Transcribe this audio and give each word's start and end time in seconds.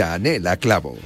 Yanela 0.00 0.56
Clavo. 0.56 0.96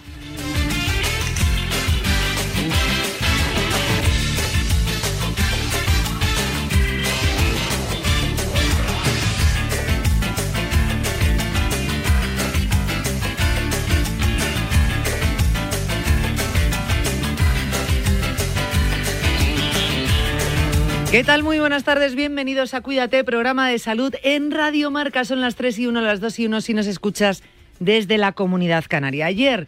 ¿Qué 21.11 21.25
tal? 21.25 21.43
Muy 21.43 21.59
buenas 21.59 21.83
tardes, 21.83 22.15
bienvenidos 22.15 22.75
a 22.75 22.81
Cuídate, 22.81 23.25
programa 23.25 23.69
de 23.69 23.81
salud 23.81 24.15
en 24.23 24.53
Radio 24.53 24.93
Marca. 24.93 25.25
Son 25.25 25.41
las 25.41 25.57
3 25.57 25.81
y 25.81 25.87
1, 25.89 26.01
las 26.01 26.21
2 26.21 26.39
y 26.39 26.47
1 26.47 26.61
si 26.61 26.75
nos 26.75 26.87
escuchas 26.87 27.43
desde 27.81 28.19
la 28.19 28.33
comunidad 28.33 28.85
canaria. 28.89 29.27
Ayer, 29.27 29.67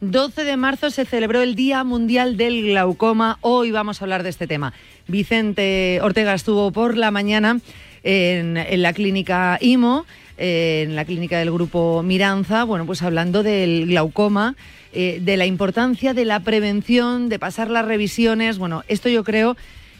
12 0.00 0.44
de 0.44 0.56
marzo, 0.56 0.90
se 0.90 1.04
celebró 1.04 1.42
el 1.42 1.54
Día 1.54 1.84
Mundial 1.84 2.36
del 2.36 2.62
Glaucoma. 2.62 3.38
Hoy 3.40 3.70
vamos 3.70 4.00
a 4.00 4.04
hablar 4.04 4.22
de 4.22 4.30
este 4.30 4.46
tema. 4.46 4.72
Vicente 5.08 6.00
Ortega 6.02 6.34
estuvo 6.34 6.70
por 6.72 6.96
la 6.96 7.10
mañana 7.10 7.60
en, 8.02 8.82
la 8.82 8.92
clínica 8.92 9.58
IMO, 9.60 10.06
en 10.38 10.94
la 10.94 11.04
clínica 11.04 11.38
del 11.38 11.50
grupo 11.50 12.02
Miranza, 12.02 12.64
bueno, 12.64 12.86
pues 12.86 13.02
hablando 13.02 13.42
del 13.42 13.86
glaucoma, 13.86 14.54
eh, 14.92 15.18
de 15.20 15.36
la 15.36 15.46
importancia 15.46 16.14
de 16.14 16.24
la 16.24 16.40
prevención, 16.40 17.28
de 17.28 17.38
pasar 17.38 17.70
las 17.70 17.84
revisiones. 17.84 18.58
Bueno, 18.58 18.84
esto 18.88 19.08
yo 19.08 19.24
creo 19.24 19.56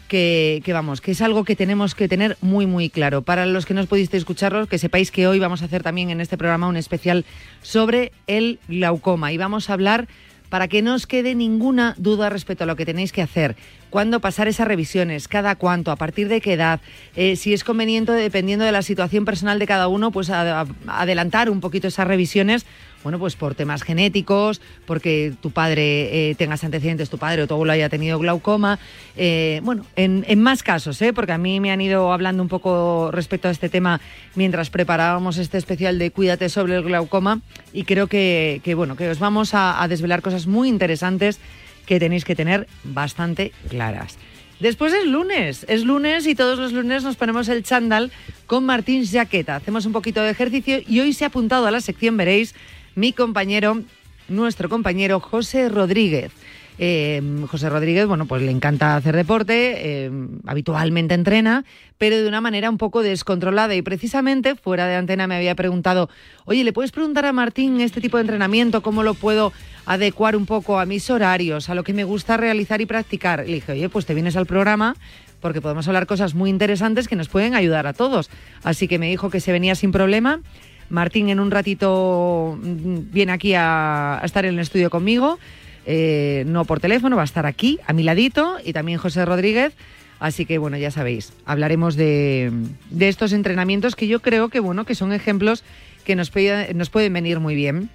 que, 0.07 0.61
vamos, 0.67 1.01
que 1.01 1.11
es 1.11 1.21
algo 1.21 1.43
que 1.43 1.55
tenemos 1.55 1.95
que 1.95 2.07
tener 2.07 2.37
muy, 2.41 2.65
muy 2.65 2.89
claro. 2.89 3.21
Para 3.21 3.45
los 3.45 3.65
que 3.65 3.73
no 3.73 3.81
os 3.81 3.87
pudiste 3.87 4.17
escucharlo, 4.17 4.67
que 4.67 4.77
sepáis 4.77 5.11
que 5.11 5.27
hoy 5.27 5.39
vamos 5.39 5.61
a 5.61 5.65
hacer 5.65 5.83
también 5.83 6.09
en 6.09 6.21
este 6.21 6.37
programa 6.37 6.67
un 6.67 6.77
especial 6.77 7.25
sobre 7.61 8.11
el 8.25 8.59
glaucoma 8.67 9.31
y 9.31 9.37
vamos 9.37 9.69
a 9.69 9.73
hablar 9.73 10.07
para 10.49 10.67
que 10.67 10.81
no 10.81 10.95
os 10.95 11.07
quede 11.07 11.35
ninguna 11.35 11.93
duda 11.97 12.29
respecto 12.29 12.63
a 12.63 12.67
lo 12.67 12.75
que 12.75 12.85
tenéis 12.85 13.11
que 13.11 13.21
hacer, 13.21 13.55
cuándo 13.89 14.19
pasar 14.19 14.47
esas 14.47 14.67
revisiones, 14.67 15.27
cada 15.27 15.55
cuánto, 15.55 15.91
a 15.91 15.95
partir 15.95 16.29
de 16.29 16.41
qué 16.41 16.53
edad, 16.53 16.79
eh, 17.15 17.35
si 17.35 17.53
es 17.53 17.63
conveniente, 17.63 18.13
dependiendo 18.13 18.65
de 18.65 18.71
la 18.71 18.81
situación 18.81 19.25
personal 19.25 19.59
de 19.59 19.67
cada 19.67 19.87
uno, 19.87 20.11
pues 20.11 20.29
adelantar 20.29 21.49
un 21.49 21.59
poquito 21.59 21.87
esas 21.87 22.07
revisiones 22.07 22.65
bueno, 23.07 23.19
pues 23.19 23.37
por 23.37 23.55
temas 23.55 23.83
genéticos, 23.83 24.59
porque 24.85 25.33
tu 25.39 25.51
padre 25.51 26.31
eh, 26.31 26.35
tengas 26.35 26.65
antecedentes, 26.65 27.09
tu 27.09 27.17
padre 27.17 27.43
o 27.43 27.47
tu 27.47 27.53
abuelo 27.53 27.71
haya 27.71 27.87
tenido 27.87 28.19
glaucoma. 28.19 28.79
Eh, 29.15 29.61
bueno, 29.63 29.85
en, 29.95 30.41
más 30.41 30.61
casos, 30.61 31.01
¿eh? 31.01 31.13
porque 31.13 31.31
a 31.31 31.37
mí 31.37 31.61
me 31.61 31.71
han 31.71 31.79
ido 31.79 32.11
hablando 32.11 32.43
un 32.43 32.49
poco 32.49 33.09
respecto 33.13 33.47
a 33.47 33.51
este 33.51 33.69
tema 33.69 34.01
mientras 34.35 34.69
preparábamos 34.69 35.37
este 35.37 35.57
especial 35.57 35.99
de 35.99 36.11
Cuídate 36.11 36.49
sobre 36.49 36.75
el 36.75 36.83
glaucoma 36.83 37.39
y 37.71 37.85
creo 37.85 38.07
que, 38.07 38.61
bueno, 38.75 38.97
que 38.97 39.07
os 39.09 39.19
vamos 39.19 39.51
a, 39.53 39.87
desvelar 39.87 40.21
cosas 40.21 40.45
muy 40.45 40.67
interesantes 40.67 41.39
que 41.85 42.01
tenéis 42.01 42.25
que 42.25 42.35
tener 42.35 42.67
bastante 42.83 43.53
claras. 43.69 44.17
Después 44.59 44.91
es 44.91 45.05
lunes, 45.05 45.65
es 45.69 45.83
lunes 45.83 46.25
y 46.25 46.33
todos 46.33 46.57
los 46.57 46.73
lunes 46.73 47.03
nos 47.03 47.15
ponemos 47.15 47.47
el 47.47 47.61
chándal 47.63 48.11
con 48.47 48.65
Martín 48.65 49.05
Jaqueta. 49.05 49.55
Hacemos 49.55 49.85
un 49.85 49.93
poquito 49.93 50.23
de 50.23 50.31
ejercicio 50.31 50.79
y 50.87 50.99
hoy 50.99 51.13
se 51.13 51.25
ha 51.25 51.27
apuntado 51.27 51.67
a 51.67 51.71
la 51.71 51.79
sección, 51.79 52.17
veréis, 52.17 52.55
mi 52.97 53.13
compañero, 53.13 53.83
nuestro 54.27 54.69
compañero 54.69 55.19
José 55.19 55.69
Rodríguez. 55.69 56.31
Eh, 56.79 57.21
José 57.47 57.69
Rodríguez, 57.69 58.07
bueno, 58.07 58.25
pues 58.25 58.41
le 58.41 58.49
encanta 58.49 58.95
hacer 58.95 59.15
deporte, 59.15 59.75
eh, 59.77 60.11
habitualmente 60.47 61.13
entrena, 61.13 61.63
pero 61.99 62.17
de 62.17 62.27
una 62.27 62.41
manera 62.41 62.71
un 62.71 62.79
poco 62.79 63.03
descontrolada. 63.03 63.75
Y 63.75 63.83
precisamente 63.83 64.55
fuera 64.55 64.87
de 64.87 64.95
antena 64.95 65.27
me 65.27 65.35
había 65.35 65.53
preguntado, 65.53 66.09
oye, 66.45 66.63
¿le 66.63 66.73
puedes 66.73 66.91
preguntar 66.91 67.25
a 67.25 67.33
Martín 67.33 67.81
este 67.81 68.01
tipo 68.01 68.17
de 68.17 68.21
entrenamiento? 68.21 68.81
¿Cómo 68.81 69.03
lo 69.03 69.13
puedo 69.13 69.53
adecuar 69.85 70.35
un 70.35 70.47
poco 70.47 70.79
a 70.79 70.87
mis 70.87 71.07
horarios, 71.11 71.69
a 71.69 71.75
lo 71.75 71.83
que 71.83 71.93
me 71.93 72.03
gusta 72.03 72.35
realizar 72.35 72.81
y 72.81 72.87
practicar? 72.87 73.45
Le 73.45 73.55
dije, 73.55 73.73
oye, 73.73 73.89
pues 73.89 74.07
te 74.07 74.15
vienes 74.15 74.35
al 74.35 74.47
programa 74.47 74.95
porque 75.39 75.61
podemos 75.61 75.87
hablar 75.87 76.07
cosas 76.07 76.33
muy 76.33 76.49
interesantes 76.49 77.07
que 77.07 77.15
nos 77.15 77.29
pueden 77.29 77.53
ayudar 77.53 77.85
a 77.85 77.93
todos. 77.93 78.31
Así 78.63 78.87
que 78.87 78.97
me 78.97 79.07
dijo 79.07 79.29
que 79.29 79.39
se 79.39 79.51
venía 79.51 79.75
sin 79.75 79.91
problema 79.91 80.41
Martín 80.89 81.29
en 81.29 81.39
un 81.39 81.51
ratito 81.51 82.57
viene 82.61 83.31
aquí 83.31 83.53
a, 83.55 84.21
estar 84.23 84.45
en 84.45 84.55
el 84.55 84.59
estudio 84.59 84.89
conmigo, 84.89 85.39
eh, 85.85 86.43
no 86.47 86.65
por 86.65 86.79
teléfono, 86.79 87.15
va 87.15 87.23
a 87.23 87.25
estar 87.25 87.45
aquí, 87.45 87.79
a 87.85 87.93
mi 87.93 88.03
ladito, 88.03 88.57
y 88.63 88.73
también 88.73 88.97
José 88.97 89.25
Rodríguez. 89.25 89.73
Así 90.19 90.45
que 90.45 90.57
bueno, 90.57 90.77
ya 90.77 90.89
sabéis, 90.89 91.33
hablaremos 91.45 91.95
de, 91.95 92.51
estos 92.99 93.33
entrenamientos 93.33 93.95
que 93.95 94.07
yo 94.07 94.21
creo 94.21 94.49
que 94.49 94.59
bueno, 94.59 94.83
que 94.85 94.95
son 94.95 95.13
ejemplos 95.13 95.63
que 96.05 96.15
nos, 96.15 96.31
nos 96.73 96.89
pueden 96.89 97.13
venir 97.13 97.39
muy 97.39 97.55
bien. 97.55 97.89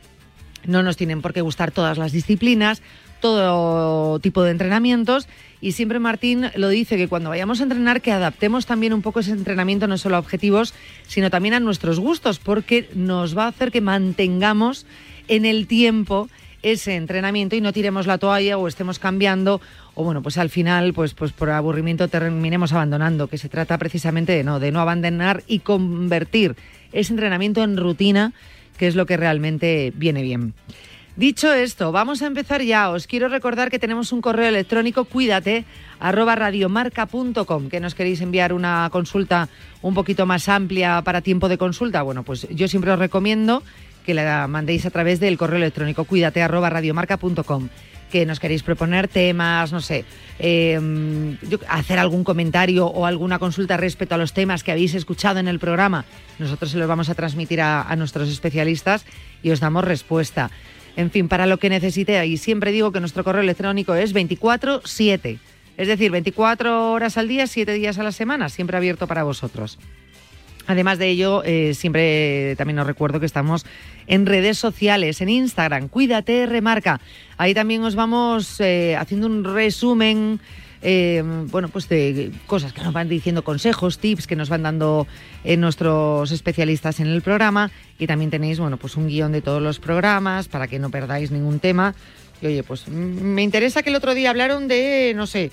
No 0.64 0.84
nos 0.84 0.96
tienen 0.96 1.22
por 1.22 1.32
qué 1.32 1.40
gustar 1.40 1.72
todas 1.72 1.98
las 1.98 2.12
disciplinas, 2.12 2.82
todo 3.22 4.18
tipo 4.18 4.42
de 4.42 4.50
entrenamientos 4.50 5.26
y 5.62 5.72
siempre 5.72 6.00
Martín 6.00 6.50
lo 6.56 6.68
dice, 6.68 6.96
que 6.96 7.08
cuando 7.08 7.30
vayamos 7.30 7.60
a 7.60 7.62
entrenar 7.62 8.02
que 8.02 8.12
adaptemos 8.12 8.66
también 8.66 8.92
un 8.92 9.00
poco 9.00 9.20
ese 9.20 9.30
entrenamiento 9.30 9.86
no 9.86 9.96
solo 9.96 10.16
a 10.16 10.18
objetivos, 10.18 10.74
sino 11.06 11.30
también 11.30 11.54
a 11.54 11.60
nuestros 11.60 12.00
gustos, 12.00 12.40
porque 12.40 12.90
nos 12.94 13.38
va 13.38 13.44
a 13.44 13.48
hacer 13.48 13.70
que 13.70 13.80
mantengamos 13.80 14.84
en 15.28 15.44
el 15.44 15.68
tiempo 15.68 16.28
ese 16.62 16.96
entrenamiento 16.96 17.54
y 17.56 17.60
no 17.60 17.72
tiremos 17.72 18.06
la 18.06 18.18
toalla 18.18 18.58
o 18.58 18.66
estemos 18.66 18.98
cambiando 18.98 19.60
o 19.94 20.04
bueno, 20.04 20.22
pues 20.22 20.36
al 20.36 20.50
final 20.50 20.92
pues 20.92 21.14
pues 21.14 21.32
por 21.32 21.50
aburrimiento 21.50 22.08
terminemos 22.08 22.72
abandonando, 22.72 23.28
que 23.28 23.38
se 23.38 23.48
trata 23.48 23.78
precisamente 23.78 24.32
de 24.32 24.44
no 24.44 24.58
de 24.58 24.72
no 24.72 24.80
abandonar 24.80 25.44
y 25.46 25.60
convertir 25.60 26.56
ese 26.92 27.12
entrenamiento 27.12 27.62
en 27.62 27.76
rutina, 27.76 28.32
que 28.78 28.88
es 28.88 28.96
lo 28.96 29.06
que 29.06 29.16
realmente 29.16 29.92
viene 29.94 30.22
bien. 30.22 30.54
Dicho 31.14 31.52
esto, 31.52 31.92
vamos 31.92 32.22
a 32.22 32.26
empezar 32.26 32.62
ya. 32.62 32.88
Os 32.88 33.06
quiero 33.06 33.28
recordar 33.28 33.70
que 33.70 33.78
tenemos 33.78 34.12
un 34.12 34.22
correo 34.22 34.48
electrónico, 34.48 35.04
cuídate, 35.04 35.66
radiomarca.com, 36.00 37.68
que 37.68 37.80
nos 37.80 37.94
queréis 37.94 38.22
enviar 38.22 38.54
una 38.54 38.88
consulta 38.90 39.50
un 39.82 39.92
poquito 39.92 40.24
más 40.24 40.48
amplia 40.48 41.02
para 41.02 41.20
tiempo 41.20 41.50
de 41.50 41.58
consulta. 41.58 42.00
Bueno, 42.00 42.22
pues 42.22 42.48
yo 42.48 42.66
siempre 42.66 42.92
os 42.92 42.98
recomiendo 42.98 43.62
que 44.06 44.14
la 44.14 44.48
mandéis 44.48 44.86
a 44.86 44.90
través 44.90 45.20
del 45.20 45.36
correo 45.36 45.58
electrónico, 45.58 46.04
cuídate, 46.04 46.46
radiomarca.com 46.48 47.68
que 48.10 48.26
nos 48.26 48.40
queréis 48.40 48.62
proponer 48.62 49.08
temas, 49.08 49.72
no 49.72 49.80
sé, 49.80 50.04
em, 50.38 51.38
hacer 51.66 51.98
algún 51.98 52.24
comentario 52.24 52.86
o 52.86 53.06
alguna 53.06 53.38
consulta 53.38 53.78
respecto 53.78 54.14
a 54.14 54.18
los 54.18 54.34
temas 54.34 54.62
que 54.62 54.70
habéis 54.70 54.94
escuchado 54.94 55.40
en 55.40 55.48
el 55.48 55.58
programa, 55.58 56.04
nosotros 56.38 56.72
se 56.72 56.78
los 56.78 56.86
vamos 56.86 57.08
a 57.08 57.14
transmitir 57.14 57.62
a, 57.62 57.82
a 57.82 57.96
nuestros 57.96 58.28
especialistas 58.28 59.06
y 59.42 59.50
os 59.50 59.60
damos 59.60 59.84
respuesta. 59.84 60.50
En 60.96 61.10
fin, 61.10 61.28
para 61.28 61.46
lo 61.46 61.58
que 61.58 61.70
necesite. 61.70 62.24
Y 62.26 62.36
siempre 62.36 62.72
digo 62.72 62.92
que 62.92 63.00
nuestro 63.00 63.24
correo 63.24 63.42
electrónico 63.42 63.94
es 63.94 64.14
24-7. 64.14 65.38
Es 65.76 65.88
decir, 65.88 66.10
24 66.10 66.92
horas 66.92 67.16
al 67.16 67.28
día, 67.28 67.46
7 67.46 67.72
días 67.72 67.98
a 67.98 68.02
la 68.02 68.12
semana, 68.12 68.48
siempre 68.48 68.76
abierto 68.76 69.06
para 69.06 69.22
vosotros. 69.22 69.78
Además 70.66 70.98
de 70.98 71.08
ello, 71.08 71.42
eh, 71.44 71.74
siempre 71.74 72.54
también 72.56 72.78
os 72.78 72.86
recuerdo 72.86 73.18
que 73.18 73.26
estamos 73.26 73.66
en 74.06 74.26
redes 74.26 74.58
sociales, 74.58 75.20
en 75.20 75.28
Instagram, 75.28 75.88
Cuídate 75.88 76.46
Remarca. 76.46 77.00
Ahí 77.36 77.52
también 77.52 77.82
os 77.82 77.96
vamos 77.96 78.60
eh, 78.60 78.96
haciendo 78.96 79.26
un 79.26 79.44
resumen 79.44 80.40
eh, 80.82 81.22
bueno, 81.24 81.68
pues 81.68 81.88
de 81.88 82.32
cosas 82.46 82.72
que 82.72 82.82
nos 82.82 82.92
van 82.92 83.08
diciendo, 83.08 83.44
consejos, 83.44 83.98
tips 83.98 84.26
que 84.26 84.36
nos 84.36 84.48
van 84.48 84.64
dando 84.64 85.06
eh, 85.44 85.56
nuestros 85.56 86.32
especialistas 86.32 86.98
en 87.00 87.06
el 87.06 87.22
programa 87.22 87.70
y 87.98 88.06
también 88.06 88.30
tenéis, 88.30 88.58
bueno, 88.58 88.76
pues 88.76 88.96
un 88.96 89.06
guion 89.06 89.32
de 89.32 89.42
todos 89.42 89.62
los 89.62 89.78
programas 89.78 90.48
para 90.48 90.66
que 90.66 90.78
no 90.78 90.90
perdáis 90.90 91.30
ningún 91.30 91.60
tema. 91.60 91.94
Y 92.40 92.46
oye, 92.46 92.62
pues 92.64 92.88
me 92.88 93.42
interesa 93.42 93.82
que 93.82 93.90
el 93.90 93.96
otro 93.96 94.14
día 94.14 94.30
hablaron 94.30 94.66
de, 94.66 95.12
no 95.14 95.28
sé, 95.28 95.52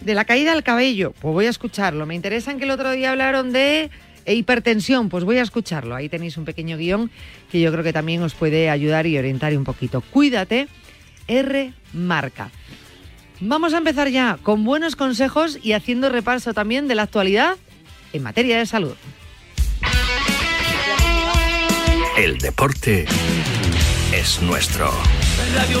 de 0.00 0.14
la 0.14 0.24
caída 0.24 0.54
del 0.54 0.62
cabello, 0.62 1.12
pues 1.20 1.34
voy 1.34 1.46
a 1.46 1.50
escucharlo. 1.50 2.06
Me 2.06 2.14
interesa 2.14 2.56
que 2.56 2.64
el 2.64 2.70
otro 2.70 2.90
día 2.92 3.10
hablaron 3.10 3.52
de 3.52 3.90
hipertensión, 4.26 5.10
pues 5.10 5.24
voy 5.24 5.36
a 5.36 5.42
escucharlo. 5.42 5.94
Ahí 5.94 6.08
tenéis 6.08 6.38
un 6.38 6.46
pequeño 6.46 6.78
guion 6.78 7.10
que 7.50 7.60
yo 7.60 7.70
creo 7.70 7.84
que 7.84 7.92
también 7.92 8.22
os 8.22 8.34
puede 8.34 8.70
ayudar 8.70 9.06
y 9.06 9.18
orientar 9.18 9.54
un 9.56 9.64
poquito. 9.64 10.00
Cuídate, 10.00 10.68
R 11.26 11.72
Marca. 11.92 12.50
Vamos 13.40 13.72
a 13.72 13.78
empezar 13.78 14.08
ya 14.08 14.38
con 14.42 14.64
buenos 14.64 14.96
consejos 14.96 15.58
y 15.62 15.72
haciendo 15.72 16.10
repaso 16.10 16.52
también 16.52 16.88
de 16.88 16.94
la 16.94 17.02
actualidad 17.02 17.56
en 18.12 18.22
materia 18.22 18.58
de 18.58 18.66
salud. 18.66 18.94
El 22.18 22.36
deporte 22.38 23.06
es 24.12 24.42
nuestro. 24.42 24.92
Radio 25.54 25.80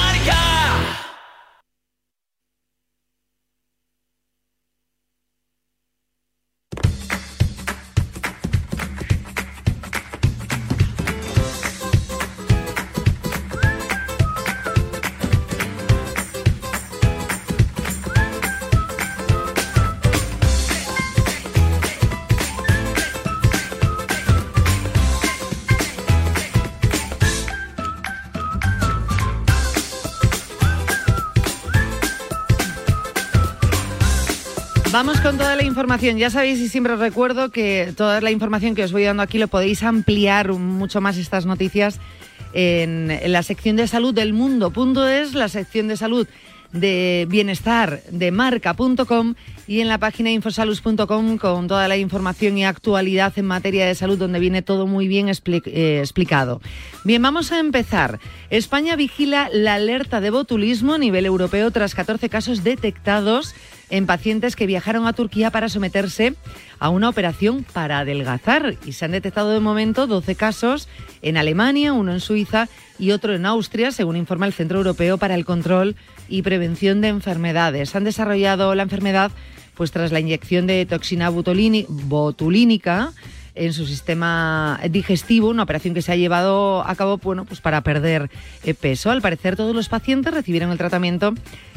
Vamos 35.03 35.19
con 35.19 35.35
toda 35.35 35.55
la 35.55 35.63
información. 35.63 36.19
Ya 36.19 36.29
sabéis 36.29 36.59
y 36.59 36.69
siempre 36.69 36.93
os 36.93 36.99
recuerdo 36.99 37.49
que 37.49 37.91
toda 37.97 38.21
la 38.21 38.29
información 38.29 38.75
que 38.75 38.83
os 38.83 38.91
voy 38.91 39.03
dando 39.03 39.23
aquí 39.23 39.39
lo 39.39 39.47
podéis 39.47 39.81
ampliar 39.81 40.53
mucho 40.53 41.01
más 41.01 41.17
estas 41.17 41.47
noticias 41.47 41.99
en, 42.53 43.11
la 43.25 43.41
sección 43.41 43.77
de 43.77 43.87
salud 43.87 44.13
del 44.13 44.33
mundo. 44.33 44.69
Punto 44.69 45.07
es 45.07 45.33
la 45.33 45.49
sección 45.49 45.87
de 45.87 45.97
salud 45.97 46.27
de 46.71 47.25
bienestar 47.27 48.03
de 48.11 48.29
marca.com 48.29 49.33
y 49.67 49.79
en 49.79 49.87
la 49.87 49.97
página 49.97 50.29
infosalus.com 50.29 51.37
con 51.39 51.67
toda 51.67 51.87
la 51.87 51.97
información 51.97 52.59
y 52.59 52.65
actualidad 52.65 53.33
en 53.37 53.45
materia 53.45 53.87
de 53.87 53.95
salud 53.95 54.19
donde 54.19 54.39
viene 54.39 54.61
todo 54.61 54.85
muy 54.85 55.07
bien 55.07 55.29
eh, 55.29 55.99
explicado. 55.99 56.61
Bien, 57.05 57.23
vamos 57.23 57.51
a 57.51 57.59
empezar. 57.59 58.19
España 58.51 58.95
vigila 58.95 59.49
la 59.51 59.73
alerta 59.73 60.21
de 60.21 60.29
botulismo 60.29 60.93
a 60.93 60.97
nivel 60.99 61.25
europeo 61.25 61.71
tras 61.71 61.95
14 61.95 62.29
casos 62.29 62.63
detectados 62.63 63.55
en 63.91 64.07
pacientes 64.07 64.55
que 64.55 64.65
viajaron 64.65 65.05
a 65.05 65.13
Turquía 65.13 65.51
para 65.51 65.69
someterse 65.69 66.33
a 66.79 66.89
una 66.89 67.09
operación 67.09 67.63
para 67.71 67.99
adelgazar 67.99 68.75
y 68.85 68.93
se 68.93 69.05
han 69.05 69.11
detectado 69.11 69.51
de 69.51 69.59
momento 69.59 70.07
12 70.07 70.35
casos 70.35 70.87
en 71.21 71.37
Alemania, 71.37 71.93
uno 71.93 72.13
en 72.13 72.19
Suiza 72.19 72.67
y 72.97 73.11
otro 73.11 73.35
en 73.35 73.45
Austria, 73.45 73.91
según 73.91 74.15
informa 74.15 74.47
el 74.47 74.53
Centro 74.53 74.79
Europeo 74.79 75.17
para 75.17 75.35
el 75.35 75.45
Control 75.45 75.95
y 76.29 76.41
Prevención 76.41 77.01
de 77.01 77.09
Enfermedades. 77.09 77.95
Han 77.95 78.05
desarrollado 78.05 78.73
la 78.73 78.83
enfermedad 78.83 79.31
pues 79.75 79.91
tras 79.91 80.11
la 80.11 80.19
inyección 80.19 80.67
de 80.67 80.85
toxina 80.85 81.29
botulínica 81.29 83.11
en 83.55 83.73
su 83.73 83.85
sistema 83.85 84.79
digestivo, 84.89 85.49
una 85.49 85.63
operación 85.63 85.93
que 85.93 86.01
se 86.01 86.11
ha 86.11 86.15
llevado 86.15 86.87
a 86.87 86.95
cabo 86.95 87.17
bueno, 87.17 87.45
pues 87.45 87.61
para 87.61 87.81
perder 87.81 88.29
eh, 88.63 88.73
peso. 88.73 89.11
Al 89.11 89.21
parecer 89.21 89.55
todos 89.55 89.75
los 89.75 89.89
pacientes 89.89 90.33
recibieron 90.33 90.71
el 90.71 90.77
tratamiento 90.77 91.33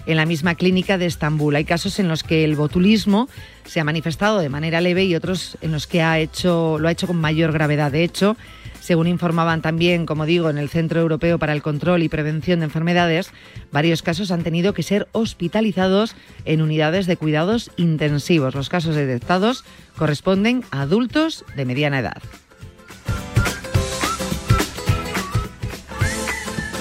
en 0.07 0.17
la 0.17 0.27
misma 0.27 0.55
clínica 0.55 0.99
de 0.99 1.07
Estambul. 1.07 1.57
Hay 1.57 1.65
casos 1.65 1.99
en 1.99 2.09
los 2.09 2.23
que 2.23 2.45
el 2.45 2.57
botulismo 2.57 3.29
se 3.65 3.81
ha 3.81 3.85
manifestado 3.85 4.39
de 4.39 4.49
manera 4.49 4.81
leve 4.81 5.05
y 5.05 5.15
otros 5.15 5.57
en 5.63 5.73
los 5.73 5.87
que 5.87 6.03
ha 6.03 6.19
hecho, 6.19 6.79
lo 6.79 6.89
ha 6.89 6.93
hecho 6.93 7.07
con 7.07 7.17
mayor 7.17 7.53
gravedad. 7.53 7.91
De 7.91 8.05
hecho, 8.05 8.37
según 8.85 9.07
informaban 9.07 9.63
también, 9.63 10.05
como 10.05 10.27
digo, 10.27 10.51
en 10.51 10.59
el 10.59 10.69
Centro 10.69 11.01
Europeo 11.01 11.39
para 11.39 11.55
el 11.55 11.63
Control 11.63 12.03
y 12.03 12.11
Prevención 12.11 12.61
de 12.61 12.67
Enfermedades, 12.67 13.31
varios 13.73 14.03
casos 14.03 14.31
han 14.31 14.43
tenido 14.43 14.75
que 14.75 14.83
ser 14.83 15.09
hospitalizados 15.13 16.15
en 16.45 16.61
unidades 16.61 17.07
de 17.07 17.17
cuidados 17.17 17.71
intensivos. 17.79 18.55
Los 18.55 18.69
casos 18.69 18.95
detectados 18.95 19.65
corresponden 19.97 20.65
a 20.71 20.83
adultos 20.83 21.47
de 21.57 21.65
mediana 21.65 22.01
edad. 22.01 22.23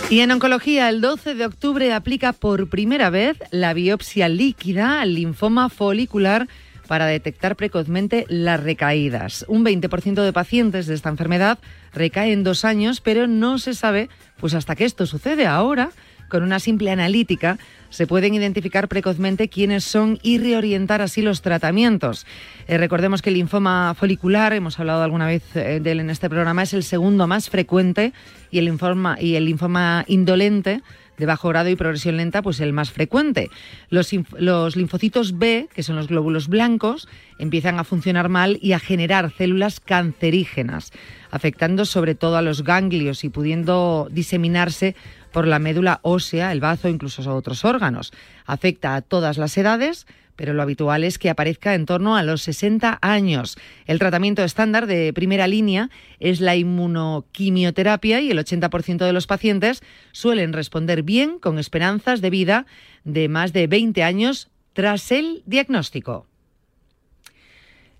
Y 0.09 0.19
en 0.19 0.31
oncología, 0.31 0.89
el 0.89 0.99
12 0.99 1.35
de 1.35 1.45
octubre 1.45 1.93
aplica 1.93 2.33
por 2.33 2.67
primera 2.67 3.09
vez 3.09 3.37
la 3.51 3.73
biopsia 3.73 4.27
líquida 4.27 4.99
al 4.99 5.15
linfoma 5.15 5.69
folicular 5.69 6.49
para 6.87 7.05
detectar 7.05 7.55
precozmente 7.55 8.25
las 8.29 8.61
recaídas. 8.61 9.45
Un 9.47 9.65
20% 9.65 10.21
de 10.21 10.33
pacientes 10.33 10.87
de 10.87 10.95
esta 10.95 11.09
enfermedad 11.09 11.59
recae 11.93 12.31
en 12.31 12.43
dos 12.43 12.65
años, 12.65 13.01
pero 13.01 13.27
no 13.27 13.57
se 13.57 13.73
sabe 13.73 14.09
pues 14.37 14.53
hasta 14.53 14.75
que 14.75 14.85
esto 14.85 15.05
sucede. 15.05 15.45
Ahora, 15.47 15.91
con 16.29 16.43
una 16.43 16.59
simple 16.59 16.89
analítica, 16.89 17.59
se 17.89 18.07
pueden 18.07 18.33
identificar 18.33 18.87
precozmente 18.87 19.49
quiénes 19.49 19.83
son 19.83 20.17
y 20.23 20.39
reorientar 20.39 20.99
así 21.01 21.21
los 21.21 21.43
tratamientos. 21.43 22.25
Eh, 22.67 22.79
recordemos 22.79 23.21
que 23.21 23.29
el 23.29 23.35
linfoma 23.35 23.93
folicular, 23.93 24.51
hemos 24.53 24.79
hablado 24.79 25.03
alguna 25.03 25.27
vez 25.27 25.43
eh, 25.55 25.79
de 25.79 25.91
él 25.91 25.99
en 25.99 26.09
este 26.09 26.29
programa, 26.29 26.63
es 26.63 26.73
el 26.73 26.83
segundo 26.83 27.27
más 27.27 27.51
frecuente 27.51 28.13
y 28.49 28.57
el, 28.57 28.75
y 29.19 29.35
el 29.35 29.45
linfoma 29.45 30.05
indolente 30.07 30.81
de 31.17 31.25
bajo 31.25 31.49
grado 31.49 31.69
y 31.69 31.75
progresión 31.75 32.17
lenta, 32.17 32.41
pues 32.41 32.59
el 32.59 32.73
más 32.73 32.91
frecuente. 32.91 33.49
Los, 33.89 34.13
inf- 34.13 34.37
los 34.37 34.75
linfocitos 34.75 35.37
B, 35.37 35.69
que 35.73 35.83
son 35.83 35.95
los 35.95 36.07
glóbulos 36.07 36.47
blancos, 36.47 37.07
empiezan 37.39 37.79
a 37.79 37.83
funcionar 37.83 38.29
mal 38.29 38.57
y 38.61 38.73
a 38.73 38.79
generar 38.79 39.31
células 39.31 39.79
cancerígenas, 39.79 40.91
afectando 41.31 41.85
sobre 41.85 42.15
todo 42.15 42.37
a 42.37 42.41
los 42.41 42.63
ganglios 42.63 43.23
y 43.23 43.29
pudiendo 43.29 44.07
diseminarse 44.11 44.95
por 45.31 45.47
la 45.47 45.59
médula 45.59 45.99
ósea, 46.03 46.51
el 46.51 46.59
bazo, 46.59 46.89
incluso 46.89 47.27
a 47.29 47.33
otros 47.35 47.65
órganos. 47.65 48.11
Afecta 48.45 48.95
a 48.95 49.01
todas 49.01 49.37
las 49.37 49.57
edades, 49.57 50.05
pero 50.35 50.53
lo 50.53 50.61
habitual 50.61 51.03
es 51.03 51.17
que 51.17 51.29
aparezca 51.29 51.75
en 51.75 51.85
torno 51.85 52.15
a 52.15 52.23
los 52.23 52.41
60 52.43 52.99
años. 53.01 53.57
El 53.85 53.99
tratamiento 53.99 54.43
estándar 54.43 54.87
de 54.87 55.13
primera 55.13 55.47
línea 55.47 55.89
es 56.19 56.41
la 56.41 56.55
inmunoquimioterapia 56.55 58.21
y 58.21 58.31
el 58.31 58.39
80% 58.39 59.05
de 59.05 59.13
los 59.13 59.27
pacientes 59.27 59.83
suelen 60.11 60.53
responder 60.53 61.03
bien 61.03 61.39
con 61.39 61.59
esperanzas 61.59 62.21
de 62.21 62.29
vida 62.29 62.65
de 63.03 63.29
más 63.29 63.53
de 63.53 63.67
20 63.67 64.03
años 64.03 64.49
tras 64.73 65.11
el 65.11 65.43
diagnóstico. 65.45 66.27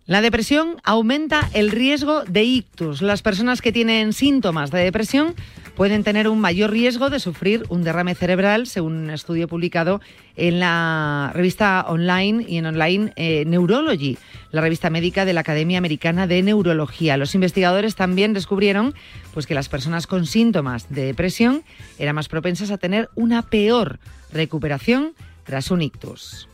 La 0.05 0.19
depresión 0.19 0.81
aumenta 0.83 1.49
el 1.53 1.71
riesgo 1.71 2.25
de 2.25 2.43
ictus. 2.43 3.01
Las 3.01 3.21
personas 3.21 3.61
que 3.61 3.71
tienen 3.71 4.11
síntomas 4.11 4.69
de 4.69 4.79
depresión 4.79 5.33
pueden 5.75 6.03
tener 6.03 6.27
un 6.27 6.39
mayor 6.39 6.71
riesgo 6.71 7.09
de 7.09 7.19
sufrir 7.19 7.63
un 7.69 7.83
derrame 7.83 8.15
cerebral, 8.15 8.67
según 8.67 8.93
un 8.93 9.09
estudio 9.09 9.47
publicado 9.47 10.01
en 10.35 10.59
la 10.59 11.31
revista 11.33 11.85
online 11.87 12.45
y 12.47 12.57
en 12.57 12.65
online 12.65 13.13
eh, 13.15 13.43
Neurology, 13.45 14.17
la 14.51 14.61
revista 14.61 14.89
médica 14.89 15.25
de 15.25 15.33
la 15.33 15.41
Academia 15.41 15.77
Americana 15.77 16.27
de 16.27 16.41
Neurología. 16.43 17.17
Los 17.17 17.35
investigadores 17.35 17.95
también 17.95 18.33
descubrieron 18.33 18.93
pues, 19.33 19.47
que 19.47 19.55
las 19.55 19.69
personas 19.69 20.07
con 20.07 20.25
síntomas 20.25 20.89
de 20.89 21.05
depresión 21.05 21.63
eran 21.97 22.15
más 22.15 22.29
propensas 22.29 22.71
a 22.71 22.77
tener 22.77 23.09
una 23.15 23.41
peor 23.41 23.99
recuperación 24.31 25.13
tras 25.43 25.71
un 25.71 25.81
ictus. 25.81 26.47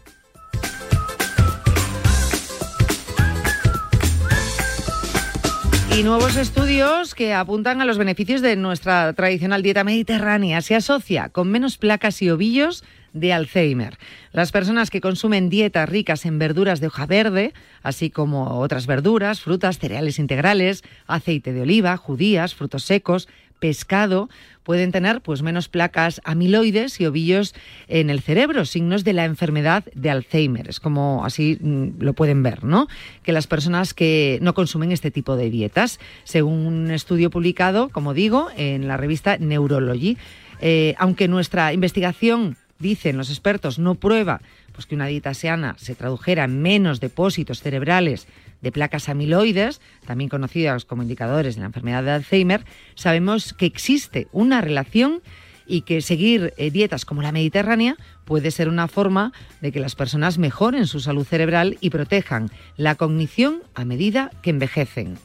Y 5.97 6.03
nuevos 6.03 6.37
estudios 6.37 7.15
que 7.15 7.33
apuntan 7.33 7.81
a 7.81 7.85
los 7.85 7.97
beneficios 7.97 8.41
de 8.41 8.55
nuestra 8.55 9.11
tradicional 9.13 9.63
dieta 9.63 9.83
mediterránea. 9.83 10.61
Se 10.61 10.75
asocia 10.75 11.29
con 11.29 11.51
menos 11.51 11.77
placas 11.77 12.21
y 12.21 12.29
ovillos 12.29 12.83
de 13.11 13.33
Alzheimer. 13.33 13.97
Las 14.31 14.51
personas 14.51 14.91
que 14.91 15.01
consumen 15.01 15.49
dietas 15.49 15.89
ricas 15.89 16.25
en 16.25 16.39
verduras 16.39 16.79
de 16.79 16.87
hoja 16.87 17.05
verde, 17.05 17.53
así 17.81 18.11
como 18.11 18.59
otras 18.59 18.85
verduras, 18.85 19.41
frutas, 19.41 19.79
cereales 19.79 20.19
integrales, 20.19 20.83
aceite 21.07 21.53
de 21.53 21.61
oliva, 21.61 21.97
judías, 21.97 22.55
frutos 22.55 22.83
secos, 22.83 23.27
pescado, 23.59 24.29
pueden 24.63 24.91
tener 24.91 25.21
pues 25.21 25.41
menos 25.41 25.67
placas 25.67 26.21
amiloides 26.23 26.99
y 26.99 27.05
ovillos 27.05 27.55
en 27.87 28.09
el 28.09 28.21
cerebro, 28.21 28.65
signos 28.65 29.03
de 29.03 29.13
la 29.13 29.25
enfermedad 29.25 29.83
de 29.93 30.09
Alzheimer. 30.09 30.69
Es 30.69 30.79
como 30.79 31.25
así 31.25 31.57
mm, 31.59 32.01
lo 32.01 32.13
pueden 32.13 32.43
ver, 32.43 32.63
¿no? 32.63 32.87
Que 33.23 33.31
las 33.31 33.47
personas 33.47 33.93
que 33.93 34.39
no 34.41 34.53
consumen 34.53 34.91
este 34.91 35.11
tipo 35.11 35.35
de 35.35 35.49
dietas, 35.49 35.99
según 36.23 36.65
un 36.65 36.91
estudio 36.91 37.29
publicado, 37.29 37.89
como 37.89 38.13
digo, 38.13 38.49
en 38.55 38.87
la 38.87 38.97
revista 38.97 39.37
Neurology, 39.37 40.17
eh, 40.61 40.95
aunque 40.97 41.27
nuestra 41.27 41.73
investigación 41.73 42.57
dicen 42.79 43.17
los 43.17 43.29
expertos, 43.29 43.79
no 43.79 43.95
prueba 43.95 44.41
pues, 44.71 44.85
que 44.85 44.95
una 44.95 45.07
dieta 45.07 45.33
sana 45.33 45.75
se 45.77 45.95
tradujera 45.95 46.45
en 46.45 46.61
menos 46.61 46.99
depósitos 46.99 47.61
cerebrales 47.61 48.27
de 48.61 48.71
placas 48.71 49.09
amiloides, 49.09 49.81
también 50.05 50.29
conocidas 50.29 50.85
como 50.85 51.03
indicadores 51.03 51.55
de 51.55 51.61
la 51.61 51.67
enfermedad 51.67 52.03
de 52.03 52.11
Alzheimer, 52.11 52.65
sabemos 52.95 53.53
que 53.53 53.65
existe 53.65 54.27
una 54.31 54.61
relación 54.61 55.21
y 55.69 55.81
que 55.81 56.01
seguir 56.01 56.53
eh, 56.57 56.71
dietas 56.71 57.05
como 57.05 57.21
la 57.21 57.31
mediterránea 57.31 57.95
puede 58.25 58.51
ser 58.51 58.67
una 58.67 58.87
forma 58.87 59.31
de 59.61 59.71
que 59.71 59.79
las 59.79 59.95
personas 59.95 60.37
mejoren 60.37 60.87
su 60.87 60.99
salud 60.99 61.25
cerebral 61.25 61.77
y 61.79 61.91
protejan 61.91 62.49
la 62.75 62.95
cognición 62.95 63.61
a 63.75 63.85
medida 63.85 64.31
que 64.41 64.49
envejecen. 64.49 65.17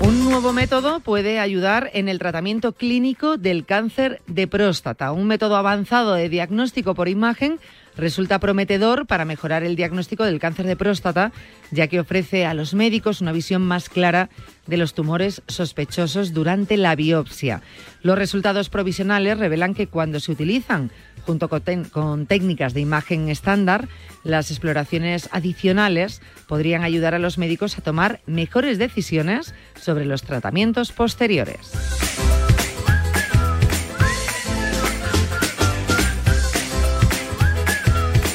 Un 0.00 0.24
nuevo 0.24 0.52
método 0.52 1.00
puede 1.00 1.40
ayudar 1.40 1.90
en 1.92 2.08
el 2.08 2.18
tratamiento 2.18 2.72
clínico 2.72 3.36
del 3.36 3.64
cáncer 3.66 4.22
de 4.26 4.46
próstata. 4.46 5.12
Un 5.12 5.26
método 5.26 5.56
avanzado 5.56 6.14
de 6.14 6.28
diagnóstico 6.28 6.94
por 6.94 7.08
imagen 7.08 7.58
resulta 7.96 8.38
prometedor 8.38 9.06
para 9.06 9.24
mejorar 9.24 9.62
el 9.62 9.76
diagnóstico 9.76 10.24
del 10.24 10.38
cáncer 10.38 10.66
de 10.66 10.76
próstata, 10.76 11.32
ya 11.70 11.86
que 11.88 12.00
ofrece 12.00 12.46
a 12.46 12.54
los 12.54 12.74
médicos 12.74 13.20
una 13.20 13.32
visión 13.32 13.62
más 13.62 13.88
clara 13.88 14.28
de 14.66 14.76
los 14.76 14.94
tumores 14.94 15.42
sospechosos 15.48 16.32
durante 16.32 16.76
la 16.76 16.94
biopsia. 16.94 17.62
Los 18.02 18.18
resultados 18.18 18.68
provisionales 18.68 19.38
revelan 19.38 19.74
que 19.74 19.86
cuando 19.86 20.20
se 20.20 20.32
utilizan 20.32 20.90
junto 21.24 21.48
con, 21.48 22.26
técnicas 22.26 22.72
de 22.72 22.80
imagen 22.80 23.28
estándar, 23.28 23.88
las 24.22 24.50
exploraciones 24.50 25.28
adicionales 25.32 26.22
podrían 26.46 26.84
ayudar 26.84 27.14
a 27.14 27.18
los 27.18 27.36
médicos 27.36 27.76
a 27.78 27.82
tomar 27.82 28.20
mejores 28.26 28.78
decisiones 28.78 29.54
sobre 29.80 30.04
los 30.04 30.22
tratamientos 30.22 30.92
posteriores. 30.92 31.72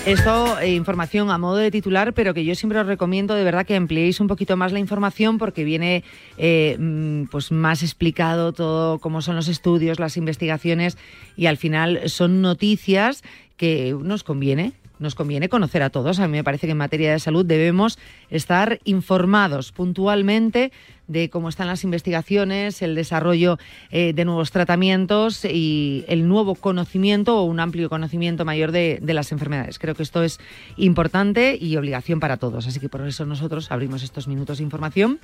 Esto, 0.05 0.59
eh, 0.59 0.73
información 0.73 1.29
a 1.29 1.37
modo 1.37 1.57
de 1.57 1.69
titular, 1.69 2.13
pero 2.13 2.33
que 2.33 2.43
yo 2.43 2.55
siempre 2.55 2.79
os 2.79 2.87
recomiendo 2.87 3.35
de 3.35 3.43
verdad 3.43 3.67
que 3.67 3.75
empleéis 3.75 4.19
un 4.19 4.27
poquito 4.27 4.57
más 4.57 4.71
la 4.71 4.79
información 4.79 5.37
porque 5.37 5.63
viene 5.63 6.03
eh, 6.39 6.75
mm, 6.79 7.25
pues 7.25 7.51
más 7.51 7.83
explicado 7.83 8.51
todo 8.51 8.97
cómo 8.97 9.21
son 9.21 9.35
los 9.35 9.47
estudios, 9.47 9.99
las 9.99 10.17
investigaciones 10.17 10.97
y 11.37 11.45
al 11.45 11.57
final 11.57 12.09
son 12.09 12.41
noticias 12.41 13.21
que 13.57 13.95
nos 14.01 14.23
conviene 14.23 14.73
nos 15.01 15.15
conviene 15.15 15.49
conocer 15.49 15.81
a 15.81 15.89
todos. 15.89 16.19
A 16.19 16.27
mí 16.27 16.33
me 16.33 16.43
parece 16.43 16.67
que 16.67 16.71
en 16.71 16.77
materia 16.77 17.11
de 17.11 17.19
salud 17.19 17.43
debemos 17.43 17.97
estar 18.29 18.79
informados 18.83 19.71
puntualmente 19.71 20.71
de 21.11 21.29
cómo 21.29 21.49
están 21.49 21.67
las 21.67 21.83
investigaciones, 21.83 22.81
el 22.81 22.95
desarrollo 22.95 23.57
eh, 23.91 24.13
de 24.13 24.25
nuevos 24.25 24.51
tratamientos 24.51 25.43
y 25.45 26.05
el 26.07 26.27
nuevo 26.27 26.55
conocimiento 26.55 27.37
o 27.37 27.43
un 27.43 27.59
amplio 27.59 27.89
conocimiento 27.89 28.45
mayor 28.45 28.71
de, 28.71 28.99
de, 29.01 29.13
las 29.13 29.31
enfermedades. 29.31 29.77
Creo 29.77 29.93
que 29.93 30.03
esto 30.03 30.23
es 30.23 30.39
importante 30.77 31.57
y 31.59 31.75
obligación 31.75 32.19
para 32.19 32.37
todos. 32.37 32.67
Así 32.67 32.79
que 32.79 32.89
por 32.89 33.05
eso 33.05 33.25
nosotros 33.25 33.71
abrimos 33.71 34.03
estos 34.03 34.27
minutos 34.27 34.59
de 34.59 34.63
información 34.63 35.19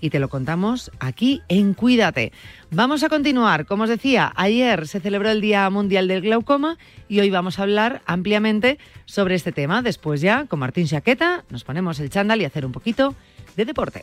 y 0.00 0.10
te 0.10 0.20
lo 0.20 0.28
contamos 0.28 0.90
aquí 1.00 1.40
en 1.48 1.74
Cuídate. 1.74 2.32
Vamos 2.70 3.02
a 3.02 3.08
continuar. 3.08 3.64
Como 3.66 3.84
os 3.84 3.88
decía, 3.88 4.32
ayer 4.36 4.86
se 4.86 5.00
celebró 5.00 5.30
el 5.30 5.40
Día 5.40 5.68
Mundial 5.70 6.06
del 6.06 6.20
Glaucoma 6.20 6.76
y 7.08 7.20
hoy 7.20 7.30
vamos 7.30 7.58
a 7.58 7.62
hablar 7.62 8.02
ampliamente 8.06 8.78
sobre 9.06 9.34
este 9.34 9.52
tema. 9.52 9.82
Después 9.82 10.20
ya, 10.20 10.44
con 10.46 10.58
Martín 10.58 10.86
Chaqueta, 10.86 11.44
nos 11.50 11.64
ponemos 11.64 11.98
el 12.00 12.10
chándal 12.10 12.42
y 12.42 12.44
hacer 12.44 12.66
un 12.66 12.72
poquito 12.72 13.14
de 13.56 13.64
deporte. 13.64 14.02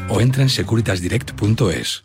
o 0.11 0.19
entra 0.19 0.43
en 0.43 0.49
securitasdirect.es. 0.49 2.03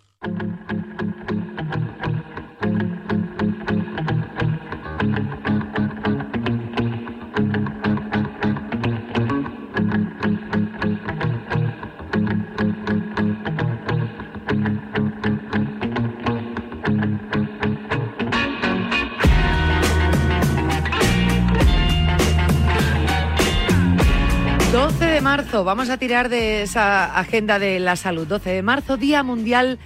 de 25.16 25.22
marzo, 25.22 25.64
vamos 25.64 25.88
a 25.88 25.96
tirar 25.96 26.28
de 26.28 26.60
esa 26.60 27.18
agenda 27.18 27.58
de 27.58 27.80
la 27.80 27.96
salud. 27.96 28.26
12 28.26 28.50
de 28.50 28.62
marzo, 28.62 28.98
Día 28.98 29.22
Mundial 29.22 29.78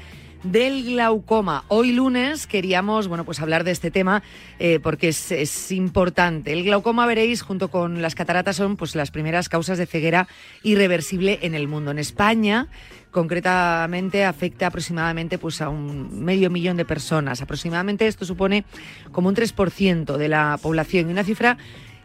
del 0.43 0.83
glaucoma. 0.83 1.63
Hoy 1.69 1.93
lunes 1.93 2.49
queríamos, 2.49 3.07
bueno, 3.07 3.25
pues 3.25 3.39
hablar 3.39 3.63
de 3.63 3.71
este 3.71 3.93
tema 3.93 4.25
eh, 4.59 4.81
porque 4.83 5.11
es, 5.11 5.31
es, 5.31 5.71
importante. 5.71 6.53
El 6.53 6.65
glaucoma, 6.65 7.07
veréis, 7.07 7.43
junto 7.43 7.69
con 7.69 8.03
las 8.03 8.17
cataratas 8.17 8.57
son 8.57 8.77
pues 8.77 8.97
las 8.97 9.13
primeras 9.13 9.49
causas 9.49 9.79
de 9.79 9.87
ceguera 9.87 10.27
irreversible 10.65 11.39
en 11.43 11.55
el 11.55 11.69
mundo. 11.69 11.93
En 11.93 12.01
España, 12.01 12.67
concretamente, 13.13 14.25
afecta 14.25 14.67
aproximadamente 14.67 15.39
pues 15.39 15.61
a 15.61 15.69
un 15.69 16.25
medio 16.25 16.51
millón 16.51 16.77
de 16.77 16.85
personas. 16.85 17.41
Aproximadamente 17.41 18.09
esto 18.09 18.25
supone 18.25 18.65
como 19.13 19.29
un 19.29 19.37
3% 19.37 20.17
de 20.17 20.29
la 20.29 20.59
población 20.61 21.09
y 21.09 21.13
una 21.13 21.23
cifra 21.23 21.57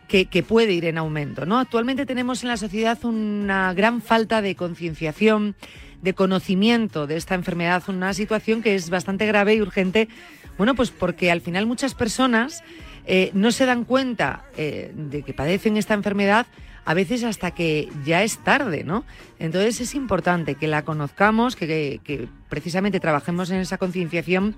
que, 0.08 0.44
puede 0.44 0.74
ir 0.74 0.86
en 0.86 0.98
aumento. 0.98 1.46
¿no? 1.46 1.60
Actualmente 1.60 2.06
tenemos 2.06 2.44
en 2.44 2.50
la 2.50 2.58
sociedad 2.58 3.04
una 3.04 3.74
gran 3.74 4.02
falta 4.02 4.42
de 4.42 4.56
concienciación, 4.56 5.56
de 6.02 6.14
conocimiento 6.14 7.08
de 7.08 7.18
esta 7.18 7.36
enfermedad, 7.36 7.84
una 7.88 8.14
situación 8.14 8.62
que 8.62 8.76
es 8.76 8.90
bastante 8.90 9.26
grave 9.26 9.56
y 9.56 9.62
urgente, 9.62 10.08
bueno, 10.58 10.76
pues 10.76 10.92
porque 10.92 11.32
al 11.32 11.42
final 11.42 11.66
muchas 11.66 11.96
personas 11.96 12.64
eh, 13.08 13.32
no 13.34 13.52
se 13.52 13.66
dan 13.66 13.84
cuenta 13.84 14.46
eh, 14.58 14.92
de 14.96 15.24
que 15.24 15.34
padecen 15.34 15.78
esta 15.78 15.94
enfermedad 15.94 16.46
a 16.86 16.94
veces 16.94 17.24
hasta 17.24 17.52
que 17.52 17.90
ya 18.06 18.22
es 18.22 18.38
tarde, 18.38 18.84
¿no? 18.84 19.06
Entonces 19.40 19.82
es 19.82 19.96
importante 19.96 20.54
que 20.54 20.68
la 20.68 20.86
conozcamos, 20.86 21.56
que 21.56 22.30
precisamente 22.48 23.00
trabajemos 23.00 23.50
en 23.50 23.58
esa 23.58 23.80
concienciación 23.80 24.56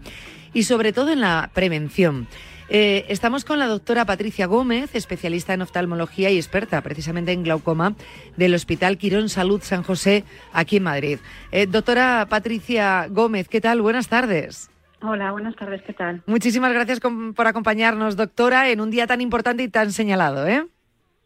y 0.53 0.63
sobre 0.63 0.91
todo 0.91 1.13
en 1.13 1.21
la 1.21 1.49
prevención. 1.53 2.27
Eh, 2.69 3.05
estamos 3.07 3.45
con 3.45 3.59
la 3.59 3.67
doctora 3.67 4.05
Patricia 4.05 4.45
Gómez, 4.45 4.93
especialista 4.93 5.53
en 5.53 5.61
oftalmología 5.61 6.29
y 6.29 6.37
experta 6.37 6.81
precisamente 6.81 7.31
en 7.31 7.43
glaucoma 7.43 7.95
del 8.35 8.53
Hospital 8.53 8.97
Quirón 8.97 9.29
Salud 9.29 9.61
San 9.63 9.83
José, 9.83 10.25
aquí 10.51 10.77
en 10.77 10.83
Madrid. 10.83 11.19
Eh, 11.51 11.65
doctora 11.65 12.27
Patricia 12.29 13.07
Gómez, 13.09 13.47
¿qué 13.47 13.61
tal? 13.61 13.81
Buenas 13.81 14.09
tardes. 14.09 14.69
Hola, 15.01 15.31
buenas 15.31 15.55
tardes, 15.55 15.81
¿qué 15.83 15.93
tal? 15.93 16.23
Muchísimas 16.25 16.73
gracias 16.73 16.99
por 16.99 17.47
acompañarnos, 17.47 18.15
doctora, 18.15 18.69
en 18.69 18.81
un 18.81 18.89
día 18.89 19.05
tan 19.07 19.21
importante 19.21 19.63
y 19.63 19.67
tan 19.69 19.91
señalado, 19.91 20.47
¿eh? 20.47 20.65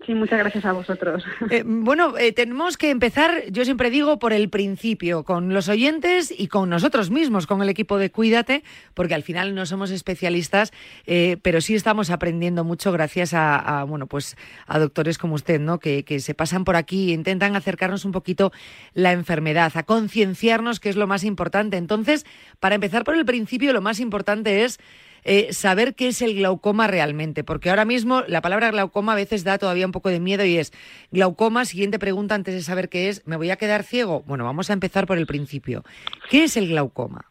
Sí, 0.06 0.16
muchas 0.16 0.40
gracias 0.40 0.66
a 0.66 0.72
vosotros. 0.72 1.24
Eh, 1.52 1.64
bueno, 1.66 2.18
eh, 2.18 2.32
tenemos 2.32 2.78
que 2.78 2.90
empezar, 2.90 3.44
yo 3.52 3.66
siempre 3.66 3.90
digo, 3.92 4.18
por 4.18 4.34
el 4.34 4.50
principio, 4.50 5.24
con 5.24 5.54
los 5.54 5.70
oyentes 5.70 6.34
y 6.36 6.48
con 6.48 6.70
nosotros 6.70 7.12
mismos, 7.12 7.46
con 7.46 7.62
el 7.62 7.70
equipo 7.70 7.98
de 7.98 8.10
Cuídate, 8.10 8.64
porque 8.96 9.14
al 9.14 9.22
final 9.22 9.54
no 9.54 9.66
somos 9.66 9.92
especialistas, 9.92 10.72
eh, 11.06 11.38
pero 11.44 11.62
sí 11.62 11.76
estamos 11.76 12.10
aprendiendo 12.10 12.64
mucho 12.64 12.92
gracias 12.92 13.34
a, 13.34 13.84
bueno, 13.88 14.08
pues 14.08 14.38
a 14.66 14.80
doctores 14.80 15.18
como 15.18 15.36
usted, 15.36 15.60
¿no? 15.60 15.80
Que, 15.80 16.04
que 16.04 16.20
se 16.20 16.34
pasan 16.34 16.64
por 16.64 16.76
aquí 16.76 17.12
e 17.12 17.14
intentan 17.14 17.56
acercarnos 17.56 18.04
un 18.04 18.12
poquito 18.12 18.52
la 18.94 19.12
enfermedad, 19.12 19.72
a 19.76 19.84
concienciarnos, 19.84 20.80
que 20.80 20.90
es 20.90 20.96
lo 20.96 21.06
más 21.06 21.24
importante. 21.24 21.78
Entonces, 21.78 22.26
para 22.60 22.76
empezar 22.76 23.04
por 23.04 23.16
el 23.16 23.26
principio, 23.26 23.72
lo 23.72 23.82
más 23.82 24.00
importante 24.00 24.64
es 24.64 24.80
eh, 25.24 25.54
saber 25.54 25.96
qué 25.96 26.08
es 26.08 26.22
el 26.22 26.36
glaucoma 26.36 26.88
realmente, 26.88 27.44
porque 27.44 27.70
ahora 27.70 27.86
mismo 27.86 28.24
la 28.28 28.42
palabra 28.42 28.72
glaucoma 28.72 29.14
a 29.14 29.16
veces 29.16 29.44
da 29.44 29.58
todavía 29.58 29.86
un 29.86 29.92
poco 29.92 30.10
de 30.10 30.20
miedo 30.20 30.46
y 30.46 30.58
es 30.58 30.72
glaucoma, 31.12 31.66
siguiente 31.66 32.00
pregunta 32.00 32.36
antes 32.36 32.54
de 32.54 32.62
saber 32.62 32.90
qué 32.90 33.10
es, 33.10 33.26
¿me 33.28 33.38
voy 33.38 33.50
a 33.52 33.58
quedar 33.58 33.84
ciego? 33.84 34.24
Bueno, 34.28 34.44
vamos 34.46 34.70
a 34.70 34.74
empezar 34.74 35.08
por 35.08 35.18
el 35.18 35.28
principio. 35.28 35.84
¿Qué 36.30 36.46
es 36.46 36.58
el 36.58 36.68
glaucoma? 36.68 37.26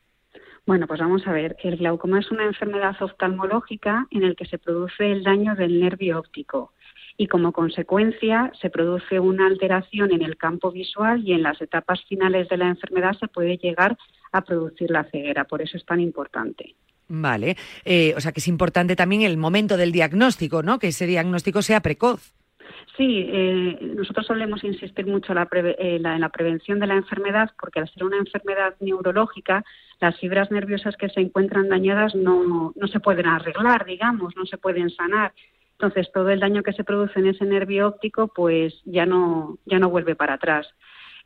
Bueno, 0.66 0.86
pues 0.86 1.00
vamos 1.00 1.26
a 1.26 1.32
ver. 1.32 1.56
El 1.62 1.78
glaucoma 1.78 2.20
es 2.20 2.30
una 2.30 2.44
enfermedad 2.44 2.94
oftalmológica 3.00 4.06
en 4.10 4.22
el 4.22 4.36
que 4.36 4.44
se 4.44 4.58
produce 4.58 5.10
el 5.10 5.24
daño 5.24 5.56
del 5.56 5.80
nervio 5.80 6.18
óptico 6.18 6.72
y 7.16 7.26
como 7.26 7.52
consecuencia 7.52 8.52
se 8.60 8.70
produce 8.70 9.20
una 9.20 9.46
alteración 9.46 10.12
en 10.12 10.22
el 10.22 10.36
campo 10.36 10.70
visual 10.70 11.22
y 11.26 11.32
en 11.32 11.42
las 11.42 11.60
etapas 11.60 12.02
finales 12.04 12.48
de 12.48 12.56
la 12.56 12.68
enfermedad 12.68 13.12
se 13.18 13.28
puede 13.28 13.56
llegar 13.56 13.98
a 14.32 14.42
producir 14.42 14.90
la 14.90 15.04
ceguera. 15.04 15.44
Por 15.44 15.60
eso 15.60 15.76
es 15.76 15.84
tan 15.84 16.00
importante. 16.00 16.76
Vale, 17.12 17.56
eh, 17.84 18.14
o 18.16 18.20
sea 18.20 18.30
que 18.30 18.38
es 18.38 18.46
importante 18.46 18.94
también 18.94 19.22
el 19.22 19.36
momento 19.36 19.76
del 19.76 19.90
diagnóstico, 19.90 20.62
¿no? 20.62 20.78
Que 20.78 20.88
ese 20.88 21.08
diagnóstico 21.08 21.60
sea 21.60 21.80
precoz. 21.80 22.32
Sí, 22.96 23.26
eh, 23.28 23.78
nosotros 23.96 24.26
solemos 24.26 24.62
insistir 24.62 25.06
mucho 25.06 25.32
eh, 25.32 25.76
en 25.96 26.20
la 26.20 26.28
prevención 26.28 26.78
de 26.78 26.86
la 26.86 26.94
enfermedad 26.94 27.50
porque 27.60 27.80
al 27.80 27.88
ser 27.88 28.04
una 28.04 28.18
enfermedad 28.18 28.76
neurológica, 28.78 29.64
las 30.00 30.20
fibras 30.20 30.52
nerviosas 30.52 30.96
que 30.96 31.08
se 31.08 31.20
encuentran 31.20 31.68
dañadas 31.68 32.14
no, 32.14 32.72
no 32.76 32.86
se 32.86 33.00
pueden 33.00 33.26
arreglar, 33.26 33.84
digamos, 33.86 34.36
no 34.36 34.46
se 34.46 34.56
pueden 34.56 34.88
sanar. 34.90 35.32
Entonces, 35.72 36.12
todo 36.14 36.30
el 36.30 36.38
daño 36.38 36.62
que 36.62 36.74
se 36.74 36.84
produce 36.84 37.18
en 37.18 37.26
ese 37.26 37.44
nervio 37.44 37.88
óptico, 37.88 38.28
pues 38.28 38.80
ya 38.84 39.04
no, 39.04 39.58
ya 39.66 39.80
no 39.80 39.90
vuelve 39.90 40.14
para 40.14 40.34
atrás 40.34 40.68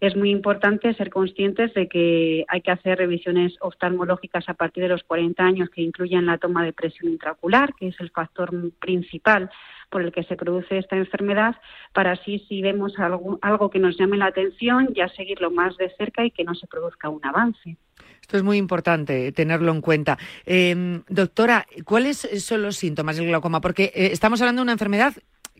es 0.00 0.16
muy 0.16 0.30
importante 0.30 0.94
ser 0.94 1.10
conscientes 1.10 1.72
de 1.74 1.88
que 1.88 2.44
hay 2.48 2.60
que 2.60 2.70
hacer 2.70 2.98
revisiones 2.98 3.54
oftalmológicas 3.60 4.48
a 4.48 4.54
partir 4.54 4.82
de 4.82 4.88
los 4.88 5.04
40 5.04 5.42
años 5.42 5.70
que 5.70 5.82
incluyan 5.82 6.26
la 6.26 6.38
toma 6.38 6.64
de 6.64 6.72
presión 6.72 7.12
intraocular, 7.12 7.74
que 7.74 7.88
es 7.88 8.00
el 8.00 8.10
factor 8.10 8.50
principal 8.78 9.50
por 9.90 10.02
el 10.02 10.12
que 10.12 10.24
se 10.24 10.36
produce 10.36 10.78
esta 10.78 10.96
enfermedad, 10.96 11.56
para 11.92 12.12
así 12.12 12.44
si 12.48 12.62
vemos 12.62 12.98
algo, 12.98 13.38
algo 13.42 13.70
que 13.70 13.78
nos 13.78 13.96
llame 13.96 14.16
la 14.16 14.26
atención, 14.26 14.92
ya 14.94 15.08
seguirlo 15.08 15.50
más 15.50 15.76
de 15.76 15.90
cerca 15.96 16.24
y 16.24 16.30
que 16.30 16.44
no 16.44 16.54
se 16.54 16.66
produzca 16.66 17.08
un 17.08 17.24
avance. 17.24 17.76
Esto 18.20 18.36
es 18.38 18.42
muy 18.42 18.56
importante 18.56 19.30
tenerlo 19.32 19.70
en 19.70 19.80
cuenta. 19.80 20.18
Em, 20.46 21.02
doctora, 21.08 21.66
¿cuáles 21.84 22.28
son 22.42 22.62
los 22.62 22.76
síntomas 22.76 23.18
del 23.18 23.26
glaucoma? 23.26 23.60
Porque 23.60 23.92
eh, 23.94 24.08
estamos 24.12 24.40
hablando 24.40 24.60
de 24.60 24.64
una 24.64 24.72
enfermedad 24.72 25.14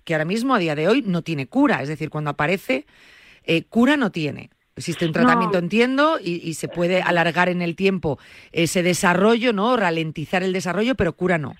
que 0.05 0.15
ahora 0.15 0.25
mismo, 0.25 0.55
a 0.55 0.59
día 0.59 0.75
de 0.75 0.89
hoy, 0.89 1.03
no 1.03 1.23
tiene 1.23 1.47
cura. 1.47 1.83
Es 1.83 1.89
decir, 1.89 2.11
cuando 2.11 2.31
aparece, 2.31 2.87
eh, 3.45 3.65
cura 3.65 3.97
no 3.97 4.11
tiene. 4.11 4.51
Existe 4.77 5.07
un 5.07 5.13
tratamiento, 5.13 5.59
entiendo, 5.59 6.19
y, 6.21 6.55
se 6.55 6.67
puede 6.67 7.01
alargar 7.01 7.49
en 7.49 7.63
el 7.63 7.77
tiempo 7.77 8.19
ese 8.51 8.83
desarrollo, 8.83 9.53
¿no? 9.53 9.77
Ralentizar 9.77 10.43
el 10.43 10.53
desarrollo, 10.53 10.97
pero 10.97 11.13
cura 11.13 11.39
no. 11.39 11.55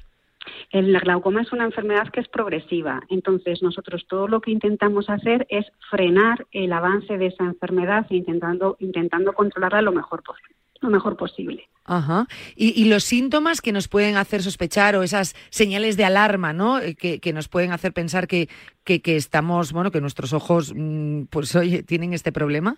El 0.71 0.99
glaucoma 0.99 1.43
es 1.43 1.53
una 1.53 1.65
enfermedad 1.65 2.09
que 2.11 2.19
es 2.19 2.29
progresiva, 2.29 3.01
entonces 3.09 3.63
nosotros 3.63 4.05
todo 4.09 4.27
lo 4.27 4.41
que 4.41 4.51
intentamos 4.51 5.09
hacer 5.09 5.47
es 5.49 5.65
frenar 5.91 6.45
el 6.51 6.73
avance 6.73 7.17
de 7.17 7.27
esa 7.27 7.45
enfermedad 7.45 8.05
e 8.11 8.17
intentando, 8.17 8.77
intentando 8.81 9.33
controlarla 9.33 9.83
lo 9.83 9.93
mejor 9.93 10.25
posible 10.25 10.57
lo 10.81 10.91
mejor 10.91 11.17
posible. 11.17 11.69
Ajá. 11.87 12.27
Y, 12.57 12.87
los 12.87 13.05
síntomas 13.05 13.61
que 13.61 13.73
nos 13.73 13.89
pueden 13.89 14.17
hacer 14.17 14.43
sospechar 14.43 14.97
o 14.97 15.03
esas 15.03 15.35
señales 15.51 15.99
de 15.99 16.05
alarma, 16.05 16.55
¿no? 16.55 16.79
Eh, 16.79 16.95
que, 16.95 17.33
nos 17.35 17.49
pueden 17.49 17.73
hacer 17.73 17.93
pensar 17.93 18.27
que, 18.27 18.49
que, 18.85 19.17
estamos, 19.17 19.73
bueno, 19.73 19.91
que 19.91 20.01
nuestros 20.01 20.33
ojos, 20.33 20.73
mm, 20.75 21.25
pues 21.25 21.55
oye, 21.57 21.83
tienen 21.83 22.15
este 22.15 22.33
problema. 22.33 22.77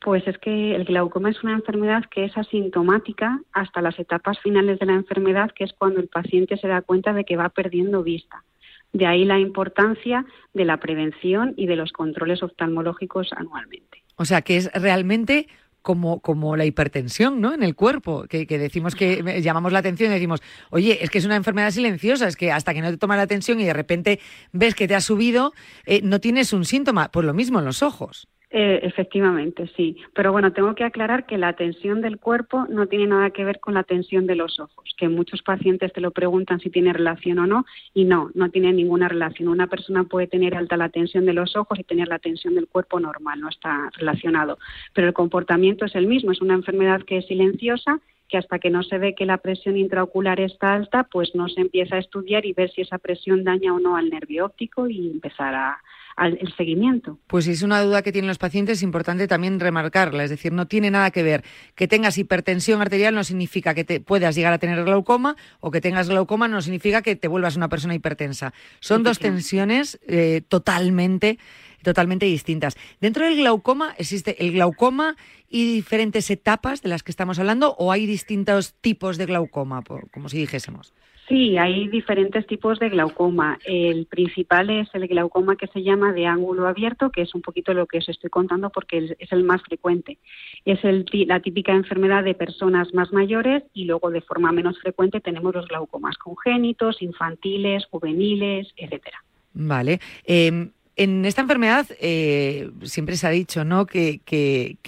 Pues 0.00 0.26
es 0.28 0.38
que 0.38 0.76
el 0.76 0.84
glaucoma 0.84 1.30
es 1.30 1.42
una 1.42 1.54
enfermedad 1.54 2.04
que 2.10 2.24
es 2.24 2.36
asintomática 2.36 3.40
hasta 3.52 3.80
las 3.80 3.98
etapas 3.98 4.38
finales 4.38 4.78
de 4.78 4.86
la 4.86 4.94
enfermedad, 4.94 5.50
que 5.52 5.64
es 5.64 5.72
cuando 5.72 6.00
el 6.00 6.08
paciente 6.08 6.56
se 6.56 6.68
da 6.68 6.82
cuenta 6.82 7.12
de 7.12 7.24
que 7.24 7.36
va 7.36 7.48
perdiendo 7.48 8.02
vista. 8.04 8.44
De 8.92 9.06
ahí 9.06 9.24
la 9.24 9.40
importancia 9.40 10.24
de 10.52 10.64
la 10.64 10.76
prevención 10.76 11.54
y 11.56 11.66
de 11.66 11.74
los 11.74 11.90
controles 11.90 12.44
oftalmológicos 12.44 13.32
anualmente. 13.32 14.04
O 14.16 14.24
sea, 14.24 14.42
que 14.42 14.56
es 14.56 14.70
realmente 14.72 15.48
como, 15.84 16.20
como 16.20 16.56
la 16.56 16.64
hipertensión 16.64 17.42
¿no? 17.42 17.52
en 17.52 17.62
el 17.62 17.74
cuerpo, 17.74 18.24
que, 18.26 18.46
decimos 18.46 18.94
que 18.94 19.42
llamamos 19.42 19.70
la 19.70 19.80
atención 19.80 20.10
y 20.10 20.14
decimos, 20.14 20.40
oye, 20.70 21.04
es 21.04 21.10
que 21.10 21.18
es 21.18 21.26
una 21.26 21.36
enfermedad 21.36 21.70
silenciosa, 21.72 22.26
es 22.26 22.36
que 22.36 22.50
hasta 22.50 22.72
que 22.72 22.80
no 22.80 22.90
te 22.90 22.96
toma 22.96 23.18
la 23.18 23.22
atención 23.22 23.60
y 23.60 23.64
de 23.64 23.74
repente 23.74 24.18
ves 24.50 24.74
que 24.74 24.88
te 24.88 24.94
ha 24.94 25.02
subido, 25.02 25.52
eh, 25.84 26.00
no 26.02 26.20
tienes 26.20 26.54
un 26.54 26.64
síntoma. 26.64 27.10
Pues 27.12 27.26
lo 27.26 27.34
mismo 27.34 27.58
en 27.58 27.66
los 27.66 27.82
ojos. 27.82 28.28
Eh, 28.56 28.86
efectivamente, 28.86 29.68
sí. 29.76 29.96
Pero 30.12 30.30
bueno, 30.30 30.52
tengo 30.52 30.76
que 30.76 30.84
aclarar 30.84 31.26
que 31.26 31.38
la 31.38 31.54
tensión 31.54 32.00
del 32.00 32.20
cuerpo 32.20 32.66
no 32.68 32.86
tiene 32.86 33.08
nada 33.08 33.30
que 33.30 33.44
ver 33.44 33.58
con 33.58 33.74
la 33.74 33.82
tensión 33.82 34.28
de 34.28 34.36
los 34.36 34.60
ojos, 34.60 34.94
que 34.96 35.08
muchos 35.08 35.42
pacientes 35.42 35.92
te 35.92 36.00
lo 36.00 36.12
preguntan 36.12 36.60
si 36.60 36.70
tiene 36.70 36.92
relación 36.92 37.40
o 37.40 37.48
no, 37.48 37.64
y 37.94 38.04
no, 38.04 38.30
no 38.34 38.50
tiene 38.50 38.72
ninguna 38.72 39.08
relación. 39.08 39.48
Una 39.48 39.66
persona 39.66 40.04
puede 40.04 40.28
tener 40.28 40.54
alta 40.54 40.76
la 40.76 40.88
tensión 40.88 41.26
de 41.26 41.32
los 41.32 41.56
ojos 41.56 41.80
y 41.80 41.82
tener 41.82 42.06
la 42.06 42.20
tensión 42.20 42.54
del 42.54 42.68
cuerpo 42.68 43.00
normal, 43.00 43.40
no 43.40 43.48
está 43.48 43.90
relacionado. 43.98 44.56
Pero 44.92 45.08
el 45.08 45.14
comportamiento 45.14 45.86
es 45.86 45.96
el 45.96 46.06
mismo, 46.06 46.30
es 46.30 46.40
una 46.40 46.54
enfermedad 46.54 47.02
que 47.02 47.18
es 47.18 47.26
silenciosa 47.26 47.98
que 48.28 48.38
hasta 48.38 48.60
que 48.60 48.70
no 48.70 48.84
se 48.84 48.98
ve 48.98 49.16
que 49.16 49.26
la 49.26 49.38
presión 49.38 49.76
intraocular 49.76 50.38
está 50.38 50.74
alta, 50.74 51.08
pues 51.10 51.34
no 51.34 51.48
se 51.48 51.60
empieza 51.60 51.96
a 51.96 51.98
estudiar 51.98 52.46
y 52.46 52.52
ver 52.52 52.70
si 52.70 52.82
esa 52.82 52.98
presión 52.98 53.42
daña 53.42 53.74
o 53.74 53.80
no 53.80 53.96
al 53.96 54.10
nervio 54.10 54.46
óptico 54.46 54.88
y 54.88 55.10
empezar 55.10 55.54
a, 55.54 55.78
al 56.16 56.38
el 56.40 56.54
seguimiento. 56.56 57.18
Pues 57.26 57.46
es 57.46 57.62
una 57.62 57.82
duda 57.82 58.02
que 58.02 58.12
tienen 58.12 58.28
los 58.28 58.38
pacientes, 58.38 58.78
es 58.78 58.82
importante 58.82 59.26
también 59.26 59.60
remarcarla, 59.60 60.24
es 60.24 60.30
decir, 60.30 60.52
no 60.52 60.66
tiene 60.66 60.90
nada 60.90 61.10
que 61.10 61.22
ver 61.22 61.44
que 61.74 61.88
tengas 61.88 62.18
hipertensión 62.18 62.80
arterial 62.80 63.14
no 63.14 63.24
significa 63.24 63.74
que 63.74 63.84
te 63.84 64.00
puedas 64.00 64.34
llegar 64.34 64.52
a 64.52 64.58
tener 64.58 64.84
glaucoma 64.84 65.36
o 65.60 65.70
que 65.70 65.80
tengas 65.80 66.08
glaucoma 66.08 66.48
no 66.48 66.62
significa 66.62 67.02
que 67.02 67.16
te 67.16 67.28
vuelvas 67.28 67.56
una 67.56 67.68
persona 67.68 67.94
hipertensa. 67.94 68.52
Son 68.80 69.02
dos 69.02 69.18
tensiones 69.18 69.98
eh, 70.06 70.42
totalmente 70.48 71.38
totalmente 71.84 72.26
distintas. 72.26 72.76
Dentro 73.00 73.26
del 73.26 73.36
glaucoma 73.36 73.94
existe 73.98 74.42
el 74.42 74.52
glaucoma 74.52 75.16
y 75.48 75.74
diferentes 75.74 76.30
etapas 76.30 76.82
de 76.82 76.88
las 76.88 77.04
que 77.04 77.12
estamos 77.12 77.38
hablando 77.38 77.76
o 77.78 77.92
hay 77.92 78.06
distintos 78.06 78.74
tipos 78.80 79.18
de 79.18 79.26
glaucoma, 79.26 79.84
como 80.10 80.28
si 80.28 80.38
dijésemos. 80.38 80.92
Sí, 81.28 81.56
hay 81.56 81.88
diferentes 81.88 82.46
tipos 82.46 82.78
de 82.78 82.90
glaucoma. 82.90 83.58
El 83.64 84.04
principal 84.06 84.68
es 84.68 84.88
el 84.92 85.08
glaucoma 85.08 85.56
que 85.56 85.68
se 85.68 85.82
llama 85.82 86.12
de 86.12 86.26
ángulo 86.26 86.68
abierto, 86.68 87.10
que 87.10 87.22
es 87.22 87.34
un 87.34 87.40
poquito 87.40 87.72
lo 87.72 87.86
que 87.86 87.98
os 87.98 88.08
estoy 88.10 88.28
contando 88.28 88.68
porque 88.68 89.16
es 89.18 89.32
el 89.32 89.42
más 89.42 89.62
frecuente. 89.62 90.18
Es 90.66 90.84
el, 90.84 91.06
la 91.26 91.40
típica 91.40 91.72
enfermedad 91.72 92.24
de 92.24 92.34
personas 92.34 92.92
más 92.92 93.10
mayores 93.12 93.62
y 93.72 93.86
luego 93.86 94.10
de 94.10 94.20
forma 94.20 94.52
menos 94.52 94.78
frecuente 94.80 95.20
tenemos 95.20 95.54
los 95.54 95.66
glaucomas 95.66 96.18
congénitos, 96.18 97.00
infantiles, 97.00 97.86
juveniles, 97.86 98.68
etcétera. 98.76 99.24
Vale. 99.54 100.00
Em, 100.26 100.70
en 100.96 101.24
esta 101.24 101.42
enfermedad 101.42 101.86
eh, 102.00 102.70
siempre 102.84 103.16
se 103.16 103.26
ha 103.26 103.30
dicho 103.30 103.64
¿no? 103.64 103.86
que, 103.86 104.20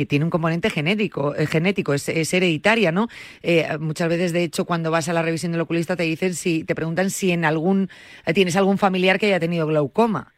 tiene 0.09 0.25
un 0.25 0.31
componente 0.31 0.71
genético, 0.71 1.35
eh, 1.35 1.47
genético 1.47 1.95
es, 1.95 2.09
hereditaria, 2.09 2.93
¿no? 2.93 3.09
Eh, 3.43 3.67
muchas 3.81 4.09
veces, 4.09 4.33
de 4.33 4.45
hecho, 4.45 4.65
cuando 4.65 4.91
vas 4.91 5.09
a 5.09 5.13
la 5.13 5.23
revisión 5.23 5.53
del 5.53 5.61
oculista 5.61 5.97
te 5.97 6.05
dicen 6.05 6.35
si, 6.35 6.65
te 6.65 6.75
preguntan 6.75 7.11
si 7.11 7.33
en 7.33 7.45
algún 7.45 7.89
tienes 8.35 8.57
algún 8.57 8.79
familiar 8.79 9.19
que 9.19 9.27
haya 9.27 9.41
tenido 9.41 9.67
glaucoma. 9.67 10.33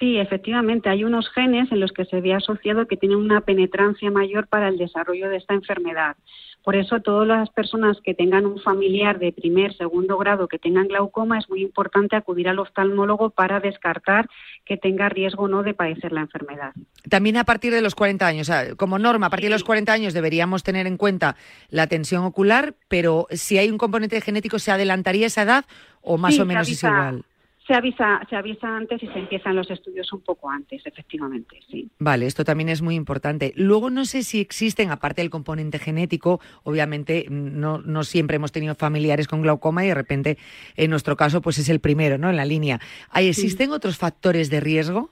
Sí, 0.00 0.16
efectivamente, 0.16 0.88
hay 0.88 1.04
unos 1.04 1.28
genes 1.28 1.70
en 1.70 1.78
los 1.78 1.92
que 1.92 2.06
se 2.06 2.22
ve 2.22 2.32
asociado 2.32 2.86
que 2.86 2.96
tienen 2.96 3.18
una 3.18 3.42
penetrancia 3.42 4.10
mayor 4.10 4.48
para 4.48 4.68
el 4.68 4.78
desarrollo 4.78 5.28
de 5.28 5.36
esta 5.36 5.52
enfermedad. 5.52 6.16
Por 6.64 6.74
eso, 6.74 7.00
todas 7.00 7.28
las 7.28 7.50
personas 7.50 7.98
que 8.02 8.14
tengan 8.14 8.46
un 8.46 8.58
familiar 8.60 9.18
de 9.18 9.30
primer, 9.30 9.76
segundo 9.76 10.16
grado 10.16 10.48
que 10.48 10.58
tengan 10.58 10.88
glaucoma, 10.88 11.38
es 11.38 11.50
muy 11.50 11.60
importante 11.60 12.16
acudir 12.16 12.48
al 12.48 12.58
oftalmólogo 12.58 13.28
para 13.28 13.60
descartar 13.60 14.26
que 14.64 14.78
tenga 14.78 15.10
riesgo 15.10 15.44
o 15.44 15.48
no 15.48 15.62
de 15.62 15.74
padecer 15.74 16.12
la 16.12 16.22
enfermedad. 16.22 16.72
También 17.10 17.36
a 17.36 17.44
partir 17.44 17.70
de 17.70 17.82
los 17.82 17.94
40 17.94 18.26
años, 18.26 18.50
como 18.78 18.98
norma, 18.98 19.26
a 19.26 19.30
partir 19.30 19.48
de 19.50 19.54
los 19.54 19.64
40 19.64 19.92
años 19.92 20.14
deberíamos 20.14 20.62
tener 20.62 20.86
en 20.86 20.96
cuenta 20.96 21.36
la 21.68 21.86
tensión 21.86 22.24
ocular, 22.24 22.74
pero 22.88 23.26
si 23.30 23.58
hay 23.58 23.70
un 23.70 23.76
componente 23.76 24.18
genético, 24.22 24.58
¿se 24.58 24.70
adelantaría 24.70 25.26
esa 25.26 25.42
edad 25.42 25.66
o 26.00 26.16
más 26.16 26.38
o 26.38 26.46
menos 26.46 26.68
es 26.70 26.82
igual? 26.82 27.24
Se 27.70 27.76
avisa, 27.76 28.20
se 28.28 28.34
avisa 28.34 28.76
antes 28.76 29.00
y 29.00 29.06
se 29.06 29.16
empiezan 29.20 29.54
los 29.54 29.70
estudios 29.70 30.12
un 30.12 30.22
poco 30.22 30.50
antes, 30.50 30.84
efectivamente, 30.84 31.60
sí. 31.70 31.88
Vale, 32.00 32.26
esto 32.26 32.42
también 32.42 32.68
es 32.68 32.82
muy 32.82 32.96
importante. 32.96 33.52
Luego 33.54 33.90
no 33.90 34.06
sé 34.06 34.24
si 34.24 34.40
existen, 34.40 34.90
aparte 34.90 35.22
del 35.22 35.30
componente 35.30 35.78
genético, 35.78 36.40
obviamente 36.64 37.26
no, 37.30 37.78
no 37.78 38.02
siempre 38.02 38.34
hemos 38.34 38.50
tenido 38.50 38.74
familiares 38.74 39.28
con 39.28 39.42
glaucoma 39.42 39.84
y 39.84 39.86
de 39.86 39.94
repente 39.94 40.36
en 40.74 40.90
nuestro 40.90 41.14
caso 41.14 41.42
pues 41.42 41.58
es 41.58 41.68
el 41.68 41.78
primero, 41.78 42.18
¿no? 42.18 42.28
En 42.28 42.36
la 42.38 42.44
línea. 42.44 42.80
¿Existen 43.14 43.70
otros 43.70 43.98
factores 43.98 44.50
de 44.50 44.58
riesgo? 44.58 45.10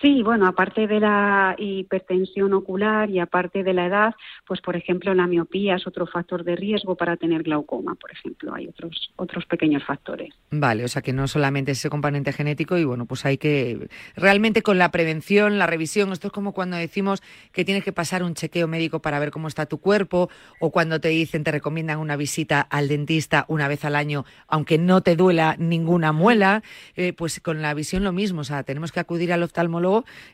Sí, 0.00 0.22
bueno, 0.22 0.46
aparte 0.46 0.86
de 0.86 1.00
la 1.00 1.54
hipertensión 1.58 2.52
ocular 2.54 3.10
y 3.10 3.20
aparte 3.20 3.62
de 3.62 3.72
la 3.72 3.86
edad, 3.86 4.14
pues 4.46 4.60
por 4.60 4.76
ejemplo 4.76 5.14
la 5.14 5.26
miopía 5.26 5.76
es 5.76 5.86
otro 5.86 6.06
factor 6.06 6.42
de 6.44 6.56
riesgo 6.56 6.96
para 6.96 7.16
tener 7.16 7.42
glaucoma, 7.42 7.94
por 7.94 8.10
ejemplo, 8.10 8.54
hay 8.54 8.66
otros 8.68 9.12
otros 9.16 9.46
pequeños 9.46 9.84
factores. 9.84 10.34
Vale, 10.50 10.84
o 10.84 10.88
sea 10.88 11.02
que 11.02 11.12
no 11.12 11.28
solamente 11.28 11.72
ese 11.72 11.90
componente 11.90 12.32
genético 12.32 12.78
y 12.78 12.84
bueno, 12.84 13.06
pues 13.06 13.24
hay 13.26 13.38
que 13.38 13.88
realmente 14.16 14.62
con 14.62 14.78
la 14.78 14.90
prevención, 14.90 15.58
la 15.58 15.66
revisión, 15.66 16.12
esto 16.12 16.28
es 16.28 16.32
como 16.32 16.52
cuando 16.52 16.76
decimos 16.76 17.22
que 17.52 17.64
tienes 17.64 17.84
que 17.84 17.92
pasar 17.92 18.22
un 18.22 18.34
chequeo 18.34 18.66
médico 18.66 19.00
para 19.00 19.18
ver 19.18 19.30
cómo 19.30 19.48
está 19.48 19.66
tu 19.66 19.78
cuerpo 19.78 20.30
o 20.58 20.70
cuando 20.70 21.00
te 21.00 21.08
dicen 21.08 21.44
te 21.44 21.52
recomiendan 21.52 21.98
una 21.98 22.16
visita 22.16 22.60
al 22.60 22.88
dentista 22.88 23.44
una 23.48 23.68
vez 23.68 23.84
al 23.84 23.96
año, 23.96 24.24
aunque 24.48 24.78
no 24.78 25.02
te 25.02 25.16
duela 25.16 25.56
ninguna 25.58 26.12
muela, 26.12 26.62
eh, 26.96 27.12
pues 27.12 27.40
con 27.40 27.62
la 27.62 27.74
visión 27.74 28.04
lo 28.04 28.12
mismo, 28.12 28.40
o 28.40 28.44
sea, 28.44 28.62
tenemos 28.62 28.92
que 28.92 29.00
acudir 29.00 29.32
al 29.32 29.42
oftalmólogo, 29.42 29.59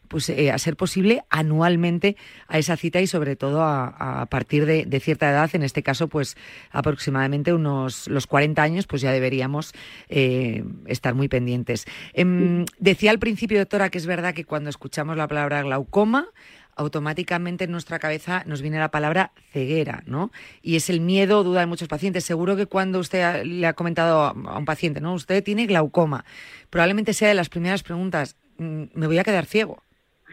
pues 0.08 0.28
eh, 0.28 0.50
a 0.50 0.58
ser 0.58 0.76
posible 0.76 1.24
anualmente 1.30 2.16
a 2.48 2.58
esa 2.58 2.76
cita 2.76 3.00
y 3.00 3.06
sobre 3.06 3.36
todo 3.36 3.62
a, 3.62 4.26
partir 4.30 4.66
de, 4.66 5.00
cierta 5.00 5.30
edad, 5.30 5.50
en 5.54 5.62
este 5.62 5.82
caso 5.82 6.08
pues 6.08 6.36
aproximadamente 6.70 7.52
unos 7.52 8.08
los 8.08 8.26
40 8.26 8.62
años, 8.62 8.86
pues 8.86 9.02
ya 9.02 9.12
deberíamos 9.12 9.72
eh, 10.08 10.64
estar 10.86 11.14
muy 11.14 11.28
pendientes. 11.28 11.86
Em, 12.12 12.64
decía 12.78 13.10
al 13.10 13.18
principio, 13.18 13.58
doctora, 13.58 13.90
que 13.90 13.98
es 13.98 14.06
verdad 14.06 14.34
que 14.34 14.44
cuando 14.44 14.70
escuchamos 14.70 15.16
la 15.16 15.28
palabra 15.28 15.62
glaucoma, 15.62 16.28
automáticamente 16.76 17.64
en 17.64 17.72
nuestra 17.72 17.98
cabeza 17.98 18.42
nos 18.46 18.60
viene 18.60 18.78
la 18.78 18.90
palabra 18.90 19.32
ceguera, 19.50 20.02
¿no? 20.06 20.30
Y 20.62 20.76
es 20.76 20.90
el 20.90 21.00
miedo, 21.00 21.42
duda 21.42 21.60
de 21.60 21.66
muchos 21.66 21.88
pacientes. 21.88 22.24
Seguro 22.24 22.54
que 22.54 22.66
cuando 22.66 22.98
usted 22.98 23.44
le 23.44 23.66
ha 23.66 23.72
comentado 23.72 24.20
a 24.20 24.58
un 24.58 24.64
paciente, 24.66 25.00
¿no? 25.00 25.14
Usted 25.14 25.42
tiene 25.42 25.66
glaucoma, 25.66 26.24
probablemente 26.68 27.14
sea 27.14 27.28
de 27.28 27.34
las 27.34 27.48
primeras 27.48 27.82
preguntas, 27.82 28.36
me 28.58 29.06
voy 29.06 29.18
a 29.18 29.24
quedar 29.24 29.46
ciego. 29.46 29.82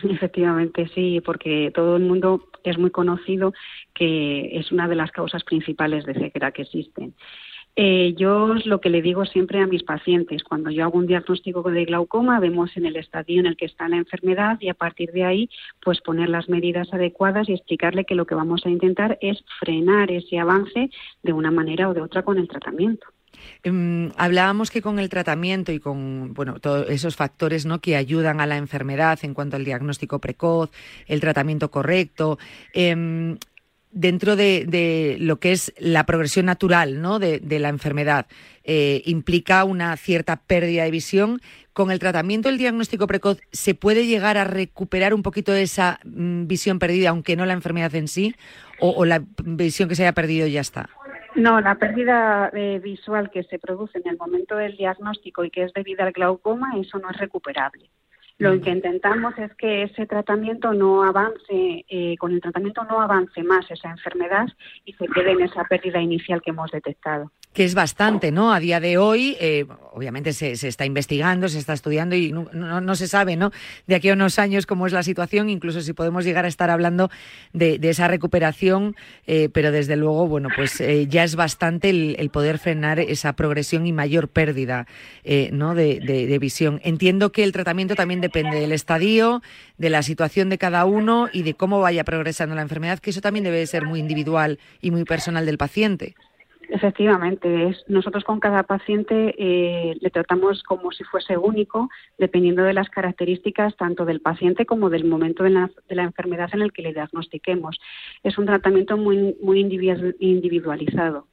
Efectivamente, 0.03 0.89
sí, 0.93 1.21
porque 1.23 1.71
todo 1.73 1.97
el 1.97 2.03
mundo 2.03 2.49
es 2.63 2.77
muy 2.77 2.89
conocido 2.89 3.53
que 3.93 4.57
es 4.57 4.71
una 4.71 4.87
de 4.87 4.95
las 4.95 5.11
causas 5.11 5.43
principales 5.43 6.05
de 6.05 6.13
ceguera 6.13 6.51
que 6.51 6.63
existen. 6.63 7.13
Eh, 7.75 8.13
yo 8.15 8.53
lo 8.65 8.79
que 8.79 8.89
le 8.89 9.01
digo 9.01 9.25
siempre 9.25 9.59
a 9.59 9.65
mis 9.65 9.81
pacientes, 9.81 10.43
cuando 10.43 10.69
yo 10.69 10.83
hago 10.83 10.99
un 10.99 11.07
diagnóstico 11.07 11.63
de 11.71 11.85
glaucoma, 11.85 12.39
vemos 12.39 12.75
en 12.77 12.85
el 12.85 12.95
estadio 12.95 13.39
en 13.39 13.47
el 13.47 13.57
que 13.57 13.65
está 13.65 13.89
la 13.89 13.97
enfermedad 13.97 14.57
y 14.61 14.69
a 14.69 14.75
partir 14.75 15.11
de 15.11 15.23
ahí, 15.23 15.49
pues 15.81 15.99
poner 16.01 16.29
las 16.29 16.49
medidas 16.49 16.93
adecuadas 16.93 17.49
y 17.49 17.53
explicarle 17.53 18.05
que 18.05 18.13
lo 18.13 18.27
que 18.27 18.35
vamos 18.35 18.63
a 18.65 18.69
intentar 18.69 19.17
es 19.21 19.43
frenar 19.59 20.11
ese 20.11 20.37
avance 20.37 20.91
de 21.23 21.33
una 21.33 21.49
manera 21.49 21.89
o 21.89 21.95
de 21.95 22.01
otra 22.01 22.21
con 22.21 22.37
el 22.37 22.47
tratamiento. 22.47 23.07
Em, 23.63 24.11
hablábamos 24.17 24.71
que 24.71 24.81
con 24.81 24.99
el 24.99 25.09
tratamiento 25.09 25.71
y 25.71 25.79
con 25.79 26.33
bueno, 26.33 26.59
todos 26.59 26.89
esos 26.89 27.15
factores 27.15 27.65
¿no? 27.65 27.79
que 27.79 27.95
ayudan 27.95 28.41
a 28.41 28.45
la 28.45 28.57
enfermedad 28.57 29.19
en 29.23 29.33
cuanto 29.33 29.55
al 29.55 29.65
diagnóstico 29.65 30.19
precoz, 30.19 30.71
el 31.07 31.19
tratamiento 31.19 31.71
correcto, 31.71 32.37
em, 32.73 33.37
dentro 33.91 34.35
de, 34.35 35.17
lo 35.19 35.39
que 35.39 35.51
es 35.51 35.73
la 35.77 36.05
progresión 36.05 36.47
natural 36.47 37.01
¿no? 37.01 37.19
de, 37.19 37.59
la 37.59 37.69
enfermedad, 37.69 38.25
eh, 38.63 39.01
implica 39.05 39.63
una 39.63 39.95
cierta 39.97 40.37
pérdida 40.37 40.83
de 40.83 40.91
visión. 40.91 41.41
Con 41.73 41.89
el 41.89 41.99
tratamiento, 41.99 42.49
el 42.49 42.57
diagnóstico 42.57 43.07
precoz, 43.07 43.39
¿se 43.51 43.73
puede 43.73 44.05
llegar 44.05 44.37
a 44.37 44.43
recuperar 44.43 45.13
un 45.13 45.23
poquito 45.23 45.51
de 45.51 45.63
esa 45.63 45.99
mm, 46.03 46.45
visión 46.45 46.77
perdida, 46.77 47.09
aunque 47.09 47.35
no 47.35 47.45
la 47.45 47.53
enfermedad 47.53 47.93
en 47.95 48.07
sí? 48.07 48.35
o 48.85 49.05
la 49.05 49.23
visión 49.45 49.87
que 49.87 49.95
se 49.95 50.03
haya 50.03 50.11
perdido 50.11 50.45
ya 50.45 50.59
está? 50.59 50.89
No, 51.35 51.59
la 51.61 51.75
pérdida 51.75 52.49
eh, 52.53 52.79
visual 52.79 53.31
que 53.31 53.43
se 53.43 53.57
produce 53.57 53.97
en 53.97 54.07
el 54.07 54.17
momento 54.17 54.55
del 54.55 54.77
diagnóstico 54.77 55.43
y 55.43 55.49
que 55.49 55.63
es 55.63 55.73
debida 55.73 56.03
al 56.03 56.11
glaucoma, 56.11 56.73
eso 56.77 56.99
no 56.99 57.09
es 57.09 57.17
recuperable. 57.17 57.89
Lo 58.39 58.59
que 58.59 58.71
intentamos 58.71 59.37
es 59.37 59.53
que 59.55 59.83
ese 59.83 60.05
tratamiento 60.05 60.73
no 60.73 61.03
avance, 61.03 61.85
eh, 61.87 62.15
con 62.17 62.31
el 62.31 62.41
tratamiento 62.41 62.83
no 62.83 62.99
avance 62.99 63.43
más 63.43 63.69
esa 63.69 63.91
enfermedad 63.91 64.47
y 64.85 64.93
se 64.93 65.07
quede 65.07 65.31
en 65.31 65.41
esa 65.41 65.63
pérdida 65.65 66.01
inicial 66.01 66.41
que 66.41 66.49
hemos 66.49 66.71
detectado 66.71 67.31
que 67.53 67.63
es 67.63 67.75
bastante, 67.75 68.31
¿no? 68.31 68.51
A 68.51 68.59
día 68.59 68.79
de 68.79 68.97
hoy, 68.97 69.37
eh, 69.39 69.65
obviamente 69.91 70.33
se, 70.33 70.53
está 70.53 70.85
investigando, 70.85 71.47
se 71.47 71.59
está 71.59 71.73
estudiando 71.73 72.15
y 72.15 72.31
no, 72.31 72.95
se 72.95 73.07
sabe, 73.07 73.35
¿no? 73.35 73.51
De 73.85 73.95
aquí 73.95 74.09
a 74.09 74.13
unos 74.13 74.39
años 74.39 74.65
cómo 74.65 74.87
es 74.87 74.93
la 74.93 75.03
situación, 75.03 75.49
incluso 75.49 75.81
si 75.81 75.93
podemos 75.93 76.25
llegar 76.25 76.45
a 76.45 76.47
estar 76.47 76.71
hablando 76.71 77.11
de, 77.53 77.79
esa 77.83 78.07
recuperación, 78.07 78.95
eh, 79.27 79.49
pero 79.53 79.71
desde 79.71 79.95
luego, 79.95 80.27
bueno, 80.27 80.49
pues 80.55 80.81
eh, 80.81 81.05
ya 81.07 81.23
es 81.23 81.35
bastante 81.35 81.89
el, 81.89 82.29
poder 82.31 82.57
frenar 82.57 82.99
esa 82.99 83.33
progresión 83.33 83.85
y 83.85 83.93
mayor 83.93 84.29
pérdida, 84.29 84.87
¿no? 85.51 85.75
De, 85.75 85.99
de, 85.99 86.39
visión. 86.39 86.81
Entiendo 86.83 87.31
que 87.31 87.43
el 87.43 87.51
tratamiento 87.51 87.93
también 87.93 88.19
depende 88.23 88.59
del 88.59 88.71
estadio, 88.71 89.41
de 89.77 89.89
la 89.89 90.01
situación 90.01 90.49
de 90.49 90.57
cada 90.57 90.85
uno 90.85 91.27
y 91.31 91.43
de 91.43 91.53
cómo 91.53 91.81
vaya 91.81 92.03
progresando 92.03 92.55
la 92.55 92.61
enfermedad, 92.61 92.99
que 92.99 93.09
eso 93.09 93.21
también 93.21 93.43
debe 93.43 93.67
ser 93.67 93.85
muy 93.85 93.99
individual 93.99 94.59
y 94.81 94.91
muy 94.91 95.03
personal 95.03 95.45
del 95.45 95.57
paciente. 95.57 96.15
Efectivamente, 96.69 97.69
es, 97.69 97.83
nosotros 97.87 98.23
con 98.23 98.39
cada 98.39 98.63
paciente 98.63 99.35
eh, 99.37 99.95
le 99.99 100.09
tratamos 100.09 100.63
como 100.63 100.91
si 100.91 101.03
fuese 101.03 101.37
único, 101.37 101.89
dependiendo 102.17 102.63
de 102.63 102.73
las 102.73 102.89
características 102.89 103.75
tanto 103.75 104.05
del 104.05 104.21
paciente 104.21 104.65
como 104.65 104.89
del 104.89 105.03
momento 105.03 105.43
de 105.43 105.49
la, 105.49 105.69
enfermedad 105.89 106.49
en 106.53 106.61
el 106.61 106.71
que 106.71 106.81
le 106.81 106.93
diagnostiquemos. 106.93 107.79
Es 108.23 108.37
un 108.37 108.45
tratamiento 108.45 108.97
muy, 108.97 109.35
muy 109.41 109.59
individualizado. 109.59 111.27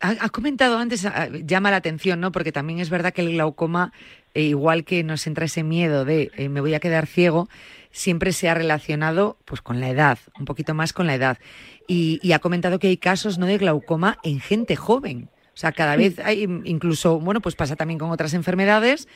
Ha, 0.00 0.28
comentado 0.28 0.78
antes, 0.78 1.04
ah, 1.06 1.28
llama 1.44 1.70
la 1.70 1.78
atención, 1.78 2.20
¿no? 2.20 2.32
Porque 2.32 2.52
también 2.52 2.78
es 2.78 2.90
verdad 2.90 3.12
que 3.12 3.22
el 3.22 3.32
glaucoma, 3.32 3.92
eh, 4.34 4.42
igual 4.42 4.84
que 4.84 5.02
nos 5.02 5.26
entra 5.26 5.46
ese 5.46 5.62
miedo 5.62 6.04
de 6.04 6.30
eh, 6.36 6.48
me 6.48 6.60
voy 6.60 6.74
a 6.74 6.80
quedar 6.80 7.06
ciego, 7.06 7.48
siempre 7.90 8.32
se 8.32 8.48
ha 8.48 8.54
relacionado 8.54 9.38
pues 9.44 9.60
con 9.60 9.80
la 9.80 9.88
edad, 9.88 10.18
un 10.38 10.44
poquito 10.44 10.74
más 10.74 10.92
con 10.92 11.06
la 11.06 11.14
edad. 11.14 11.38
Y, 11.86 12.32
ha 12.32 12.38
comentado 12.38 12.78
que 12.78 12.88
hay 12.88 12.98
casos 12.98 13.38
no 13.38 13.46
de 13.46 13.58
glaucoma 13.58 14.18
en 14.22 14.40
gente 14.40 14.76
joven. 14.76 15.30
O 15.54 15.60
sea, 15.60 15.72
cada 15.72 15.96
vez 15.96 16.20
hay, 16.20 16.42
incluso, 16.64 17.18
bueno, 17.18 17.40
pues 17.40 17.56
pasa 17.56 17.74
también 17.74 17.98
con 17.98 18.10
otras 18.10 18.34
enfermedades, 18.34 19.08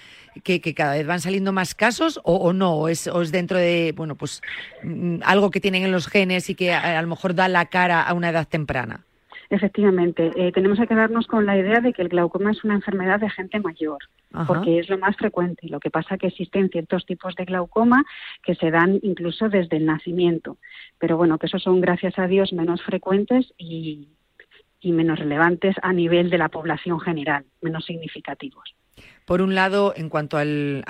que, 0.43 0.61
cada 0.75 0.95
vez 0.95 1.07
van 1.07 1.21
saliendo 1.21 1.53
más 1.53 1.75
casos 1.77 2.21
o, 2.25 2.53
no, 2.53 2.73
o 2.73 2.89
es, 2.89 3.07
es, 3.07 3.31
dentro 3.31 3.59
de, 3.59 3.93
bueno, 3.95 4.17
pues 4.17 4.41
mm, 4.83 5.19
algo 5.23 5.51
que 5.51 5.61
tienen 5.61 5.85
en 5.85 5.93
los 5.93 6.09
genes 6.09 6.51
y 6.51 6.57
que 6.57 6.73
a, 6.73 7.01
lo 7.01 7.07
mejor 7.07 7.35
da 7.35 7.47
la 7.47 7.67
cara 7.67 8.03
a 8.03 8.15
una 8.15 8.31
edad 8.31 8.49
temprana. 8.49 9.05
Efectivamente, 9.53 10.31
eh, 10.35 10.51
tenemos 10.51 10.79
que 10.79 10.87
quedarnos 10.87 11.27
con 11.27 11.45
la 11.45 11.59
idea 11.59 11.83
de 11.83 11.93
que 11.93 12.01
el 12.01 12.09
glaucoma 12.09 12.53
es 12.53 12.65
una 12.65 12.73
enfermedad 12.73 13.21
de 13.21 13.29
gente 13.29 13.61
mayor, 13.61 13.99
porque 14.47 14.79
es 14.79 14.89
lo 14.89 14.97
más 14.97 15.15
frecuente. 15.15 15.69
Lo 15.69 15.79
que 15.79 15.91
pasa 15.91 16.15
es 16.15 16.23
que 16.23 16.29
existen 16.29 16.71
ciertos 16.71 17.05
tipos 17.05 17.35
de 17.35 17.45
glaucoma 17.45 18.03
que 18.43 18.55
se 18.55 18.71
dan 18.71 18.99
incluso 19.03 19.51
desde 19.51 19.77
el 19.77 19.85
nacimiento, 19.85 20.57
pero 20.99 21.19
bueno, 21.19 21.37
que 21.37 21.49
esos 21.49 21.63
son, 21.63 21.83
gracias 21.83 22.19
a 22.19 22.29
Dios, 22.29 22.55
menos 22.55 22.81
frecuentes 22.81 23.53
y, 23.59 24.09
y 24.81 24.93
menos 24.93 25.19
relevantes 25.19 25.77
a 25.83 25.93
nivel 25.93 26.31
de 26.31 26.39
la 26.39 26.49
población 26.49 26.99
general, 26.99 27.45
menos 27.61 27.85
significativos. 27.85 28.75
Por 29.27 29.43
un 29.43 29.55
lado, 29.55 29.93
en 29.95 30.09
cuanto 30.09 30.39
a 30.39 30.45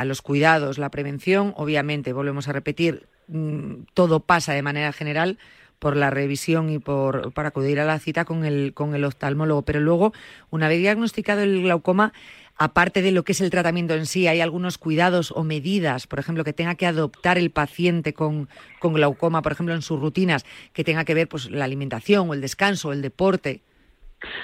los 0.05 0.23
cuidados, 0.23 0.79
la 0.79 0.93
prevención, 0.93 1.53
obviamente, 1.57 2.13
volvemos 2.13 2.47
a 2.47 2.53
repetir, 2.53 3.09
mm, 3.27 3.87
todo 3.93 4.21
pasa 4.21 4.53
de 4.53 4.63
manera 4.63 4.93
general 4.93 5.37
por 5.83 5.97
la 5.97 6.11
revisión 6.11 6.71
y 6.71 6.79
por 6.79 7.33
para 7.33 7.49
acudir 7.49 7.81
a 7.81 7.85
la 7.85 7.99
cita 7.99 8.25
con 8.25 8.45
el 8.45 8.73
con 8.73 8.95
el 8.95 9.03
oftalmólogo, 9.05 9.63
pero 9.63 9.81
luego 9.81 10.13
una 10.49 10.69
vez 10.69 10.79
diagnosticado 10.79 11.43
el 11.43 11.63
glaucoma 11.63 12.13
aparte 12.57 13.03
de 13.03 13.11
lo 13.11 13.25
que 13.25 13.33
es 13.33 13.41
el 13.41 13.51
tratamiento 13.51 13.95
en 13.95 14.07
sí, 14.07 14.29
hay 14.29 14.41
algunos 14.41 14.79
cuidados 14.79 15.33
o 15.33 15.43
medidas, 15.43 16.07
por 16.07 16.21
ejemplo, 16.21 16.45
que 16.45 16.53
tenga 16.53 16.77
que 16.77 16.87
adoptar 16.87 17.37
el 17.37 17.51
paciente 17.51 18.13
con, 18.13 18.49
con 18.79 18.93
glaucoma, 18.93 19.43
por 19.43 19.51
ejemplo, 19.51 19.75
en 19.75 19.83
sus 19.83 19.99
rutinas, 19.99 20.45
que 20.73 20.85
tenga 20.85 21.05
que 21.05 21.15
ver 21.15 21.29
pues 21.29 21.51
la 21.51 21.65
alimentación 21.65 22.31
o 22.31 22.35
el 22.35 22.41
descanso 22.41 22.91
o 22.91 22.93
el 22.93 23.03
deporte. 23.03 23.63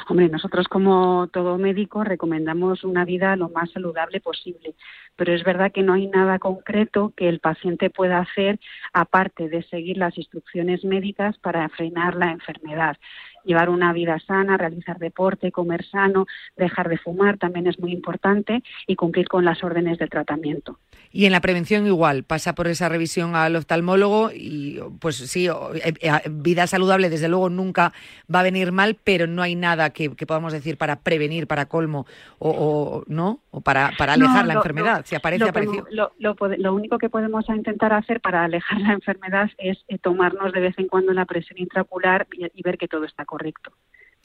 Hombre, 0.09 0.29
nosotros 0.29 0.67
como 0.67 1.29
todo 1.33 1.57
médico 1.59 2.03
recomendamos 2.03 2.83
una 2.83 3.05
vida 3.05 3.37
lo 3.37 3.49
más 3.51 3.71
saludable 3.71 4.21
posible, 4.21 4.75
pero 5.19 5.35
es 5.35 5.43
verdad 5.43 5.73
que 5.73 5.83
no 5.83 5.95
hay 5.95 6.07
nada 6.07 6.39
concreto 6.39 7.13
que 7.17 7.29
el 7.29 7.41
paciente 7.41 7.91
pueda 7.91 8.21
hacer 8.21 8.61
aparte 8.93 9.49
de 9.49 9.65
seguir 9.65 9.99
las 9.99 10.17
instrucciones 10.17 10.85
médicas 10.85 11.37
para 11.39 11.69
frenar 11.71 12.15
la 12.15 12.31
enfermedad 12.31 12.97
llevar 13.45 13.71
una 13.71 13.93
vida 13.93 14.19
sana, 14.21 14.57
realizar 14.57 14.99
deporte, 14.99 15.53
comer 15.53 15.85
sano, 15.85 16.27
dejar 16.57 16.89
de 16.89 16.99
fumar 16.99 17.39
también 17.39 17.67
es 17.67 17.79
muy 17.79 17.93
importante 17.93 18.63
y 18.87 18.97
cumplir 18.97 19.29
con 19.29 19.45
las 19.45 19.63
órdenes 19.65 19.99
de 19.99 20.07
tratamiento. 20.07 20.79
Y 21.11 21.25
en 21.25 21.33
la 21.33 21.41
prevención 21.41 21.87
igual, 21.87 22.25
pasa 22.25 22.55
por 22.55 22.69
esa 22.69 22.89
revisión 22.89 23.35
al 23.35 23.57
oftalmólogo 23.57 24.31
y 24.31 24.79
pues 25.01 25.17
sí, 25.17 25.49
eh, 25.49 25.95
eh, 26.01 26.11
vida 26.31 26.67
saludable 26.67 27.09
desde 27.09 27.29
luego 27.29 27.49
nunca 27.49 27.93
va 28.33 28.41
a 28.41 28.43
venir 28.43 28.73
mal, 28.73 28.97
pero 29.03 29.27
no 29.27 29.41
hay 29.41 29.55
nada 29.55 29.91
que, 29.91 30.11
podamos 30.11 30.53
decir 30.53 30.77
para 30.77 31.01
prevenir, 31.01 31.47
para 31.47 31.67
colmo 31.67 32.07
o, 32.39 33.05
no, 33.07 33.41
o 33.51 33.63
para, 33.63 33.93
para 33.97 34.15
alejar 34.15 34.47
la 34.47 34.55
enfermedad. 34.55 35.05
si 35.07 35.15
aparece, 35.15 35.51
lo, 35.91 36.13
Lo, 36.19 36.75
único 36.75 36.99
que 36.99 37.09
podemos 37.09 37.49
intentar 37.49 37.95
hacer 37.95 38.21
para 38.21 38.45
alejar 38.45 38.81
la 38.81 38.93
enfermedad 38.93 39.51
es 39.57 39.79
eh, 39.89 39.99
tomarnos 39.99 40.53
de 40.53 40.61
vez 40.61 40.79
en 40.79 40.89
cuando 40.89 41.13
la 41.15 41.25
presión 41.25 41.59
intraocular 41.59 42.27
y 42.33 42.63
ver 42.63 42.77
que 42.77 42.89
todo 42.89 43.05
está 43.05 43.25
correcto. 43.25 43.38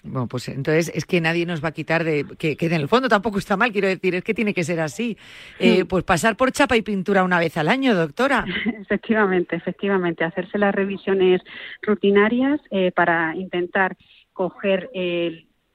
Bueno, 0.03 0.27
pues 0.27 0.49
entonces 0.49 0.91
es 0.93 1.05
que 1.05 1.21
nadie 1.21 1.45
nos 1.45 1.63
va 1.63 1.69
a 1.69 1.71
quitar 1.71 2.03
de 2.03 2.25
que, 2.37 2.57
en 2.59 2.73
el 2.73 2.89
fondo 2.89 3.07
tampoco 3.07 3.37
está 3.37 3.55
mal, 3.55 3.71
quiero 3.71 3.87
decir, 3.87 4.15
es 4.15 4.23
que 4.23 4.33
tiene 4.33 4.53
que 4.53 4.65
ser 4.65 4.81
así. 4.81 5.17
Eh, 5.59 5.85
pues 5.85 6.03
pasar 6.03 6.35
por 6.35 6.51
chapa 6.51 6.75
y 6.75 6.81
pintura 6.81 7.23
una 7.23 7.39
vez 7.39 7.55
al 7.55 7.69
año, 7.69 7.95
doctora. 7.95 8.45
Efectivamente, 8.81 9.55
efectivamente, 9.55 10.25
hacerse 10.25 10.57
las 10.57 10.75
revisiones 10.75 11.41
rutinarias 11.81 12.59
eh, 12.69 12.91
para 12.91 13.33
intentar 13.35 13.95
coger 14.33 14.89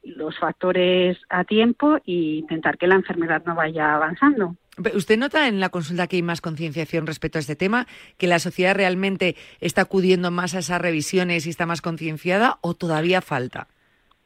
los 0.03 0.39
factores 0.39 1.17
a 1.31 1.45
tiempo 1.45 1.97
e 1.97 2.43
intentar 2.43 2.77
que 2.77 2.87
la 2.87 2.97
enfermedad 2.97 3.43
no 3.47 3.55
vaya 3.55 3.95
avanzando. 3.95 4.57
¿Usted 4.95 5.19
nota 5.19 5.49
en 5.49 5.61
la 5.61 5.71
consulta 5.71 6.07
que 6.07 6.17
hay 6.17 6.23
más 6.23 6.41
concienciación 6.41 7.07
respecto 7.07 7.39
a 7.39 7.41
este 7.41 7.57
tema, 7.57 7.87
que 8.17 8.29
la 8.29 8.39
sociedad 8.39 8.75
realmente 8.75 9.35
está 9.61 9.83
acudiendo 9.83 10.31
más 10.31 10.55
a 10.55 10.61
esas 10.61 10.81
revisiones 10.81 11.47
y 11.47 11.51
está 11.51 11.67
más 11.67 11.83
concienciada 11.83 12.59
o 12.61 12.75
todavía 12.75 13.21
falta? 13.21 13.69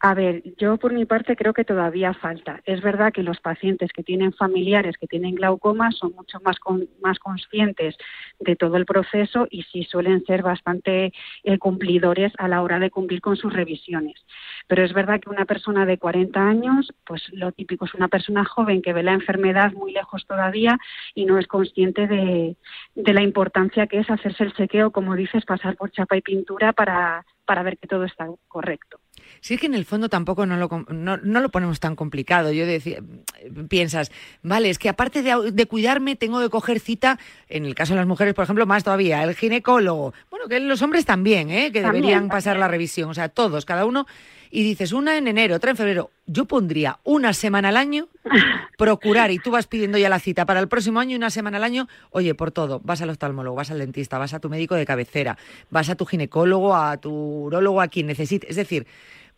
A 0.05 0.15
ver, 0.15 0.43
yo 0.59 0.79
por 0.79 0.93
mi 0.93 1.05
parte 1.07 1.37
creo 1.37 1.53
que 1.53 1.65
todavía 1.65 2.13
falta. 2.13 2.61
Es 2.65 2.83
verdad 2.83 3.13
que 3.13 3.23
los 3.23 3.39
pacientes 3.39 3.93
que 3.93 4.03
tienen 4.03 4.33
familiares 4.33 4.97
que 4.99 5.07
tienen 5.07 5.37
glaucoma 5.37 5.93
son 5.93 6.13
mucho 6.17 6.41
más, 6.41 6.57
más 7.01 7.21
conscientes 7.21 7.97
de 8.41 8.57
todo 8.57 8.77
el 8.79 8.85
proceso 8.85 9.47
y 9.49 9.63
sí 9.63 9.85
suelen 9.85 10.25
ser 10.25 10.43
bastante 10.43 11.13
eh, 11.45 11.59
cumplidores 11.59 12.33
a 12.39 12.49
la 12.49 12.63
hora 12.63 12.81
de 12.81 12.91
cumplir 12.91 13.21
con 13.21 13.37
sus 13.37 13.53
revisiones. 13.53 14.21
Pero 14.67 14.85
es 14.85 14.93
verdad 14.93 15.21
que 15.21 15.31
una 15.31 15.45
persona 15.45 15.87
de 15.87 15.99
40 15.99 16.49
años, 16.49 16.93
pues 17.07 17.23
lo 17.33 17.53
típico 17.53 17.85
es 17.85 17.95
una 17.95 18.09
persona 18.09 18.45
joven 18.45 18.83
que 18.83 18.93
ve 18.93 19.05
la 19.05 19.13
enfermedad 19.13 19.73
muy 19.73 19.93
lejos 19.93 20.27
todavía 20.27 20.79
y 21.15 21.27
no 21.27 21.39
es 21.39 21.47
consciente 21.47 22.09
de, 22.09 22.57
de 22.97 23.13
la 23.15 23.23
importancia 23.23 23.87
que 23.87 24.01
es 24.01 24.11
hacerse 24.11 24.43
el 24.43 24.53
chequeo, 24.55 24.91
como 24.91 25.15
dices, 25.15 25.45
pasar 25.45 25.77
por 25.77 25.93
chapa 25.93 26.17
y 26.17 26.23
pintura 26.23 26.73
para, 26.73 27.25
para 27.45 27.63
ver 27.63 27.79
que 27.79 27.87
todo 27.87 28.03
está 28.03 28.27
correcto. 28.49 29.02
Sí, 29.43 29.55
es 29.55 29.61
que 29.61 29.67
en 29.67 29.75
el 29.75 29.85
fondo 29.85 30.09
tampoco 30.09 30.47
no 30.47 30.57
lo, 30.57 30.87
no, 30.89 31.17
lo 31.17 31.49
ponemos 31.49 31.81
tan 31.81 31.97
complicado. 31.97 32.53
Yo 32.53 32.65
decía, 32.65 33.03
piensas, 33.69 34.13
vale, 34.41 34.71
es 34.71 34.79
que 34.79 34.89
aparte 34.89 35.21
de, 35.21 35.67
cuidarme 35.67 36.15
tengo 36.15 36.41
que 36.41 36.49
coger 36.49 36.79
cita, 36.79 37.19
en 37.49 37.67
el 37.67 37.75
caso 37.75 37.95
de 37.95 37.99
las 37.99 38.07
mujeres, 38.07 38.35
por 38.35 38.45
ejemplo, 38.45 38.67
más 38.67 38.85
todavía, 38.85 39.25
el 39.25 39.35
ginecólogo. 39.35 40.15
Bueno, 40.31 40.47
que 40.47 40.61
los 40.61 40.81
hombres 40.81 41.05
también, 41.05 41.51
¿eh? 41.51 41.73
que 41.73 41.83
deberían 41.83 42.29
pasar 42.29 42.57
la 42.57 42.69
revisión, 42.69 43.11
o 43.11 43.15
sea, 43.15 43.29
todos, 43.31 43.65
cada 43.65 43.85
uno. 43.85 44.07
Y 44.53 44.63
dices, 44.63 44.93
una 44.93 45.19
en 45.19 45.27
enero, 45.27 45.57
otra 45.57 45.73
en 45.73 45.77
febrero. 45.77 46.13
Yo 46.27 46.45
pondría 46.45 47.01
una 47.03 47.33
semana 47.33 47.71
al 47.71 47.77
año, 47.77 48.07
procurar, 48.79 49.33
y 49.33 49.41
tú 49.41 49.51
vas 49.51 49.67
pidiendo 49.67 49.99
ya 49.99 50.09
la 50.09 50.21
cita 50.21 50.47
para 50.47 50.61
el 50.61 50.69
próximo 50.69 51.01
año 51.01 51.15
y 51.15 51.17
una 51.17 51.31
semana 51.31 51.57
al 51.57 51.65
año, 51.65 51.89
oye, 52.11 52.37
por 52.37 52.53
todo, 52.53 52.81
vas 52.85 53.03
al 53.03 53.11
oftalmólogo, 53.11 53.57
vas 53.57 53.73
al 53.73 53.81
dentista, 53.81 54.19
vas 54.19 54.35
a 54.35 54.39
tu 54.39 54.49
médico 54.49 54.77
de 54.77 54.87
cabecera, 54.87 55.37
vas 55.71 55.89
a 55.91 55.97
tu 55.97 56.07
ginecólogo, 56.07 56.77
a 56.77 56.97
tu 56.99 57.11
urólogo, 57.47 57.81
a 57.81 57.89
quien 57.89 58.07
necesites. 58.07 58.51
Es 58.51 58.57
decir, 58.57 58.87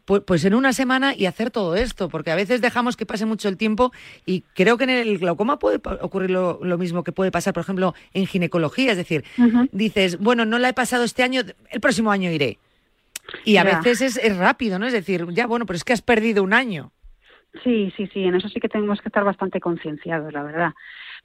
pues, 0.04 0.22
pues, 0.26 0.44
en 0.44 0.54
una 0.54 0.72
semana 0.72 1.14
y 1.16 1.26
hacer 1.26 1.50
todo 1.50 1.74
esto, 1.76 2.08
porque 2.08 2.30
a 2.30 2.34
veces 2.34 2.60
dejamos 2.60 2.96
que 2.96 3.06
pase 3.06 3.26
mucho 3.26 3.48
el 3.48 3.56
tiempo 3.56 3.92
y 4.26 4.42
creo 4.54 4.76
que 4.76 4.84
en 4.84 4.90
el 4.90 5.18
glaucoma 5.18 5.58
puede 5.58 5.80
ocurrir 6.00 6.30
lo, 6.30 6.58
mismo 6.78 7.04
que 7.04 7.12
puede 7.12 7.30
pasar, 7.30 7.54
por 7.54 7.62
ejemplo, 7.62 7.94
en 8.12 8.26
ginecología, 8.26 8.92
es 8.92 8.98
decir, 8.98 9.24
dices, 9.72 10.18
bueno, 10.18 10.44
no 10.44 10.58
la 10.58 10.68
he 10.68 10.74
pasado 10.74 11.04
este 11.04 11.22
año, 11.22 11.42
el 11.70 11.80
próximo 11.80 12.10
año 12.10 12.30
iré. 12.30 12.58
Y 13.44 13.56
a 13.56 13.64
veces 13.64 14.02
es, 14.02 14.16
es 14.18 14.36
rápido, 14.36 14.78
¿no? 14.78 14.86
Es 14.86 14.92
decir, 14.92 15.26
ya 15.30 15.46
bueno, 15.46 15.64
pero 15.64 15.76
es 15.76 15.84
que 15.84 15.94
has 15.94 16.02
perdido 16.02 16.42
un 16.42 16.52
año. 16.52 16.92
Sí, 17.62 17.92
sí, 17.96 18.08
sí, 18.12 18.24
en 18.24 18.34
eso 18.34 18.48
sí 18.48 18.60
que 18.60 18.68
tenemos 18.68 19.00
que 19.00 19.08
estar 19.08 19.24
bastante 19.24 19.60
concienciados, 19.60 20.32
la 20.32 20.42
verdad. 20.42 20.72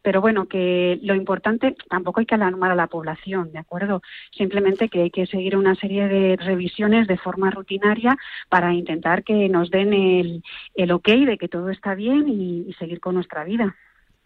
Pero 0.02 0.22
bueno, 0.22 0.48
que 0.48 1.00
lo 1.02 1.16
importante, 1.16 1.76
tampoco 1.90 2.20
hay 2.20 2.26
que 2.26 2.36
alarmar 2.36 2.72
a 2.72 2.76
la 2.76 2.88
población, 2.88 3.52
¿de 3.52 3.60
acuerdo? 3.60 4.02
Simplemente 4.32 4.90
que 4.90 5.04
hay 5.04 5.12
que 5.12 5.26
seguir 5.28 5.58
una 5.58 5.76
serie 5.76 6.08
de 6.08 6.38
revisiones 6.38 7.08
de 7.08 7.18
forma 7.18 7.52
rutinaria 7.52 8.18
para 8.50 8.74
intentar 8.74 9.24
que 9.24 9.50
nos 9.50 9.70
den 9.70 9.94
el, 9.94 10.44
el 10.76 10.92
ok 10.92 11.08
de 11.10 11.38
que 11.38 11.48
todo 11.48 11.70
está 11.70 11.96
bien 11.96 12.30
y 12.30 12.74
seguir 12.80 13.00
con 13.00 13.16
nuestra 13.16 13.44
vida 13.44 13.76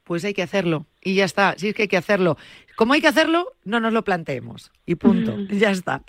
pues 0.03 0.23
hay 0.25 0.33
que 0.33 0.43
hacerlo. 0.43 0.85
Y 1.01 1.15
ya 1.15 1.25
está, 1.25 1.55
si 1.57 1.69
es 1.69 1.75
que 1.75 1.83
hay 1.83 1.87
que 1.87 1.97
hacerlo. 1.97 2.37
Como 2.75 2.93
hay 2.93 3.01
que 3.01 3.07
hacerlo, 3.07 3.53
no 3.63 3.79
nos 3.79 3.93
lo 3.93 4.03
planteemos. 4.03 4.71
Y 4.85 4.95
punto, 4.95 5.37
ya 5.51 5.71
está. 5.71 6.03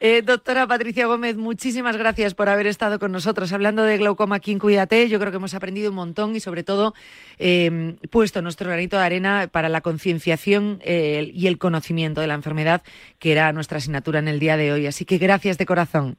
Eh, 0.00 0.22
doctora 0.22 0.66
Patricia 0.66 1.06
Gómez, 1.06 1.36
muchísimas 1.36 1.96
gracias 1.96 2.34
por 2.34 2.48
haber 2.48 2.66
estado 2.66 2.98
con 2.98 3.10
nosotros 3.10 3.52
hablando 3.52 3.82
de 3.82 3.98
glaucoma 3.98 4.40
en 4.44 4.58
Cuídate. 4.58 5.08
Yo 5.08 5.18
creo 5.18 5.30
que 5.30 5.38
hemos 5.38 5.54
aprendido 5.54 5.90
un 5.90 5.96
montón 5.96 6.36
y 6.36 6.40
sobre 6.40 6.62
todo 6.62 6.94
eh, 7.38 7.96
puesto 8.10 8.42
nuestro 8.42 8.68
granito 8.68 8.96
de 8.96 9.04
arena 9.04 9.48
para 9.50 9.68
la 9.68 9.80
concienciación 9.80 10.78
eh, 10.82 11.30
y 11.34 11.46
el 11.46 11.58
conocimiento 11.58 12.20
de 12.20 12.28
la 12.28 12.34
enfermedad, 12.34 12.82
que 13.18 13.32
era 13.32 13.52
nuestra 13.52 13.78
asignatura 13.78 14.20
en 14.20 14.28
el 14.28 14.38
día 14.38 14.56
de 14.56 14.72
hoy. 14.72 14.86
Así 14.86 15.04
que 15.04 15.18
gracias 15.18 15.58
de 15.58 15.66
corazón. 15.66 16.16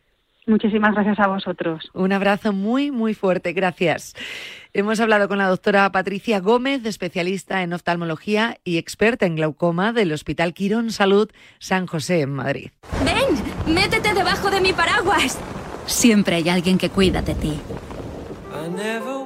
Muchísimas 0.47 0.93
gracias 0.93 1.19
a 1.19 1.27
vosotros. 1.27 1.89
Un 1.93 2.13
abrazo 2.13 2.53
muy, 2.53 2.91
muy 2.91 3.13
fuerte. 3.13 3.53
Gracias. 3.53 4.13
Hemos 4.73 4.99
hablado 4.99 5.27
con 5.27 5.37
la 5.37 5.47
doctora 5.47 5.91
Patricia 5.91 6.39
Gómez, 6.39 6.85
especialista 6.85 7.63
en 7.63 7.73
oftalmología 7.73 8.57
y 8.63 8.77
experta 8.77 9.25
en 9.25 9.35
glaucoma 9.35 9.93
del 9.93 10.11
Hospital 10.11 10.53
Quirón 10.53 10.91
Salud 10.91 11.31
San 11.59 11.87
José 11.87 12.21
en 12.21 12.33
Madrid. 12.33 12.69
¡Ven! 13.03 13.73
¡Métete 13.73 14.13
debajo 14.13 14.51
de 14.51 14.61
mi 14.61 14.73
paraguas! 14.73 15.39
Siempre 15.87 16.35
hay 16.35 16.49
alguien 16.49 16.77
que 16.77 16.89
cuida 16.89 17.21
de 17.21 17.35
ti. 17.35 17.59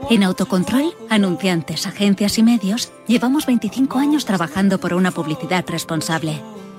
En 0.09 0.23
Autocontrol, 0.23 0.93
anunciantes, 1.09 1.87
agencias 1.87 2.37
y 2.37 2.43
medios, 2.43 2.91
llevamos 3.07 3.45
25 3.45 3.97
años 3.97 4.25
trabajando 4.25 4.79
por 4.79 4.93
una 4.93 5.11
publicidad 5.11 5.65
responsable. 5.67 6.41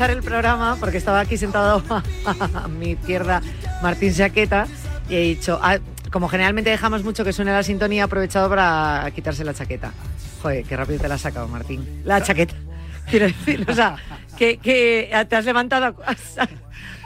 Empezar 0.00 0.16
el 0.16 0.22
programa, 0.22 0.78
porque 0.80 0.96
estaba 0.96 1.20
aquí 1.20 1.36
sentado 1.36 1.82
a 2.24 2.68
mi 2.68 2.92
izquierda 2.92 3.42
Martín 3.82 4.14
Saqueta 4.14 4.66
y 5.10 5.14
he 5.14 5.20
dicho, 5.20 5.60
ah, 5.62 5.78
como 6.10 6.26
generalmente 6.26 6.70
dejamos 6.70 7.04
mucho 7.04 7.22
que 7.22 7.34
suene 7.34 7.52
la 7.52 7.62
sintonía, 7.62 8.00
he 8.00 8.04
aprovechado 8.04 8.48
para 8.48 9.10
quitarse 9.14 9.44
la 9.44 9.52
chaqueta. 9.52 9.92
Joder, 10.40 10.64
qué 10.64 10.74
rápido 10.74 11.00
te 11.00 11.08
la 11.08 11.16
has 11.16 11.20
sacado, 11.20 11.48
Martín. 11.48 12.00
La 12.04 12.22
chaqueta. 12.22 12.54
Quiero 13.10 13.26
decir, 13.26 13.66
o 13.68 13.74
sea, 13.74 13.96
que, 14.38 14.56
que 14.56 15.10
te 15.28 15.36
has 15.36 15.44
levantado 15.44 15.94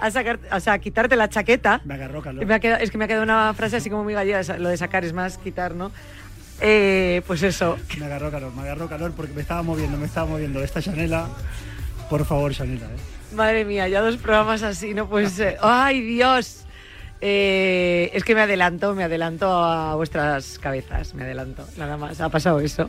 a, 0.01 0.11
sacar, 0.13 0.39
o 0.53 0.61
sea, 0.61 0.75
a 0.75 0.79
quitarte 0.79 1.17
la 1.17 1.29
chaqueta. 1.29 1.81
Me 1.85 1.95
agarró 1.95 2.23
calor. 2.23 2.47
Me 2.47 2.55
ha 2.55 2.61
quedado- 2.61 2.81
es 2.81 2.93
que 2.93 2.99
me 2.99 3.07
ha 3.07 3.09
quedado 3.09 3.25
una 3.25 3.55
frase 3.55 3.79
así 3.79 3.91
como 3.91 4.05
muy 4.05 4.15
gallega, 4.15 4.41
lo 4.59 4.69
de 4.69 4.77
sacar 4.77 5.05
es 5.05 5.13
más 5.13 5.37
quitar, 5.39 5.75
¿no? 5.75 5.91
Eh, 6.61 7.23
pues 7.27 7.43
eso. 7.43 7.77
Me 7.99 8.07
agarró 8.07 8.31
calor, 8.31 8.55
me 8.55 8.63
agarró 8.63 8.89
calor 8.89 9.13
porque 9.17 9.33
me 9.33 9.41
estaba 9.41 9.65
moviendo, 9.65 9.99
me 9.99 10.07
estaba 10.07 10.29
moviendo. 10.29 10.63
Esta 10.63 10.81
Chanela, 10.81 11.27
por 12.09 12.25
favor, 12.25 12.53
Chanela. 12.53 12.87
¿eh? 12.87 13.35
Madre 13.35 13.65
mía, 13.65 13.89
ya 13.89 14.01
dos 14.01 14.17
programas 14.17 14.63
así, 14.63 14.95
no 14.95 15.09
puede 15.09 15.29
ser. 15.29 15.57
¡Ay, 15.63 16.01
Dios! 16.01 16.65
Eh, 17.21 18.11
es 18.13 18.23
que 18.25 18.35
me 18.35 18.43
adelanto, 18.43 18.95
me 18.95 19.05
adelanto 19.05 19.47
a 19.51 19.95
vuestras 19.95 20.59
cabezas, 20.59 21.15
me 21.15 21.23
adelanto, 21.25 21.67
nada 21.77 21.97
más, 21.97 22.21
ha 22.21 22.29
pasado 22.29 22.61
eso. 22.61 22.89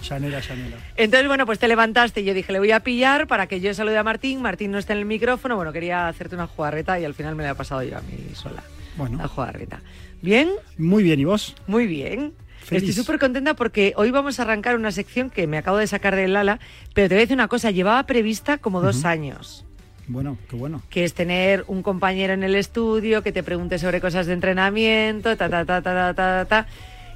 Chanela, 0.00 0.40
Chanela. 0.40 0.76
Entonces, 0.96 1.26
bueno, 1.28 1.46
pues 1.46 1.58
te 1.58 1.68
levantaste 1.68 2.20
y 2.20 2.24
yo 2.24 2.34
dije, 2.34 2.52
le 2.52 2.58
voy 2.58 2.72
a 2.72 2.80
pillar 2.80 3.26
para 3.26 3.46
que 3.46 3.60
yo 3.60 3.72
salude 3.74 3.96
a 3.96 4.02
Martín, 4.02 4.42
Martín 4.42 4.70
no 4.70 4.78
está 4.78 4.92
en 4.92 5.00
el 5.00 5.04
micrófono, 5.06 5.56
bueno, 5.56 5.72
quería 5.72 6.08
hacerte 6.08 6.34
una 6.34 6.46
jugarreta 6.46 6.98
y 7.00 7.04
al 7.04 7.14
final 7.14 7.34
me 7.36 7.42
la 7.42 7.50
he 7.50 7.54
pasado 7.54 7.82
yo 7.82 7.96
a 7.96 8.00
mí 8.02 8.34
sola, 8.34 8.62
Bueno, 8.96 9.18
la 9.18 9.28
jugarreta. 9.28 9.80
¿Bien? 10.20 10.50
muy 10.78 11.02
bien, 11.02 11.20
¿y 11.20 11.24
vos? 11.24 11.54
Muy 11.66 11.86
bien. 11.86 12.32
Feliz. 12.64 12.88
Estoy 12.88 13.04
súper 13.04 13.18
contenta 13.18 13.54
porque 13.54 13.92
hoy 13.96 14.10
vamos 14.10 14.38
a 14.38 14.42
arrancar 14.42 14.76
una 14.76 14.90
sección 14.90 15.28
que 15.28 15.46
me 15.46 15.58
acabo 15.58 15.76
de 15.76 15.86
sacar 15.86 16.16
del 16.16 16.34
ala, 16.34 16.60
pero 16.94 17.08
te 17.08 17.14
voy 17.14 17.20
a 17.20 17.24
decir 17.24 17.36
una 17.36 17.48
cosa, 17.48 17.70
llevaba 17.70 18.02
prevista 18.06 18.58
como 18.58 18.80
dos 18.80 19.04
años. 19.04 19.66
Bueno, 20.06 20.38
qué 20.48 20.56
bueno. 20.56 20.82
que 20.90 21.04
es 21.04 21.14
tener 21.14 21.64
un 21.66 21.82
compañero 21.82 22.34
en 22.34 22.42
el 22.42 22.54
estudio 22.54 23.22
que 23.22 23.32
te 23.32 23.42
pregunte 23.42 23.78
sobre 23.78 24.00
cosas 24.00 24.26
de 24.26 24.34
entrenamiento, 24.34 25.36
ta, 25.36 25.48
ta, 25.48 25.64
ta, 25.64 25.82
ta, 25.82 25.94
ta, 25.94 26.14
ta, 26.14 26.44
ta. 26.44 26.66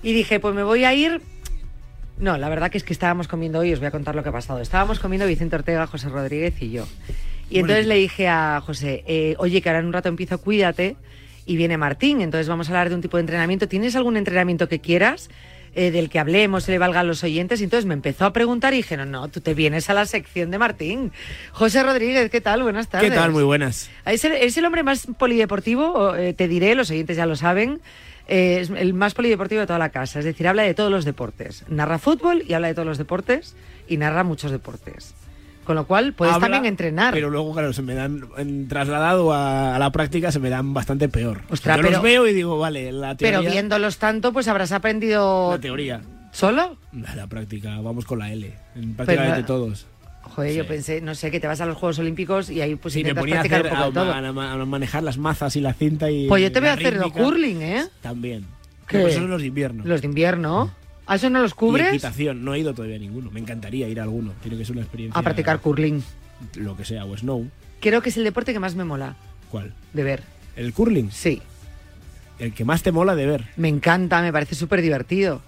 Y 0.02 0.12
dije, 0.12 0.40
pues 0.40 0.54
me 0.54 0.62
voy 0.62 0.84
a 0.84 0.94
ir... 0.94 1.20
No, 2.18 2.36
la 2.36 2.48
verdad 2.48 2.70
que 2.70 2.78
es 2.78 2.84
que 2.84 2.92
estábamos 2.92 3.28
comiendo 3.28 3.60
hoy, 3.60 3.72
os 3.72 3.78
voy 3.78 3.88
a 3.88 3.90
contar 3.90 4.14
lo 4.14 4.22
que 4.22 4.30
ha 4.30 4.32
pasado. 4.32 4.60
Estábamos 4.60 4.98
comiendo 4.98 5.26
Vicente 5.26 5.56
Ortega, 5.56 5.86
José 5.86 6.08
Rodríguez 6.08 6.60
y 6.60 6.70
yo. 6.70 6.86
Y 7.50 7.60
entonces 7.60 7.86
le 7.86 7.94
dije 7.94 8.28
a 8.28 8.60
José, 8.64 9.04
eh, 9.06 9.34
oye, 9.38 9.62
que 9.62 9.68
ahora 9.68 9.80
en 9.80 9.86
un 9.86 9.92
rato 9.92 10.08
empiezo 10.08 10.38
Cuídate 10.38 10.96
y 11.48 11.56
viene 11.56 11.76
Martín, 11.76 12.20
entonces 12.20 12.48
vamos 12.48 12.68
a 12.68 12.72
hablar 12.72 12.90
de 12.90 12.94
un 12.94 13.00
tipo 13.00 13.16
de 13.16 13.22
entrenamiento. 13.22 13.66
¿Tienes 13.66 13.96
algún 13.96 14.16
entrenamiento 14.16 14.68
que 14.68 14.78
quieras? 14.78 15.28
eh, 15.74 15.90
del 15.90 16.08
que 16.10 16.18
hablemos, 16.18 16.64
se 16.64 16.72
le 16.72 16.78
valga 16.78 17.00
a 17.00 17.04
los 17.04 17.22
oyentes. 17.22 17.60
Y 17.60 17.64
entonces 17.64 17.86
me 17.86 17.94
empezó 17.94 18.24
a 18.24 18.32
preguntar 18.32 18.74
y 18.74 18.78
dije, 18.78 18.96
no, 18.96 19.04
no, 19.04 19.28
tú 19.28 19.40
te 19.40 19.54
vienes 19.54 19.88
a 19.90 19.94
la 19.94 20.06
sección 20.06 20.50
de 20.50 20.58
Martín. 20.58 21.12
José 21.52 21.82
Rodríguez, 21.82 22.30
¿qué 22.30 22.40
tal? 22.40 22.62
Buenas 22.62 22.88
tardes. 22.88 23.10
¿Qué 23.10 23.16
tal? 23.16 23.30
Muy 23.30 23.44
buenas. 23.44 23.88
Es 24.04 24.24
el, 24.24 24.32
es 24.32 24.56
el 24.56 24.64
hombre 24.64 24.82
más 24.82 25.06
polideportivo, 25.18 26.16
eh, 26.16 26.32
te 26.32 26.48
diré, 26.48 26.74
los 26.74 26.90
oyentes 26.90 27.16
ya 27.16 27.26
lo 27.26 27.36
saben. 27.36 27.80
eh, 28.26 28.58
es 28.60 28.70
el 28.70 28.92
más 28.92 29.14
polideportivo 29.14 29.60
de 29.60 29.66
toda 29.66 29.78
la 29.78 29.90
casa. 29.90 30.18
Es 30.18 30.24
decir, 30.24 30.48
habla 30.48 30.62
de 30.62 30.74
todos 30.74 30.90
los 30.90 31.04
deportes. 31.04 31.64
Narra 31.68 31.98
fútbol 31.98 32.42
y 32.46 32.54
habla 32.54 32.68
de 32.68 32.74
todos 32.74 32.86
los 32.86 32.98
deportes 32.98 33.54
y 33.86 33.98
narra 33.98 34.24
muchos 34.24 34.50
deportes. 34.50 35.14
Con 35.68 35.76
lo 35.76 35.86
cual, 35.86 36.14
puedes 36.14 36.34
Habla, 36.34 36.46
también 36.46 36.64
entrenar. 36.64 37.12
Pero 37.12 37.28
luego, 37.28 37.52
claro, 37.52 37.74
se 37.74 37.82
me 37.82 37.92
dan, 37.92 38.22
en, 38.38 38.68
trasladado 38.68 39.34
a, 39.34 39.76
a 39.76 39.78
la 39.78 39.92
práctica, 39.92 40.32
se 40.32 40.38
me 40.38 40.48
dan 40.48 40.72
bastante 40.72 41.10
peor. 41.10 41.42
Ostras, 41.50 41.76
Yo 41.76 41.82
pero- 41.82 41.92
los 41.96 42.02
veo 42.02 42.26
y 42.26 42.32
digo, 42.32 42.58
vale, 42.58 42.90
la 42.90 43.14
teoría... 43.18 43.40
Pero 43.40 43.52
viéndolos 43.52 43.98
tanto, 43.98 44.32
pues 44.32 44.48
habrás 44.48 44.72
aprendido 44.72 45.50
La 45.52 45.58
teoría. 45.60 46.00
solo. 46.32 46.78
La, 47.14 47.26
práctica, 47.26 47.78
vamos 47.82 48.06
con 48.06 48.18
la 48.18 48.32
L. 48.32 48.50
En 48.76 48.94
prácticamente 48.94 49.42
Pero- 49.42 49.46
todos. 49.46 49.86
Joder, 50.22 50.54
yo 50.54 50.66
pensé, 50.66 51.02
no 51.02 51.14
sé, 51.14 51.30
que 51.30 51.38
te 51.38 51.46
vas 51.46 51.60
a 51.60 51.66
los 51.66 51.76
Juegos 51.76 51.98
Olímpicos 51.98 52.48
y 52.48 52.62
ahí 52.62 52.74
pues 52.76 52.94
Sí, 52.94 53.04
me 53.04 53.14
ponía 53.14 53.36
a, 53.36 53.40
hacer, 53.42 53.64
un 53.64 53.68
poco 53.68 53.82
de 53.82 53.88
a, 53.88 53.92
todo. 53.92 54.12
a- 54.40 54.52
a 54.52 54.64
manejar 54.64 55.02
las 55.02 55.18
mazas 55.18 55.54
y 55.56 55.60
la 55.60 55.74
cinta 55.74 56.10
y 56.10 56.28
Pues 56.28 56.42
yo 56.42 56.50
te 56.50 56.60
voy 56.60 56.70
a 56.70 56.72
hacer 56.72 56.94
rítmica. 56.94 57.22
curling, 57.22 57.60
¿eh? 57.60 57.84
También. 58.00 58.42
¿Qué? 58.86 58.96
Pero 58.96 59.08
esos 59.08 59.20
son 59.20 59.30
los 59.30 59.42
de 59.42 59.48
invierno. 59.48 59.82
Los 59.84 60.00
de 60.00 60.06
invierno. 60.06 60.70
¿A 61.08 61.16
eso 61.16 61.28
no 61.30 61.40
los 61.40 61.52
Y 61.52 61.54
cubres? 61.54 61.88
equitación, 61.88 62.44
no 62.44 62.54
he 62.54 62.60
ido 62.60 62.74
todavía 62.74 62.96
a 62.96 63.00
ninguno. 63.00 63.30
Me 63.30 63.40
encantaría 63.40 63.88
ir 63.88 63.98
a 63.98 64.04
alguno. 64.04 64.32
Tiene 64.42 64.56
que 64.58 64.64
ser 64.64 64.72
una 64.76 64.82
experiencia. 64.82 65.18
A 65.18 65.22
practicar 65.22 65.58
curling. 65.60 66.02
Lo 66.56 66.76
que 66.76 66.84
sea, 66.84 67.04
o 67.04 67.16
snow. 67.16 67.48
Creo 67.80 68.02
que 68.02 68.10
es 68.10 68.16
el 68.16 68.24
deporte 68.24 68.52
que 68.52 68.60
más 68.60 68.74
me 68.76 68.84
mola 68.84 69.16
¿Cuál? 69.50 69.72
de 69.92 70.02
ver. 70.04 70.22
¿El 70.54 70.72
curling? 70.72 71.10
Sí. 71.10 71.40
El 72.38 72.52
que 72.52 72.64
más 72.64 72.82
te 72.82 72.92
mola 72.92 73.16
de 73.16 73.26
ver. 73.26 73.44
Me 73.56 73.68
encanta, 73.68 74.20
me 74.22 74.32
parece 74.32 74.54
súper 74.54 74.80
divertido. 74.82 75.40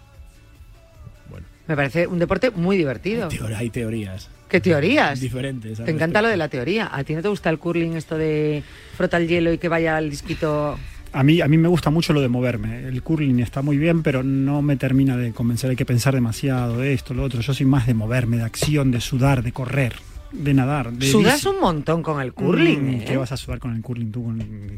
Bueno. 1.28 1.46
Me 1.68 1.76
parece 1.76 2.06
un 2.06 2.18
deporte 2.18 2.50
muy 2.50 2.76
divertido. 2.76 3.28
Teor- 3.28 3.54
hay 3.54 3.70
teorías. 3.70 4.28
¿Qué 4.48 4.60
teorías? 4.60 5.20
Diferentes. 5.20 5.78
Te 5.78 5.90
encanta 5.92 6.22
lo 6.22 6.28
de 6.28 6.36
la 6.36 6.48
teoría. 6.48 6.88
¿A 6.92 7.04
ti 7.04 7.14
no 7.14 7.22
te 7.22 7.28
gusta 7.28 7.50
el 7.50 7.58
curling, 7.60 7.96
esto 7.96 8.16
de 8.18 8.64
frota 8.96 9.16
el 9.18 9.28
hielo 9.28 9.52
y 9.52 9.58
que 9.58 9.68
vaya 9.68 9.96
al 9.96 10.10
disquito? 10.10 10.76
A 11.12 11.22
mí, 11.24 11.40
a 11.40 11.48
mí 11.48 11.56
me 11.58 11.68
gusta 11.68 11.90
mucho 11.90 12.12
lo 12.12 12.20
de 12.20 12.28
moverme. 12.28 12.86
El 12.86 13.02
curling 13.02 13.40
está 13.40 13.62
muy 13.62 13.78
bien, 13.78 14.02
pero 14.02 14.22
no 14.22 14.62
me 14.62 14.76
termina 14.76 15.16
de 15.16 15.32
convencer. 15.32 15.70
Hay 15.70 15.76
que 15.76 15.84
pensar 15.86 16.14
demasiado 16.14 16.78
de 16.78 16.92
esto, 16.92 17.14
lo 17.14 17.24
otro. 17.24 17.40
Yo 17.40 17.52
soy 17.52 17.66
más 17.66 17.86
de 17.86 17.94
moverme, 17.94 18.36
de 18.36 18.44
acción, 18.44 18.90
de 18.92 19.00
sudar, 19.00 19.42
de 19.42 19.50
correr, 19.52 19.94
de 20.30 20.54
nadar. 20.54 20.92
De 20.92 21.10
Sudas 21.10 21.34
bici. 21.34 21.48
un 21.48 21.60
montón 21.60 22.02
con 22.02 22.20
el 22.20 22.32
curling, 22.32 22.82
Mm, 22.82 22.90
¿eh? 23.00 23.04
¿Qué 23.08 23.16
vas 23.16 23.32
a 23.32 23.36
sudar 23.36 23.58
con 23.58 23.74
el 23.74 23.82
curling 23.82 24.12
tú? 24.12 24.32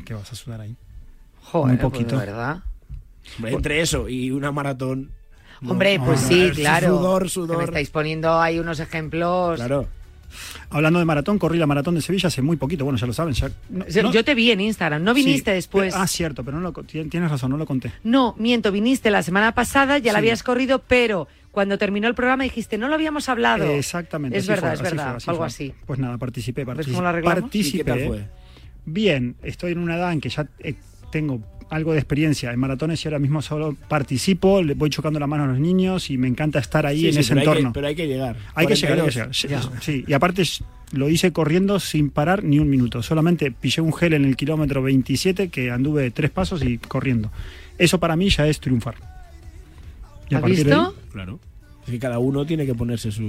¿Qué 0.06 0.14
vas 0.14 0.32
a 0.32 0.34
sudar 0.34 0.62
ahí? 0.62 0.74
Joder, 1.42 1.68
Muy 1.68 1.76
pues, 1.76 1.92
poquito. 1.92 2.18
de 2.18 2.26
verdad. 2.26 2.62
Entre 3.44 3.80
eso 3.82 4.08
y 4.08 4.30
una 4.30 4.50
maratón. 4.52 5.10
no. 5.60 5.72
Hombre, 5.72 5.98
pues 6.04 6.22
No, 6.22 6.28
sí, 6.28 6.50
claro. 6.54 6.96
Sudor, 6.98 7.28
sudor. 7.28 7.58
Me 7.58 7.64
estáis 7.64 7.90
poniendo 7.90 8.40
ahí 8.40 8.58
unos 8.58 8.80
ejemplos. 8.80 9.56
Claro. 9.56 9.86
Hablando 10.72 10.98
de 10.98 11.04
maratón, 11.04 11.38
corrí 11.38 11.58
la 11.58 11.66
maratón 11.66 11.94
de 11.94 12.00
Sevilla 12.00 12.28
hace 12.28 12.42
muy 12.42 12.56
poquito. 12.56 12.84
Bueno, 12.84 12.98
ya 12.98 13.06
lo 13.06 13.12
saben. 13.12 13.34
Ya, 13.34 13.50
no- 13.70 13.86
Yo, 13.86 14.02
no- 14.02 14.12
yo 14.12 14.24
te 14.24 14.34
vi 14.34 14.50
en 14.50 14.60
Instagram, 14.60 15.02
no 15.02 15.14
viniste 15.14 15.50
Sí, 15.50 15.54
después. 15.54 15.94
Ah, 15.94 16.06
cierto, 16.06 16.42
pero 16.44 16.58
no 16.60 16.70
lo, 16.70 16.82
tienes 16.84 17.30
razón, 17.30 17.50
no 17.50 17.56
lo 17.56 17.66
conté. 17.66 17.92
No, 18.04 18.34
miento, 18.38 18.72
viniste 18.72 19.10
la 19.10 19.22
semana 19.22 19.52
pasada, 19.54 19.98
ya 19.98 20.12
la 20.12 20.18
habías 20.18 20.42
corrido, 20.42 20.80
pero 20.80 21.28
cuando 21.50 21.76
terminó 21.78 22.08
el 22.08 22.14
programa 22.14 22.44
dijiste, 22.44 22.78
no 22.78 22.88
lo 22.88 22.94
habíamos 22.94 23.28
hablado. 23.28 23.64
Exactamente. 23.66 24.38
Es 24.38 24.46
verdad, 24.46 24.68
fue, 24.68 24.74
es 24.74 24.80
así 24.80 24.90
verdad, 24.96 25.08
fue, 25.10 25.16
así 25.18 25.30
algo 25.30 25.38
fue. 25.40 25.46
así. 25.46 25.74
Pues 25.86 25.98
nada, 25.98 26.16
participé, 26.18 26.62
¿Ves 26.62 26.66
participé. 26.66 26.92
cómo 26.94 27.02
lo 27.02 27.08
arreglamos? 27.08 27.40
Participé. 27.42 27.76
¿Y 27.76 27.80
qué 27.80 27.84
tal 27.84 28.06
fue? 28.08 28.28
Bien, 28.84 29.36
estoy 29.42 29.72
en 29.72 29.78
una 29.78 29.96
edad 29.96 30.12
en 30.12 30.20
que 30.20 30.28
ya 30.28 30.46
eh, 30.60 30.74
tengo 31.10 31.40
algo 31.72 31.92
de 31.92 31.98
experiencia 31.98 32.52
en 32.52 32.60
maratones 32.60 33.02
y 33.04 33.08
ahora 33.08 33.18
mismo 33.18 33.40
solo 33.40 33.74
participo, 33.88 34.62
le 34.62 34.74
voy 34.74 34.90
chocando 34.90 35.18
la 35.18 35.26
mano 35.26 35.44
a 35.44 35.46
los 35.46 35.58
niños 35.58 36.10
y 36.10 36.18
me 36.18 36.28
encanta 36.28 36.58
estar 36.58 36.84
ahí 36.86 37.00
Sí, 37.00 37.06
en 37.08 37.14
sí, 37.14 37.20
ese 37.20 37.28
pero 37.30 37.40
hay 37.40 37.44
que- 37.46 37.50
entorno. 37.52 37.72
pero 37.72 37.86
hay 37.86 37.94
que 37.96 38.06
llegar. 38.06 38.36
Hay 38.54 38.66
que 38.66 38.74
llegar, 38.76 39.00
hay 39.00 39.06
que 39.06 39.12
42. 39.14 39.42
llegar. 39.42 39.82
Sí, 39.82 40.04
y 40.06 40.12
aparte 40.12 40.42
lo 40.92 41.08
hice 41.08 41.32
corriendo 41.32 41.80
sin 41.80 42.10
parar 42.10 42.44
ni 42.44 42.58
un 42.58 42.68
minuto. 42.68 43.02
Solamente 43.02 43.50
pillé 43.50 43.80
un 43.80 43.94
gel 43.94 44.12
en 44.12 44.26
el 44.26 44.36
kilómetro 44.36 44.82
27 44.82 45.48
que 45.48 45.70
anduve 45.70 46.10
tres 46.10 46.30
pasos 46.30 46.62
y 46.62 46.76
corriendo. 46.76 47.30
Eso 47.78 47.98
para 47.98 48.16
mí 48.16 48.28
ya 48.28 48.46
es 48.46 48.60
triunfar. 48.60 48.96
Y 50.28 50.34
¿Has 50.34 50.44
visto? 50.44 50.80
ahí- 50.80 51.10
Claro. 51.12 51.40
Es 51.86 51.90
que 51.90 51.98
cada 51.98 52.18
uno 52.18 52.44
tiene 52.46 52.66
que 52.66 52.74
ponerse 52.74 53.10
sus 53.10 53.24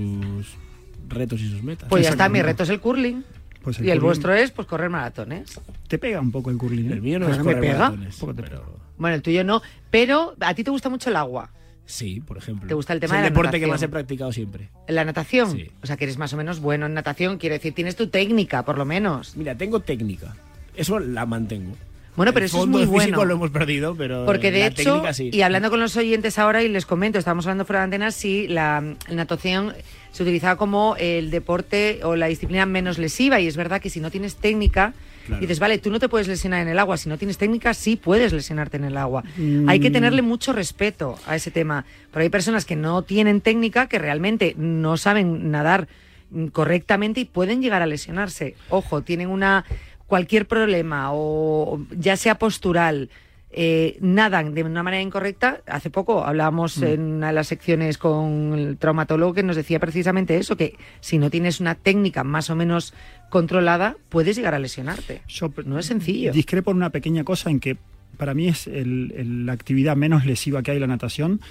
retos 1.09 1.39
y 1.41 1.49
sus 1.49 1.63
metas. 1.63 1.87
Pues 1.89 2.03
ya 2.03 2.09
está, 2.09 2.27
mi 2.29 2.41
reto 2.41 2.63
es 2.63 2.69
el 2.69 2.79
curling. 2.81 3.23
Pues 3.63 3.77
y 3.79 3.83
el 3.83 3.85
curling 3.87 4.01
vuestro 4.01 4.33
es 4.33 4.51
pues 4.51 4.67
correr 4.67 4.89
maratones. 4.89 5.59
Te 5.87 5.97
pega 5.97 6.19
un 6.19 6.31
poco 6.31 6.49
el 6.49 6.57
curling. 6.57 6.89
¿eh? 6.91 6.93
El 6.93 7.01
mío 7.01 7.17
no 7.19 7.25
Pues 7.27 7.37
es 7.37 7.43
me 7.43 7.53
correr 7.53 7.61
pega. 7.71 7.77
maratones, 7.89 8.15
Poco 8.17 8.35
te 8.35 8.43
pero- 8.43 8.77
Bueno, 8.97 9.15
el 9.15 9.21
tuyo 9.21 9.43
no, 9.43 9.61
pero 9.89 10.35
a 10.39 10.53
ti 10.53 10.63
te 10.63 10.71
gusta 10.71 10.89
mucho 10.89 11.09
el 11.09 11.15
agua. 11.15 11.49
Sí, 11.85 12.21
por 12.21 12.37
ejemplo. 12.37 12.67
¿Te 12.67 12.73
gusta 12.75 12.93
el 12.93 12.97
Es 12.97 13.01
tema 13.01 13.15
de 13.17 13.23
la 13.23 13.29
deporte 13.29 13.59
que 13.59 13.67
más 13.67 13.81
he 13.81 13.89
practicado 13.89 14.31
siempre. 14.31 14.69
La 14.87 15.03
natación. 15.03 15.51
Sí. 15.51 15.69
O 15.81 15.85
sea, 15.87 15.97
que 15.97 16.05
eres 16.05 16.17
más 16.17 16.31
o 16.33 16.37
menos 16.37 16.59
bueno 16.61 16.85
en 16.85 16.93
natación, 16.93 17.37
quiero 17.37 17.53
decir, 17.55 17.73
tienes 17.73 17.95
tu 17.95 18.07
técnica, 18.07 18.63
por 18.63 18.77
lo 18.77 18.85
menos. 18.85 19.35
Mira, 19.35 19.55
tengo 19.55 19.79
técnica. 19.81 20.35
Eso 20.75 20.99
la 20.99 21.25
mantengo. 21.25 21.75
Bueno, 22.15 22.31
pero 22.31 22.45
El 22.45 22.49
eso 22.49 22.61
es 22.61 22.67
muy 22.67 22.81
físico 22.83 22.93
bueno. 23.17 23.25
lo 23.25 23.33
hemos 23.35 23.49
perdido, 23.49 23.95
pero 23.95 24.25
Porque 24.25 24.51
de 24.51 24.59
la 24.59 24.65
hecho, 24.67 24.83
técnica 24.93 25.13
sí. 25.13 25.29
y 25.33 25.41
hablando 25.41 25.69
con 25.71 25.79
los 25.79 25.97
oyentes 25.97 26.37
ahora, 26.37 26.61
y 26.63 26.69
les 26.69 26.85
comento, 26.85 27.17
estábamos 27.17 27.45
hablando 27.47 27.65
fuera 27.65 27.79
de 27.79 27.83
antenas, 27.85 28.13
sí, 28.15 28.47
la 28.47 28.83
natación 29.11 29.73
se 30.13 30.21
utilizaba 30.23 30.55
como 30.57 30.95
el 30.99 31.31
deporte 31.31 31.99
o 32.03 32.15
la 32.15 32.27
disciplina 32.27 32.65
menos 32.67 32.99
lesiva, 32.99 33.39
y 33.39 33.47
es 33.47 33.57
verdad 33.57 33.81
que 33.81 33.89
si 33.89 33.99
no 33.99 34.11
tienes 34.11 34.35
técnica, 34.35 34.93
Claro. 35.25 35.41
dices, 35.41 35.59
vale, 35.59 35.77
tú 35.79 35.89
no 35.89 35.99
te 35.99 36.07
puedes 36.09 36.27
lesionar 36.27 36.61
en 36.61 36.67
el 36.67 36.77
agua, 36.77 36.97
si 36.97 37.09
no 37.09 37.17
tienes 37.17 37.37
técnica, 37.37 37.73
sí 37.73 37.95
puedes 37.95 38.31
lesionarte 38.31 38.77
en 38.77 38.83
el 38.83 38.95
agua. 38.97 39.23
Mm. 39.37 39.67
Hay 39.69 39.79
que 39.79 39.89
tenerle 39.89 40.21
mucho 40.21 40.53
respeto 40.53 41.17
a 41.25 41.35
ese 41.35 41.49
tema, 41.49 41.85
pero 42.11 42.23
hay 42.23 42.29
personas 42.29 42.63
que 42.65 42.75
no 42.75 43.01
tienen 43.01 43.41
técnica, 43.41 43.87
que 43.87 43.97
realmente 43.99 44.53
no 44.57 44.97
saben 44.97 45.49
nadar 45.49 45.87
mm, 46.29 46.47
correctamente 46.47 47.21
y 47.21 47.25
pueden 47.25 47.61
llegar 47.61 47.81
a 47.81 47.87
lesionarse. 47.87 48.55
Ojo, 48.69 49.01
tienen 49.01 49.29
una 49.29 49.65
cualquier 50.05 50.45
problema 50.45 51.07
o 51.13 51.79
ya 51.97 52.17
sea 52.17 52.35
postural, 52.35 53.09
eh, 53.53 53.97
nadan 54.01 54.53
de 54.53 54.63
una 54.63 54.83
manera 54.83 55.01
incorrecta. 55.01 55.61
Hace 55.67 55.89
poco 55.89 56.23
hablábamos 56.25 56.77
Mm. 56.79 56.83
en 56.85 57.01
una 57.01 57.27
de 57.27 57.33
las 57.33 57.47
secciones 57.47 57.97
con 57.97 58.53
el 58.57 58.77
traumatólogo 58.77 59.33
que 59.33 59.43
nos 59.43 59.55
decía 59.55 59.79
precisamente 59.79 60.37
eso, 60.37 60.57
que 60.57 60.75
si 61.01 61.17
no 61.19 61.29
tienes 61.29 61.59
una 61.59 61.75
técnica 61.75 62.23
más 62.23 62.49
o 62.49 62.55
menos 62.55 62.93
controlada, 63.29 63.95
puedes 64.09 64.35
llegar 64.35 64.53
a 64.55 64.59
lesionarte. 64.59 65.21
no 65.65 65.79
es 65.79 65.85
sencillo. 65.85 66.31
Discrepo 66.31 66.71
en 66.71 66.77
una 66.77 66.89
pequeña 66.89 67.23
cosa 67.23 67.49
en 67.49 67.59
que 67.59 67.77
para 68.17 68.33
mí 68.33 68.47
es 68.47 68.67
el- 68.67 69.13
el- 69.15 69.45
la 69.45 69.53
actividad 69.53 69.95
menos 69.95 70.25
lesiva 70.25 70.61
que 70.61 70.71
hay 70.71 70.79
la 70.79 70.87
natación, 70.87 71.41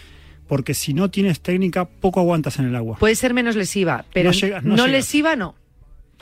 porque 0.46 0.74
si 0.74 0.94
no 0.94 1.10
tienes 1.10 1.40
técnica, 1.40 1.86
poco 1.86 2.20
aguantas 2.20 2.58
en 2.58 2.66
el 2.66 2.76
agua. 2.76 2.98
Puede 2.98 3.14
ser 3.16 3.32
menos 3.34 3.56
lesiva, 3.56 4.04
pero 4.12 4.30
No 4.30 4.32
llegas, 4.36 4.62
no 4.64 4.86
lesiva 4.86 5.34
no. 5.36 5.54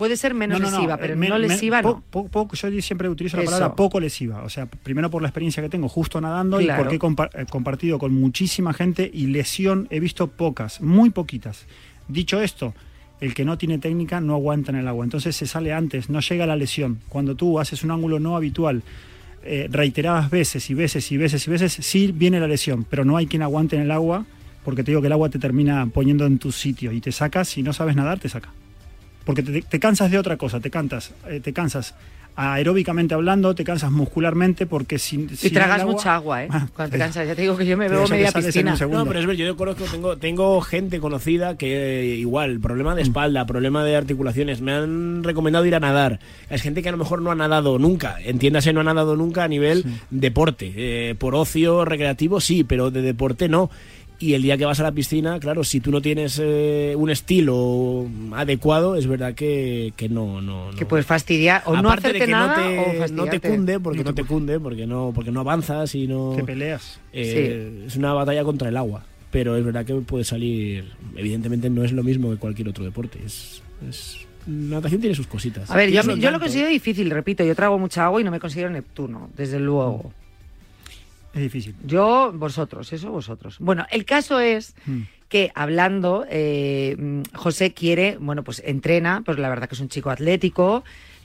Puede 0.00 0.16
ser 0.16 0.32
menos 0.34 0.58
No, 0.58 0.64
no, 0.64 0.70
no, 0.72 0.78
lesiva, 0.78 0.96
pero 0.96 1.14
men- 1.16 1.28
no 1.28 1.38
men- 1.38 1.48
lesiva 1.48 1.82
po- 1.82 1.88
no. 1.90 2.02
po- 2.10 2.26
poco- 2.28 2.56
yo 2.56 2.80
siempre 2.82 3.06
utilizo 3.08 3.36
la 3.36 3.42
Eso. 3.44 3.52
palabra 3.52 3.76
poco 3.76 4.00
lesiva. 4.00 4.42
O 4.42 4.48
sea, 4.48 4.64
primero 4.66 5.10
por 5.10 5.20
la 5.22 5.28
experiencia 5.28 5.62
que 5.62 5.68
tengo 5.68 5.88
justo 5.88 6.20
nadando 6.22 6.56
Claro. 6.58 6.80
y 6.80 6.82
porque 6.82 6.96
he 6.96 6.98
compa- 6.98 7.28
eh, 7.34 7.44
compartido 7.48 7.98
con 7.98 8.12
muchísima 8.14 8.72
gente 8.72 9.08
y 9.12 9.26
lesión 9.26 9.86
he 9.90 10.00
visto 10.00 10.26
pocas, 10.28 10.80
muy 10.80 11.10
poquitas. 11.10 11.66
Dicho 12.08 12.40
esto, 12.40 12.74
el 13.20 13.34
que 13.34 13.44
no 13.44 13.58
tiene 13.58 13.76
técnica 13.78 14.22
no 14.22 14.34
aguanta 14.34 14.72
en 14.72 14.78
el 14.78 14.88
agua. 14.88 15.04
Entonces 15.04 15.36
se 15.36 15.46
sale 15.46 15.74
antes, 15.74 16.08
no 16.08 16.20
llega 16.20 16.46
la 16.46 16.56
lesión. 16.56 16.98
Cuando 17.10 17.34
tú 17.34 17.60
haces 17.60 17.84
un 17.84 17.90
ángulo 17.90 18.18
no 18.18 18.34
habitual, 18.36 18.82
eh, 19.44 19.68
reiteradas 19.70 20.30
veces 20.30 20.70
y 20.70 20.74
veces 20.74 21.12
y 21.12 21.18
veces 21.18 21.46
y 21.46 21.50
veces, 21.50 21.72
sí 21.74 22.10
viene 22.12 22.40
la 22.40 22.48
lesión, 22.48 22.84
pero 22.88 23.04
no 23.04 23.18
hay 23.18 23.26
quien 23.26 23.42
aguante 23.42 23.76
en 23.76 23.82
el 23.82 23.90
agua 23.90 24.24
porque 24.64 24.82
te 24.82 24.90
digo 24.92 25.00
que 25.02 25.08
el 25.08 25.12
agua 25.12 25.28
te 25.28 25.38
termina 25.38 25.86
poniendo 25.92 26.24
en 26.26 26.38
tu 26.38 26.52
sitio 26.52 26.90
y 26.92 27.00
te 27.02 27.12
saca, 27.12 27.44
si 27.44 27.62
no 27.62 27.72
sabes 27.74 27.96
nadar, 27.96 28.18
te 28.18 28.28
saca 28.30 28.50
porque 29.24 29.42
te, 29.42 29.62
te 29.62 29.78
cansas 29.80 30.10
de 30.10 30.18
otra 30.18 30.36
cosa, 30.36 30.60
te 30.60 30.70
cansas, 30.70 31.12
eh, 31.28 31.40
te 31.40 31.52
cansas 31.52 31.94
aeróbicamente 32.36 33.12
hablando, 33.12 33.54
te 33.54 33.64
cansas 33.64 33.90
muscularmente 33.90 34.64
porque 34.64 34.98
si, 34.98 35.26
Y 35.30 35.36
si 35.36 35.48
en 35.48 35.52
tragas 35.54 35.80
agua- 35.82 35.92
mucha 35.92 36.14
agua, 36.14 36.44
¿eh? 36.44 36.48
Cuando 36.74 36.92
te 36.92 36.98
cansas. 36.98 37.26
Ya 37.26 37.34
te 37.34 37.42
digo 37.42 37.56
que 37.56 37.66
yo 37.66 37.76
me 37.76 37.88
bebo 37.88 38.06
media 38.08 38.32
piscina. 38.32 38.76
No, 38.88 39.04
pero 39.04 39.20
es 39.20 39.26
ver, 39.26 39.36
yo 39.36 39.56
conozco, 39.56 39.84
tengo, 39.84 40.16
tengo 40.16 40.60
gente 40.62 41.00
conocida 41.00 41.58
que 41.58 42.00
eh, 42.00 42.16
igual, 42.16 42.58
problema 42.60 42.94
de 42.94 43.02
espalda, 43.02 43.44
problema 43.46 43.84
de 43.84 43.96
articulaciones, 43.96 44.60
me 44.62 44.72
han 44.72 45.22
recomendado 45.22 45.66
ir 45.66 45.74
a 45.74 45.80
nadar. 45.80 46.20
Es 46.48 46.62
gente 46.62 46.82
que 46.82 46.88
a 46.88 46.92
lo 46.92 46.98
mejor 46.98 47.20
no 47.20 47.30
ha 47.30 47.34
nadado 47.34 47.78
nunca, 47.78 48.16
entiéndase, 48.24 48.72
no 48.72 48.80
ha 48.80 48.84
nadado 48.84 49.16
nunca 49.16 49.44
a 49.44 49.48
nivel 49.48 49.84
deporte. 50.10 50.72
Eh, 50.76 51.14
por 51.16 51.34
ocio 51.34 51.84
recreativo 51.84 52.40
sí, 52.40 52.64
pero 52.64 52.90
de 52.90 53.02
deporte 53.02 53.48
no. 53.50 53.70
Y 54.22 54.34
el 54.34 54.42
día 54.42 54.58
que 54.58 54.66
vas 54.66 54.78
a 54.78 54.82
la 54.82 54.92
piscina, 54.92 55.40
claro, 55.40 55.64
si 55.64 55.80
tú 55.80 55.90
no 55.90 56.02
tienes 56.02 56.38
eh, 56.44 56.94
un 56.94 57.08
estilo 57.08 58.06
adecuado, 58.32 58.94
es 58.94 59.06
verdad 59.06 59.34
que, 59.34 59.94
que 59.96 60.10
no, 60.10 60.42
no, 60.42 60.70
no. 60.70 60.76
Que 60.76 60.84
puedes 60.84 61.06
fastidiar 61.06 61.62
o 61.64 61.72
no 61.72 61.88
Aparte 61.88 62.12
de 62.12 62.18
hacerte 62.18 62.26
que 62.26 62.30
nada 62.30 62.56
no 62.56 62.82
o 62.82 63.06
te, 63.06 63.12
no 63.12 63.24
te 63.24 63.40
cunde, 63.40 63.80
porque 63.80 64.04
no 64.04 64.14
te 64.14 64.24
cunde, 64.24 64.60
porque 64.60 64.86
no, 64.86 65.12
porque 65.14 65.30
no 65.32 65.40
avanzas 65.40 65.94
y 65.94 66.06
no... 66.06 66.34
Te 66.36 66.44
peleas. 66.44 67.00
Eh, 67.14 67.84
Es 67.86 67.96
una 67.96 68.12
batalla 68.12 68.44
contra 68.44 68.68
el 68.68 68.76
agua. 68.76 69.04
Pero 69.30 69.56
es 69.56 69.64
verdad 69.64 69.86
que 69.86 69.94
puede 69.94 70.24
salir... 70.24 70.92
Evidentemente 71.16 71.70
no 71.70 71.82
es 71.82 71.92
lo 71.92 72.02
mismo 72.02 72.30
que 72.30 72.36
cualquier 72.36 72.68
otro 72.68 72.84
deporte. 72.84 73.20
Es... 73.24 73.62
es 73.88 74.26
natación 74.46 75.00
tiene 75.00 75.16
sus 75.16 75.28
cositas. 75.28 75.70
A 75.70 75.76
ver, 75.76 75.90
yo, 75.90 76.02
yo 76.02 76.30
lo 76.30 76.40
considero 76.40 76.68
difícil, 76.68 77.10
repito, 77.10 77.44
yo 77.44 77.54
trago 77.54 77.78
mucha 77.78 78.04
agua 78.04 78.20
y 78.20 78.24
no 78.24 78.30
me 78.30 78.40
considero 78.40 78.70
Neptuno, 78.70 79.30
desde 79.36 79.60
luego. 79.60 80.12
Es 81.34 81.40
difícil. 81.40 81.74
Yo, 81.84 82.32
vosotros, 82.34 82.92
eso 82.92 83.10
vosotros. 83.10 83.56
Bueno, 83.60 83.86
el 83.90 84.04
caso 84.04 84.40
es 84.40 84.74
Mm. 84.86 85.02
que 85.28 85.52
hablando, 85.54 86.26
eh, 86.28 86.96
mm, 86.98 87.22
José 87.34 87.72
quiere, 87.72 88.16
bueno, 88.20 88.42
pues 88.42 88.60
entrena, 88.64 89.22
pues 89.24 89.38
la 89.38 89.48
verdad 89.48 89.68
que 89.68 89.74
es 89.76 89.80
un 89.80 89.88
chico 89.88 90.10
atlético, 90.10 90.82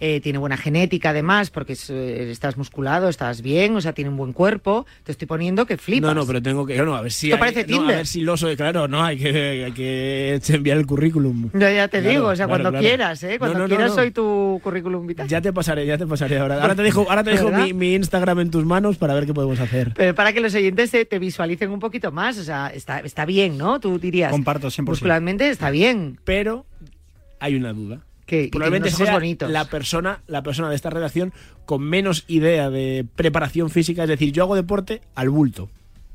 eh, 0.08 0.20
tiene 0.22 0.38
buena 0.38 0.58
genética 0.58 1.10
además, 1.10 1.50
porque 1.50 1.74
es, 1.74 1.90
eh, 1.90 2.30
estás 2.32 2.58
musculado, 2.58 3.10
estás 3.10 3.42
bien, 3.42 3.76
o 3.76 3.82
sea, 3.82 3.94
tiene 3.94 4.10
un 4.10 4.18
buen 4.18 4.34
cuerpo. 4.34 4.86
Te 5.04 5.12
estoy 5.12 5.28
poniendo 5.28 5.66
que 5.66 5.78
flipas. 5.78 6.08
No, 6.14 6.22
no, 6.22 6.28
pero 6.28 6.42
tengo 6.42 6.66
que... 6.66 6.78
No, 6.78 6.96
a 6.96 7.02
ver 7.02 7.12
si... 7.12 7.28
Esto 7.32 7.36
hay- 7.44 7.52
parece 7.52 7.62
no, 7.72 7.78
Tinder. 7.78 7.94
a 7.96 7.98
ver 7.98 8.08
si 8.08 8.22
lo 8.22 8.38
soy, 8.38 8.56
claro, 8.56 8.88
no, 8.88 9.04
hay 9.04 9.18
que, 9.18 9.66
hay 9.66 9.72
que 9.72 10.40
enviar 10.50 10.78
el 10.78 10.86
currículum. 10.86 11.50
No, 11.54 11.60
ya 11.72 11.88
te 11.88 12.00
Claro, 12.02 12.10
digo, 12.10 12.28
o 12.28 12.36
sea, 12.36 12.46
claro, 12.46 12.50
cuando 12.64 12.70
claro. 12.72 12.84
quieras, 12.88 13.24
¿eh? 13.24 13.38
Cuando 13.40 13.58
No, 13.58 13.60
no, 13.64 13.68
no, 13.68 13.76
quieras 13.76 13.96
soy 13.96 14.12
tu 14.12 14.60
currículum 14.64 15.08
vitae. 15.08 15.28
Ya 15.28 15.42
te 15.42 15.52
pasaré, 15.52 15.86
ya 15.86 15.98
te 15.98 16.06
pasaré 16.06 16.38
ahora. 16.38 16.62
Ahora 16.62 16.76
te 16.76 16.84
dejo, 16.84 17.06
ahora 17.10 17.24
te 17.24 17.32
dejo 17.36 17.50
mi 17.52 17.96
Instagram 17.96 18.40
en 18.42 18.52
tus 18.52 18.66
manos 18.66 18.98
para 18.98 19.14
ver 19.16 19.26
qué 19.26 19.34
podemos 19.34 19.60
hacer. 19.60 19.94
Pero 19.96 20.14
para 20.14 20.34
que 20.34 20.40
los 20.40 20.54
oyentes 20.54 20.92
te, 20.92 21.06
te 21.06 21.20
visualicen 21.20 21.72
un 21.72 21.80
poquito 21.80 22.12
más, 22.12 22.38
o 22.38 22.44
sea, 22.44 22.68
está, 22.68 23.00
está 23.00 23.26
bien, 23.26 23.58
¿no? 23.58 23.80
Tú 23.80 23.98
dirías. 24.00 24.32
Comparto 24.32 24.68
100%. 24.68 24.84
Muscularmente 24.86 25.50
está 25.50 25.70
bien. 25.72 26.20
Pero 26.26 26.66
hay 27.40 27.56
una 27.56 27.74
duda. 27.74 28.02
Que 28.26 28.50
Probablemente 28.52 28.90
sea 28.90 29.14
bonitos. 29.14 29.52
la 29.52 29.66
persona, 29.66 30.22
la 30.28 30.42
persona 30.42 30.70
de 30.70 30.76
esta 30.76 30.90
redacción 30.90 31.32
con 31.66 31.84
menos 31.84 32.24
idea 32.28 32.70
de 32.70 33.06
preparación 33.16 33.70
física. 33.70 34.04
Es 34.04 34.10
decir, 34.10 34.32
yo 34.32 34.44
hago 34.44 34.56
deporte 34.56 35.02
al 35.14 35.30
bulto. 35.30 35.70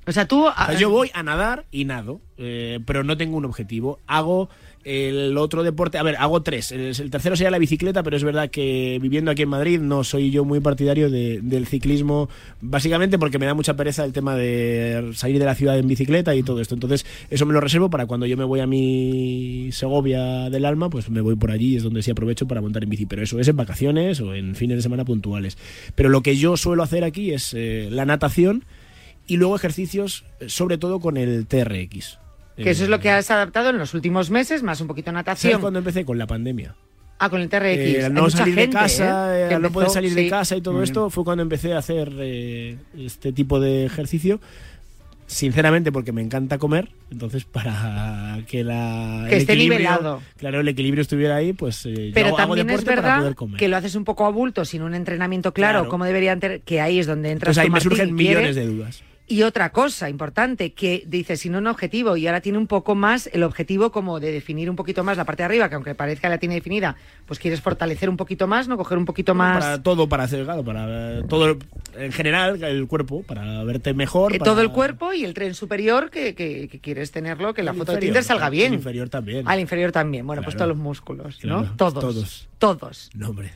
O 0.06 0.12
sea, 0.12 0.26
tú... 0.26 0.46
O 0.46 0.52
sea, 0.54 0.74
yo 0.74 0.90
voy 0.90 1.10
a 1.14 1.22
nadar 1.22 1.66
y 1.70 1.84
nado, 1.84 2.20
eh, 2.38 2.80
pero 2.86 3.04
no 3.04 3.16
tengo 3.16 3.36
un 3.36 3.44
objetivo. 3.44 3.98
Hago 4.06 4.48
el 4.82 5.36
otro 5.36 5.62
deporte, 5.62 5.98
a 5.98 6.02
ver, 6.02 6.16
hago 6.16 6.42
tres. 6.42 6.72
El, 6.72 7.10
tercero 7.10 7.36
sería 7.36 7.50
la 7.50 7.58
bicicleta, 7.58 8.02
pero 8.02 8.16
es 8.16 8.24
verdad 8.24 8.48
que 8.50 8.98
viviendo 9.00 9.30
aquí 9.30 9.42
en 9.42 9.50
Madrid 9.50 9.78
no 9.78 10.04
soy 10.04 10.30
yo 10.30 10.46
muy 10.46 10.60
partidario 10.60 11.10
de- 11.10 11.40
del 11.42 11.66
ciclismo, 11.66 12.30
básicamente 12.62 13.18
porque 13.18 13.38
me 13.38 13.44
da 13.44 13.52
mucha 13.52 13.76
pereza 13.76 14.04
el 14.06 14.14
tema 14.14 14.34
de 14.36 15.10
salir 15.14 15.38
de 15.38 15.44
la 15.44 15.54
ciudad 15.54 15.78
en 15.78 15.86
bicicleta 15.86 16.34
y 16.34 16.42
todo 16.42 16.62
esto. 16.62 16.74
Entonces, 16.74 17.04
eso 17.28 17.44
me 17.44 17.52
lo 17.52 17.60
reservo 17.60 17.90
para 17.90 18.06
cuando 18.06 18.24
yo 18.24 18.38
me 18.38 18.44
voy 18.44 18.60
a 18.60 18.66
mi 18.66 19.68
Segovia 19.72 20.48
del 20.48 20.64
alma, 20.64 20.88
pues 20.88 21.10
me 21.10 21.20
voy 21.20 21.36
por 21.36 21.50
allí, 21.50 21.76
es 21.76 21.82
donde 21.82 22.02
sí 22.02 22.10
aprovecho 22.10 22.48
para 22.48 22.62
montar 22.62 22.82
en 22.82 22.88
bici. 22.88 23.04
Pero 23.04 23.22
eso 23.22 23.38
es 23.38 23.48
en 23.48 23.56
vacaciones 23.56 24.18
o 24.20 24.34
en 24.34 24.54
fines 24.56 24.78
de 24.78 24.82
semana 24.82 25.04
puntuales. 25.04 25.58
Pero 25.94 26.08
lo 26.08 26.22
que 26.22 26.36
yo 26.36 26.56
suelo 26.56 26.82
hacer 26.82 27.04
aquí 27.04 27.32
es 27.32 27.52
eh, 27.54 27.88
la 27.90 28.06
natación 28.06 28.64
y 29.30 29.36
luego 29.36 29.54
ejercicios, 29.54 30.24
eh, 30.40 30.48
sobre 30.48 30.76
todo 30.76 30.98
con 30.98 31.16
el 31.16 31.46
TRX. 31.46 32.18
Que 32.56 32.70
eso 32.70 32.82
es 32.84 32.90
lo 32.90 32.98
que 33.00 33.10
has 33.10 33.30
adaptado 33.30 33.70
en 33.70 33.78
los 33.78 33.94
últimos 33.94 34.28
meses, 34.30 34.62
más 34.62 34.80
un 34.80 34.88
poquito 34.88 35.06
¿Sabes 35.06 35.20
natación. 35.20 35.60
cuando 35.60 35.78
empecé? 35.78 36.04
Con 36.04 36.18
la 36.18 36.26
pandemia. 36.26 36.74
Ah, 37.18 37.30
con 37.30 37.40
el 37.40 37.48
TRX. 37.48 37.62
Eh, 37.78 38.08
no 38.10 38.22
mucha 38.22 38.38
salir 38.38 38.54
gente, 38.54 38.76
de 38.76 38.82
casa, 38.82 39.38
¿eh? 39.38 39.54
eh, 39.54 39.58
no 39.58 39.70
poder 39.70 39.88
salir 39.90 40.14
de 40.14 40.28
casa 40.28 40.56
y 40.56 40.60
todo 40.60 40.82
esto, 40.82 41.10
fue 41.10 41.22
cuando 41.24 41.42
empecé 41.42 41.74
a 41.74 41.78
hacer 41.78 42.10
eh, 42.18 42.76
este 42.98 43.32
tipo 43.32 43.60
de 43.60 43.84
ejercicio. 43.86 44.40
Sinceramente, 45.26 45.92
porque 45.92 46.10
me 46.10 46.22
encanta 46.22 46.58
comer, 46.58 46.88
entonces 47.12 47.44
para 47.52 48.40
que 48.48 48.64
la 48.64 49.26
Que 49.28 49.36
esté 49.36 49.54
nivelado. 49.54 50.20
claro, 50.36 50.58
el 50.60 50.66
equilibrio 50.66 51.02
estuviera 51.02 51.36
ahí, 51.36 51.52
pues 51.52 51.86
eh, 51.86 52.08
yo 52.08 52.14
Pero 52.14 52.28
hago, 52.30 52.38
hago 52.40 52.56
también 52.56 52.78
es 52.78 52.84
verdad 52.84 53.32
que 53.56 53.68
lo 53.68 53.76
haces 53.76 53.94
un 53.94 54.04
poco 54.04 54.26
a 54.26 54.30
bulto, 54.30 54.64
sin 54.64 54.82
un 54.82 54.92
entrenamiento 54.92 55.52
claro, 55.54 55.78
Claro. 55.80 55.88
como 55.90 56.04
deberían 56.04 56.40
tener, 56.40 56.62
que 56.62 56.80
ahí 56.80 56.98
es 56.98 57.06
donde 57.06 57.30
entras 57.30 57.56
Entonces 57.56 57.62
ahí 57.64 57.70
me 57.70 57.80
surgen 57.80 58.12
millones 58.14 58.56
de 58.56 58.66
dudas. 58.66 59.04
Y 59.30 59.44
otra 59.44 59.70
cosa 59.70 60.10
importante, 60.10 60.72
que 60.72 61.04
dice, 61.06 61.36
sin 61.36 61.54
un 61.54 61.68
objetivo, 61.68 62.16
y 62.16 62.26
ahora 62.26 62.40
tiene 62.40 62.58
un 62.58 62.66
poco 62.66 62.96
más 62.96 63.28
el 63.32 63.44
objetivo 63.44 63.92
como 63.92 64.18
de 64.18 64.32
definir 64.32 64.68
un 64.68 64.74
poquito 64.74 65.04
más 65.04 65.16
la 65.16 65.24
parte 65.24 65.42
de 65.42 65.44
arriba, 65.44 65.68
que 65.68 65.76
aunque 65.76 65.94
parezca 65.94 66.28
la 66.28 66.38
tiene 66.38 66.56
definida, 66.56 66.96
pues 67.26 67.38
quieres 67.38 67.60
fortalecer 67.60 68.10
un 68.10 68.16
poquito 68.16 68.48
más, 68.48 68.66
¿no? 68.66 68.76
Coger 68.76 68.98
un 68.98 69.04
poquito 69.04 69.32
más... 69.36 69.62
Para 69.62 69.82
todo, 69.84 70.08
para 70.08 70.24
hacer, 70.24 70.42
claro, 70.44 70.64
para 70.64 71.20
eh, 71.20 71.22
todo, 71.28 71.56
en 71.96 72.10
general, 72.10 72.60
el 72.64 72.88
cuerpo, 72.88 73.22
para 73.22 73.62
verte 73.62 73.94
mejor. 73.94 74.34
eh, 74.34 74.38
para- 74.40 74.50
todo 74.50 74.62
el 74.62 74.70
cuerpo 74.72 75.12
y 75.12 75.22
el 75.24 75.32
tren 75.32 75.54
superior 75.54 76.10
que, 76.10 76.34
que- 76.34 76.66
que 76.66 76.80
quieres 76.80 77.12
tenerlo, 77.12 77.54
que 77.54 77.62
la 77.62 77.70
El 77.70 77.76
foto 77.78 77.92
de 77.92 77.98
inferior, 77.98 78.14
Tinder 78.14 78.24
salga 78.24 78.50
bien. 78.50 78.74
inferior 78.74 79.08
también. 79.10 79.46
Al 79.48 79.60
inferior 79.60 79.92
también. 79.92 80.26
Bueno, 80.26 80.42
pues 80.42 80.56
Claro. 80.56 80.70
todos 80.72 80.76
los 80.76 80.84
músculos, 80.84 81.38
¿no? 81.44 81.58
Claro, 81.60 81.74
Todos. 81.76 81.94
todos. 82.00 82.48
Todos. 82.58 83.10
No, 83.14 83.28
hombre. 83.30 83.52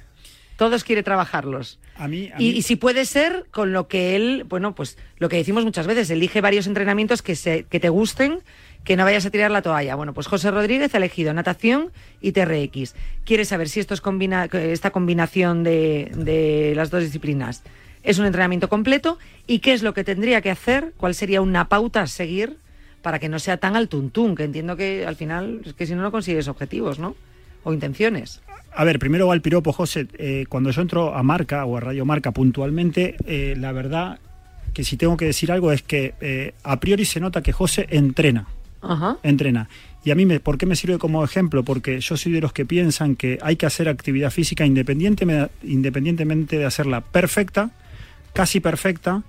Todos 0.57 0.85
quiere 0.85 1.03
trabajarlos. 1.03 1.79
A 1.97 2.07
mí, 2.09 2.31
a 2.33 2.41
Y, 2.41 2.45
mí- 2.53 2.59
y 2.59 2.63
si 2.63 2.77
puede 2.77 3.05
ser 3.05 3.47
con 3.51 3.73
lo 3.73 3.89
que 3.89 4.15
él, 4.17 4.45
bueno, 4.49 4.75
pues 4.75 4.97
lo 5.19 5.29
que 5.29 5.37
decimos 5.37 5.65
muchas 5.65 5.87
veces, 5.87 6.11
elige 6.11 6.41
varios 6.41 6.67
entrenamientos 6.67 7.23
que, 7.23 7.35
se, 7.37 7.65
que 7.65 7.81
te 7.81 7.89
gusten, 7.89 8.41
que 8.85 8.97
no 8.97 9.05
vayas 9.05 9.25
a 9.27 9.31
tirar 9.31 9.51
la 9.51 9.63
toalla. 9.63 9.95
Bueno, 9.95 10.13
pues 10.15 10.27
José 10.27 10.51
Rodríguez 10.51 10.95
ha 10.95 10.99
elegido 10.99 11.33
natación 11.33 11.91
y 12.21 12.33
TRX. 12.33 12.95
Quiere 13.25 13.45
saber 13.45 13.69
si 13.69 13.81
esto 13.81 13.95
es 13.95 14.01
combina, 14.01 14.45
esta 14.45 14.91
combinación 14.91 15.65
de, 15.65 16.11
de 16.15 16.73
las 16.77 16.91
dos 16.91 17.03
disciplinas 17.03 17.63
es 18.03 18.19
un 18.19 18.27
entrenamiento 18.27 18.69
completo 18.69 19.19
y 19.47 19.61
qué 19.61 19.73
es 19.73 19.83
lo 19.83 19.95
que 19.95 20.05
tendría 20.05 20.43
que 20.43 20.51
hacer, 20.51 20.93
cuál 20.99 21.15
sería 21.15 21.41
una 21.41 21.71
pauta 21.71 22.03
a 22.03 22.07
seguir 22.07 22.59
para 23.01 23.19
que 23.19 23.31
no 23.31 23.39
sea 23.39 23.57
tan 23.57 23.77
al 23.77 23.89
tuntún, 23.89 24.35
que 24.35 24.45
entiendo 24.45 24.77
que 24.77 25.07
al 25.07 25.17
final 25.17 25.63
es 25.65 25.73
que 25.73 25.87
si 25.87 25.95
no, 25.95 26.03
no 26.03 26.13
consigues 26.13 26.47
objetivos, 26.49 26.99
¿no? 26.99 27.17
O 27.65 27.73
intenciones. 27.73 28.41
A 28.77 28.85
ver, 28.85 28.99
primero 28.99 29.29
va 29.29 29.35
el 29.35 29.41
piropo, 29.41 29.73
José. 29.73 30.07
Eh, 30.19 30.47
cuando 30.49 30.71
yo 30.71 30.83
entro 30.83 31.15
a 31.15 31.23
Marca 31.23 31.65
o 31.65 31.77
a 31.77 31.81
Radio 31.81 32.05
Marca 32.05 32.33
puntualmente, 32.33 33.17
eh, 33.27 33.55
la 33.57 33.73
verdad 33.73 34.19
que 34.73 34.83
si 34.83 34.97
tengo 34.97 35.17
que 35.17 35.27
decir 35.27 35.53
algo 35.53 35.71
es 35.71 35.83
que 35.83 36.15
eh, 36.21 36.55
a 36.65 36.81
priori 36.81 37.05
se 37.05 37.21
nota 37.21 37.43
que 37.43 37.53
José 37.53 37.87
entrena. 37.91 38.47
Ajá. 38.83 39.17
Entrena. 39.23 39.69
Y 40.05 40.11
a 40.11 40.15
mí, 40.15 40.27
me, 40.27 40.41
¿por 40.41 40.59
qué 40.59 40.67
me 40.67 40.77
sirve 40.77 40.99
como 40.99 41.25
ejemplo? 41.25 41.63
Porque 41.63 42.01
yo 42.01 42.17
soy 42.17 42.33
de 42.33 42.41
los 42.41 42.53
que 42.53 42.67
piensan 42.67 43.17
que 43.17 43.39
hay 43.41 43.57
que 43.57 43.65
hacer 43.65 43.89
actividad 43.89 44.31
física 44.31 44.67
independientemente, 44.67 45.51
independientemente 45.63 46.59
de 46.59 46.67
hacerla 46.67 47.01
perfecta, 47.01 47.71
casi 48.35 48.61
perfecta. 48.61 49.23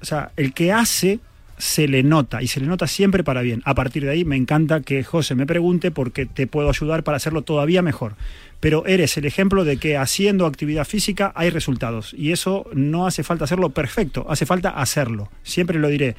O 0.00 0.04
sea, 0.04 0.30
el 0.36 0.54
que 0.54 0.72
hace 0.72 1.18
se 1.58 1.88
le 1.88 2.02
nota 2.02 2.42
y 2.42 2.46
se 2.46 2.60
le 2.60 2.66
nota 2.66 2.86
siempre 2.86 3.24
para 3.24 3.42
bien. 3.42 3.62
A 3.64 3.74
partir 3.74 4.04
de 4.04 4.10
ahí 4.10 4.24
me 4.24 4.36
encanta 4.36 4.80
que 4.80 5.02
José 5.04 5.34
me 5.34 5.46
pregunte 5.46 5.90
porque 5.90 6.24
te 6.26 6.46
puedo 6.46 6.68
ayudar 6.68 7.02
para 7.04 7.16
hacerlo 7.16 7.42
todavía 7.42 7.82
mejor. 7.82 8.14
Pero 8.60 8.86
eres 8.86 9.16
el 9.16 9.24
ejemplo 9.26 9.64
de 9.64 9.76
que 9.76 9.96
haciendo 9.96 10.46
actividad 10.46 10.84
física 10.86 11.32
hay 11.34 11.50
resultados 11.50 12.14
y 12.16 12.32
eso 12.32 12.66
no 12.74 13.06
hace 13.06 13.22
falta 13.22 13.44
hacerlo 13.44 13.70
perfecto, 13.70 14.26
hace 14.28 14.46
falta 14.46 14.70
hacerlo. 14.70 15.30
Siempre 15.42 15.78
lo 15.78 15.88
diré. 15.88 16.16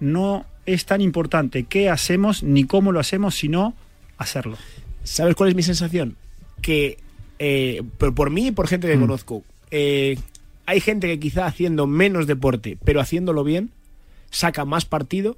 No 0.00 0.46
es 0.66 0.84
tan 0.86 1.00
importante 1.00 1.64
qué 1.64 1.90
hacemos 1.90 2.42
ni 2.42 2.64
cómo 2.64 2.92
lo 2.92 3.00
hacemos, 3.00 3.34
sino 3.34 3.74
hacerlo. 4.18 4.56
¿Sabes 5.04 5.34
cuál 5.34 5.48
es 5.50 5.54
mi 5.54 5.62
sensación? 5.62 6.16
Que 6.60 6.98
eh, 7.38 7.82
por 7.98 8.30
mí 8.30 8.48
y 8.48 8.52
por 8.52 8.68
gente 8.68 8.86
que 8.88 8.96
Mm. 8.96 9.00
conozco, 9.00 9.42
eh, 9.70 10.16
hay 10.64 10.80
gente 10.80 11.08
que 11.08 11.18
quizá 11.18 11.46
haciendo 11.46 11.86
menos 11.86 12.26
deporte, 12.26 12.78
pero 12.84 13.00
haciéndolo 13.00 13.42
bien, 13.42 13.70
saca 14.32 14.64
más 14.64 14.84
partido 14.84 15.36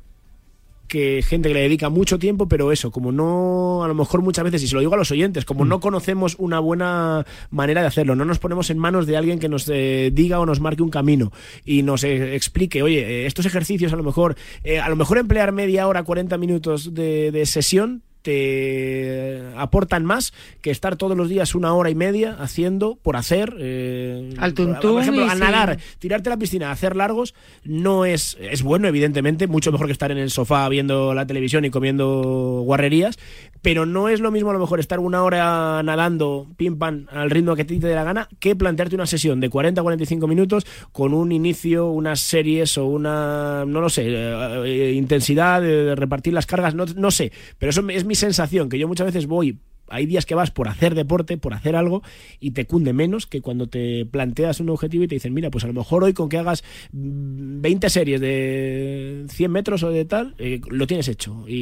que 0.89 1.23
gente 1.23 1.49
que 1.49 1.55
le 1.55 1.61
dedica 1.61 1.89
mucho 1.89 2.19
tiempo, 2.19 2.47
pero 2.49 2.73
eso, 2.73 2.91
como 2.91 3.13
no, 3.13 3.83
a 3.85 3.89
lo 3.89 3.95
mejor 3.95 4.23
muchas 4.23 4.45
veces, 4.45 4.63
y 4.63 4.69
se 4.69 4.75
lo 4.75 4.81
digo 4.81 4.95
a 4.95 4.97
los 4.97 5.11
oyentes, 5.11 5.45
como 5.45 5.65
no 5.65 5.81
conocemos 5.81 6.37
una 6.39 6.61
buena 6.61 7.25
manera 7.51 7.81
de 7.81 7.89
hacerlo, 7.89 8.15
no 8.15 8.25
nos 8.25 8.39
ponemos 8.39 8.71
en 8.71 8.79
manos 8.79 9.07
de 9.07 9.17
alguien 9.17 9.39
que 9.39 9.49
nos 9.49 9.69
eh, 9.69 10.11
diga 10.13 10.41
o 10.41 10.47
nos 10.47 10.61
marque 10.61 10.83
un 10.83 10.91
camino 10.91 11.33
y 11.65 11.83
nos 11.83 12.05
eh, 12.05 12.35
explique, 12.35 12.83
oye, 12.83 13.01
eh, 13.01 13.27
estos 13.27 13.47
ejercicios 13.47 13.93
a 13.93 13.97
lo 13.97 14.03
mejor, 14.03 14.37
eh, 14.63 14.79
a 14.79 14.89
lo 14.89 14.97
mejor 14.97 15.19
emplear 15.19 15.53
media 15.53 15.89
hora, 15.89 16.03
40 16.03 16.37
minutos 16.39 16.95
de, 16.95 17.33
de 17.33 17.47
sesión 17.47 18.03
te 18.25 19.43
aportan 19.57 20.05
más 20.07 20.33
que 20.63 20.71
estar 20.71 20.97
todos 20.97 21.15
los 21.15 21.29
días 21.29 21.55
una 21.55 21.75
hora 21.75 21.91
y 21.91 21.95
media 21.95 22.35
haciendo 22.41 22.97
por 23.03 23.17
hacer 23.17 23.55
eh, 23.59 24.31
Al 24.39 24.55
tuntún 24.55 24.93
por 24.93 25.03
ejemplo 25.03 25.27
a 25.27 25.35
sí. 25.35 25.41
nadar 25.41 25.79
tirarte 25.99 26.31
a 26.31 26.31
la 26.31 26.39
piscina 26.39 26.71
hacer 26.71 26.97
largos 26.97 27.35
no 27.65 28.07
es 28.07 28.39
es 28.41 28.63
bueno 28.63 28.89
evidentemente 28.89 29.47
mucho 29.47 29.73
mejor 29.73 29.87
que 29.89 29.93
estar 29.93 30.11
en 30.11 30.17
el 30.17 30.31
sofá 30.31 30.67
viendo 30.71 31.13
la 31.13 31.27
televisión 31.27 31.67
y 31.67 31.71
comiendo 31.71 32.63
guarrerías 32.65 33.19
pero 33.61 33.85
no 33.85 34.09
es 34.09 34.21
lo 34.21 34.31
mismo 34.31 34.51
a 34.51 34.55
lo 34.55 34.59
mejor 34.59 34.81
estar 34.81 35.01
una 35.01 35.23
hora 35.23 35.83
nadando 35.83 36.47
pim 36.57 36.79
pam 36.79 37.07
al 37.11 37.29
ritmo 37.31 37.55
que 37.57 37.67
te 37.67 37.79
dé 37.79 37.95
la 37.95 38.05
gana 38.05 38.29
que 38.41 38.57
plantearte 38.57 38.95
una 38.95 39.07
sesión 39.07 39.39
de 39.39 39.51
40 39.51 39.83
a 39.83 39.85
45 39.85 40.27
minutos 40.27 40.67
con 40.93 41.13
un 41.13 41.31
inicio 41.31 41.89
unas 41.89 42.21
series 42.21 42.79
o 42.79 42.87
una 42.87 43.65
no 43.67 43.83
lo 43.83 43.91
sé 43.91 44.05
eh, 44.07 44.63
eh, 44.65 44.93
intensidad 44.95 45.61
de, 45.61 45.85
de 45.85 45.95
repartir 45.95 46.33
las 46.33 46.47
cargas 46.47 46.75
no, 46.75 46.87
no 46.97 47.11
sé 47.11 47.31
pero 47.59 47.69
eso 47.69 47.87
es 47.91 48.07
mi 48.07 48.14
sensación 48.15 48.69
que 48.69 48.79
yo 48.79 48.89
muchas 48.89 49.07
veces 49.07 49.27
voy 49.27 49.59
hay 49.89 50.07
días 50.07 50.27
que 50.27 50.35
vas 50.35 50.51
por 50.51 50.69
hacer 50.69 50.95
deporte, 50.95 51.37
por 51.37 51.55
hacer 51.55 51.77
algo, 51.77 52.03
y 52.41 52.53
te 52.53 52.67
cunde 52.67 52.93
menos 52.93 53.27
que 53.27 53.41
cuando 53.43 53.67
te 53.67 54.07
planteas 54.07 54.61
un 54.61 54.71
objetivo 54.71 55.05
y 55.05 55.09
te 55.09 55.17
dicen, 55.17 55.35
mira, 55.35 55.51
pues 55.51 55.65
a 55.65 55.67
lo 55.67 55.75
mejor 55.75 56.05
hoy 56.05 56.15
con 56.15 56.29
que 56.29 56.39
hagas 56.39 56.65
mm, 56.93 57.61
20 57.61 57.91
series 57.91 58.21
de 58.21 59.27
100 59.29 59.51
metros 59.53 59.83
o 59.83 59.91
de 59.91 60.05
tal, 60.05 60.35
eh, 60.39 60.61
lo 60.71 60.87
tienes 60.87 61.09
hecho. 61.09 61.45
Y, 61.47 61.55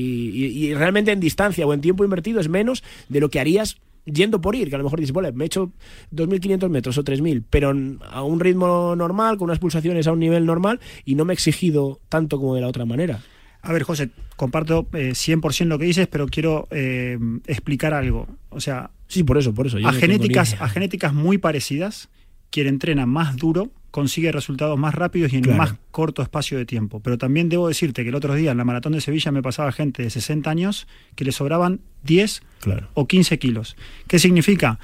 y- 0.68 0.74
realmente 0.74 1.10
en 1.12 1.20
distancia 1.20 1.66
o 1.66 1.74
en 1.74 1.80
tiempo 1.80 2.04
invertido 2.04 2.40
es 2.40 2.48
menos 2.48 2.82
de 3.08 3.20
lo 3.20 3.28
que 3.28 3.40
harías 3.40 3.78
yendo 4.04 4.40
por 4.40 4.56
ir, 4.56 4.68
que 4.68 4.74
a 4.74 4.78
lo 4.78 4.84
mejor 4.84 4.98
dices, 5.00 5.12
vale, 5.12 5.32
me 5.32 5.44
he 5.44 5.46
hecho 5.46 5.72
2.500 6.12 6.68
metros 6.70 6.98
o 6.98 7.04
3.000, 7.04 7.44
pero 7.48 7.72
a 8.08 8.22
un 8.22 8.40
ritmo 8.40 8.96
normal, 8.96 9.36
con 9.36 9.46
unas 9.46 9.58
pulsaciones 9.58 10.06
a 10.06 10.12
un 10.12 10.18
nivel 10.20 10.46
normal, 10.46 10.80
y 11.04 11.14
no 11.14 11.24
me 11.24 11.32
he 11.32 11.34
exigido 11.34 12.00
tanto 12.08 12.38
como 12.38 12.54
de 12.54 12.60
la 12.60 12.68
otra 12.68 12.84
manera. 12.84 13.20
A 13.62 13.72
ver, 13.72 13.84
José, 13.84 14.10
comparto 14.36 14.88
eh, 14.92 15.12
100% 15.14 15.66
lo 15.66 15.78
que 15.78 15.84
dices, 15.84 16.08
pero 16.08 16.26
quiero 16.26 16.66
eh, 16.70 17.18
explicar 17.46 17.94
algo. 17.94 18.26
O 18.50 18.60
sea, 18.60 18.90
Sí, 19.08 19.22
por 19.24 19.36
eso, 19.38 19.52
por 19.54 19.66
eso. 19.66 19.78
yo 19.78 19.86
a 19.88 19.92
no 19.92 19.98
genéticas, 19.98 20.56
a 20.60 20.68
genéticas 20.68 21.12
muy 21.14 21.36
parecidas, 21.38 22.08
quien 22.50 22.66
entrena 22.66 23.04
más 23.06 23.36
duro 23.36 23.70
consigue 23.90 24.32
resultados 24.32 24.78
más 24.78 24.94
rápidos 24.94 25.32
y 25.32 25.36
en 25.36 25.42
Claro. 25.42 25.58
más 25.58 25.74
corto 25.90 26.22
espacio 26.22 26.56
de 26.56 26.64
tiempo. 26.64 27.00
Pero 27.00 27.18
también 27.18 27.50
debo 27.50 27.68
decirte 27.68 28.02
que 28.04 28.08
el 28.08 28.14
otro 28.14 28.34
día 28.34 28.52
en 28.52 28.56
la 28.56 28.64
maratón 28.64 28.92
de 28.92 29.02
Sevilla 29.02 29.30
me 29.32 29.42
pasaba 29.42 29.70
gente 29.70 30.02
de 30.02 30.08
60 30.10 30.48
años 30.50 30.86
que 31.14 31.26
le 31.26 31.32
sobraban 31.32 31.80
10 32.04 32.42
Claro. 32.60 32.88
o 32.94 33.06
15 33.06 33.38
kilos. 33.38 33.76
¿Qué 34.06 34.18
significa? 34.18 34.78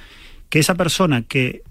Que 0.49 0.59
esa 0.59 0.75
persona 0.75 1.23
que 1.23 1.63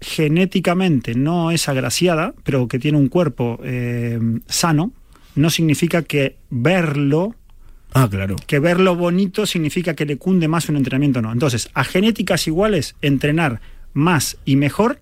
genéticamente 0.00 1.14
no 1.14 1.50
es 1.50 1.68
agraciada, 1.68 2.34
pero 2.44 2.68
que 2.68 2.78
tiene 2.78 2.98
un 2.98 3.08
cuerpo 3.08 3.58
eh, 3.64 4.18
sano, 4.46 4.92
no 5.38 5.50
significa 5.50 6.02
que 6.02 6.36
verlo 6.50 7.34
Ah, 7.94 8.06
claro. 8.10 8.36
que 8.46 8.58
verlo 8.58 8.94
bonito 8.96 9.46
significa 9.46 9.94
que 9.94 10.04
le 10.04 10.18
cunde 10.18 10.46
más 10.46 10.68
un 10.68 10.76
entrenamiento 10.76 11.20
o 11.20 11.22
no. 11.22 11.32
Entonces, 11.32 11.70
a 11.72 11.84
genéticas 11.84 12.46
iguales, 12.46 12.96
entrenar 13.00 13.60
más 13.94 14.36
y 14.44 14.56
mejor 14.56 15.00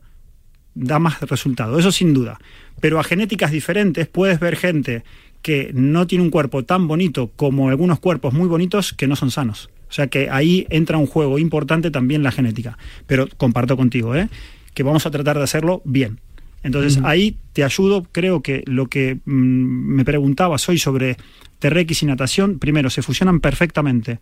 da 0.74 0.99
más 0.99 1.20
resultado, 1.22 1.78
eso 1.78 1.91
sin 1.91 2.14
duda. 2.14 2.39
Pero 2.80 3.01
a 3.01 3.05
genéticas 3.05 3.51
diferentes 3.51 4.07
puedes 4.07 4.39
ver 4.39 4.57
gente 4.57 5.03
que 5.43 5.70
no 5.74 6.07
tiene 6.07 6.22
un 6.22 6.30
cuerpo 6.30 6.64
tan 6.64 6.87
bonito 6.87 7.32
como 7.34 7.68
algunos 7.68 7.99
cuerpos 7.99 8.34
muy 8.34 8.47
bonitos 8.47 8.93
que 8.93 9.07
no 9.07 9.16
son 9.16 9.30
sanos. 9.30 9.70
O 9.89 9.93
sea 9.93 10.09
que 10.09 10.28
ahí 10.30 10.66
entra 10.70 10.99
un 10.99 11.07
juego 11.07 11.39
importante 11.39 11.91
también 11.91 12.22
la 12.22 12.32
genética. 12.32 12.78
Pero 13.07 13.28
comparto 13.37 13.76
contigo, 13.76 14.14
¿eh? 14.14 14.28
que 14.74 14.82
vamos 14.82 15.07
a 15.07 15.11
tratar 15.11 15.39
de 15.39 15.45
hacerlo 15.45 15.82
bien. 15.84 16.20
Entonces 16.66 17.00
ahí 17.04 17.38
te 17.52 17.62
ayudo, 17.62 18.02
creo 18.10 18.42
que 18.42 18.64
lo 18.66 18.88
que 18.88 19.20
mm, 19.24 19.30
me 19.30 20.04
preguntabas 20.04 20.68
hoy 20.68 20.78
sobre 20.78 21.16
TRX 21.60 22.02
y 22.02 22.06
natación, 22.06 22.58
primero, 22.58 22.90
se 22.90 23.02
fusionan 23.02 23.38
perfectamente. 23.38 24.18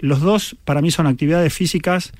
Los 0.00 0.20
dos 0.20 0.56
para 0.64 0.82
mí 0.82 0.90
son 0.90 1.06
actividades 1.06 1.54
físicas 1.54 2.12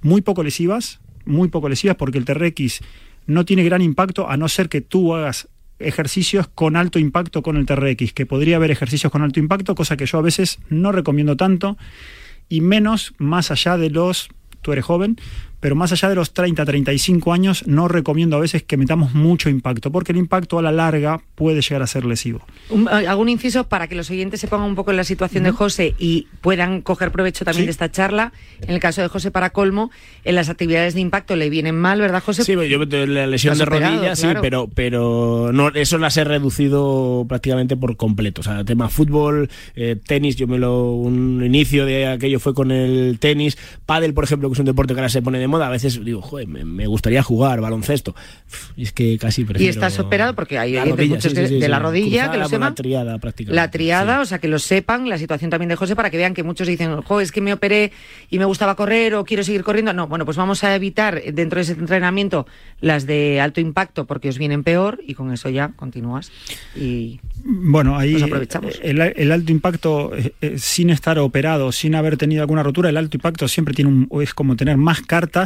muy 0.00 0.22
poco 0.22 0.42
lesivas, 0.42 1.00
muy 1.26 1.48
poco 1.48 1.68
lesivas 1.68 1.96
porque 1.96 2.16
el 2.16 2.24
TRX 2.24 2.80
no 3.26 3.44
tiene 3.44 3.64
gran 3.64 3.82
impacto 3.82 4.30
a 4.30 4.38
no 4.38 4.48
ser 4.48 4.70
que 4.70 4.80
tú 4.80 5.14
hagas 5.14 5.48
ejercicios 5.78 6.48
con 6.48 6.74
alto 6.74 6.98
impacto 6.98 7.42
con 7.42 7.58
el 7.58 7.66
TRX, 7.66 8.14
que 8.14 8.24
podría 8.24 8.56
haber 8.56 8.70
ejercicios 8.70 9.12
con 9.12 9.20
alto 9.20 9.40
impacto, 9.40 9.74
cosa 9.74 9.98
que 9.98 10.06
yo 10.06 10.16
a 10.16 10.22
veces 10.22 10.58
no 10.70 10.90
recomiendo 10.90 11.36
tanto, 11.36 11.76
y 12.48 12.62
menos 12.62 13.12
más 13.18 13.50
allá 13.50 13.76
de 13.76 13.90
los, 13.90 14.30
tú 14.62 14.72
eres 14.72 14.86
joven, 14.86 15.18
pero 15.60 15.74
más 15.74 15.92
allá 15.92 16.08
de 16.08 16.14
los 16.14 16.32
30, 16.32 16.64
35 16.64 17.32
años, 17.32 17.66
no 17.66 17.88
recomiendo 17.88 18.36
a 18.36 18.40
veces 18.40 18.62
que 18.62 18.76
metamos 18.76 19.14
mucho 19.14 19.48
impacto, 19.48 19.90
porque 19.90 20.12
el 20.12 20.18
impacto 20.18 20.58
a 20.58 20.62
la 20.62 20.72
larga 20.72 21.20
puede 21.34 21.60
llegar 21.62 21.82
a 21.82 21.86
ser 21.86 22.04
lesivo. 22.04 22.42
Un- 22.70 22.88
¿Algún 22.88 23.28
inciso 23.28 23.68
para 23.68 23.86
que 23.88 23.94
los 23.94 24.10
oyentes 24.10 24.40
se 24.40 24.48
pongan 24.48 24.68
un 24.68 24.74
poco 24.74 24.90
en 24.90 24.96
la 24.96 25.04
situación 25.04 25.44
de 25.44 25.50
José 25.50 25.94
y 25.98 26.26
puedan 26.40 26.82
coger 26.82 27.10
provecho 27.12 27.44
también 27.44 27.62
Sí. 27.62 27.66
de 27.66 27.70
esta 27.72 27.90
charla? 27.90 28.32
En 28.62 28.70
el 28.74 28.80
caso 28.80 29.02
de 29.02 29.08
José 29.08 29.30
para 29.30 29.50
colmo, 29.50 29.90
en 30.24 30.34
las 30.34 30.48
actividades 30.48 30.94
de 30.94 31.00
impacto 31.00 31.34
le 31.36 31.50
vienen 31.50 31.74
mal, 31.76 32.00
¿verdad, 32.00 32.22
José? 32.22 32.44
Sí, 32.44 32.52
yo 32.68 32.78
la 32.84 33.26
lesión 33.26 33.56
de 33.58 33.64
rodilla, 33.64 34.14
sí, 34.16 34.22
claro. 34.22 34.40
pero, 34.42 34.68
pero 34.74 35.50
no, 35.52 35.68
eso 35.70 35.98
las 35.98 36.16
he 36.16 36.24
reducido 36.24 37.24
prácticamente 37.28 37.76
por 37.76 37.96
completo. 37.96 38.40
O 38.40 38.44
sea, 38.44 38.64
tema 38.64 38.88
fútbol, 38.88 39.48
eh, 39.74 39.96
tenis, 40.06 40.36
yo 40.36 40.46
me 40.46 40.58
lo. 40.58 40.92
Un 40.92 41.42
inicio 41.44 41.84
de 41.86 42.06
aquello 42.06 42.38
fue 42.40 42.54
con 42.54 42.70
el 42.70 43.18
tenis. 43.18 43.58
Pádel, 43.86 44.14
por 44.14 44.24
ejemplo, 44.24 44.48
que 44.48 44.54
es 44.54 44.58
un 44.58 44.66
deporte 44.66 44.94
que 44.94 45.00
ahora 45.00 45.08
se 45.08 45.22
pone 45.22 45.38
de 45.38 45.47
moda. 45.48 45.66
A 45.66 45.70
veces 45.70 46.04
digo, 46.04 46.22
joder, 46.22 46.46
me, 46.46 46.64
me 46.64 46.86
gustaría 46.86 47.22
jugar 47.22 47.60
baloncesto. 47.60 48.14
Y 48.76 48.84
es 48.84 48.92
que 48.92 49.18
casi 49.18 49.44
prefiero. 49.44 49.66
Y 49.66 49.68
estás 49.68 49.98
operado 49.98 50.34
porque 50.34 50.58
hay 50.58 50.76
oyentes 50.76 50.92
rodilla, 50.96 51.14
muchos 51.16 51.32
sí, 51.32 51.36
que- 51.36 51.42
sí, 51.42 51.48
sí, 51.48 51.54
de 51.60 51.66
sí. 51.66 51.68
la 51.70 51.78
rodilla, 51.80 52.08
Cruzada 52.24 52.32
que 52.32 52.38
lo 52.38 52.48
sepan. 52.48 52.68
La 52.70 52.74
triada, 52.74 53.18
prácticamente. 53.18 53.56
La 53.56 53.70
triada, 53.70 54.20
o 54.20 54.24
sea, 54.24 54.38
que 54.38 54.48
lo 54.48 54.58
sepan, 54.58 55.08
la 55.08 55.18
situación 55.18 55.50
también 55.50 55.68
de 55.70 55.76
José, 55.76 55.96
para 55.96 56.10
que 56.10 56.16
vean 56.16 56.34
que 56.34 56.42
muchos 56.44 56.66
dicen, 56.68 57.00
jo, 57.02 57.20
es 57.20 57.32
que 57.32 57.40
me 57.40 57.52
operé 57.52 57.92
y 58.30 58.38
me 58.38 58.44
gustaba 58.44 58.76
correr 58.76 59.14
o 59.14 59.24
quiero 59.24 59.42
seguir 59.42 59.64
corriendo. 59.64 59.92
No, 59.92 60.06
bueno, 60.06 60.24
pues 60.24 60.36
vamos 60.36 60.62
a 60.64 60.74
evitar 60.76 61.20
dentro 61.32 61.56
de 61.58 61.62
ese 61.62 61.72
entrenamiento 61.72 62.46
las 62.80 63.06
de 63.06 63.40
alto 63.40 63.60
impacto 63.60 64.06
porque 64.06 64.28
os 64.28 64.38
vienen 64.38 64.62
peor 64.62 65.00
y 65.06 65.14
con 65.14 65.32
eso 65.32 65.48
ya 65.48 65.68
continúas. 65.76 66.30
Y 66.76 67.20
Bueno, 67.44 67.96
ahí 67.96 68.12
Nos 68.14 68.22
aprovechamos. 68.24 68.74
eh, 68.76 68.80
el, 68.82 69.00
el 69.00 69.32
alto 69.32 69.52
impacto, 69.52 70.14
eh, 70.16 70.32
eh, 70.40 70.54
sin 70.58 70.90
estar 70.90 71.18
operado, 71.18 71.72
sin 71.72 71.94
haber 71.94 72.16
tenido 72.16 72.42
alguna 72.42 72.62
rotura, 72.62 72.88
el 72.90 72.96
alto 72.96 73.16
impacto 73.16 73.48
siempre 73.48 73.74
tiene 73.74 73.90
un, 73.90 74.06
o 74.10 74.22
es 74.22 74.34
como 74.34 74.56
tener 74.56 74.76
más 74.76 75.00
cartas 75.02 75.37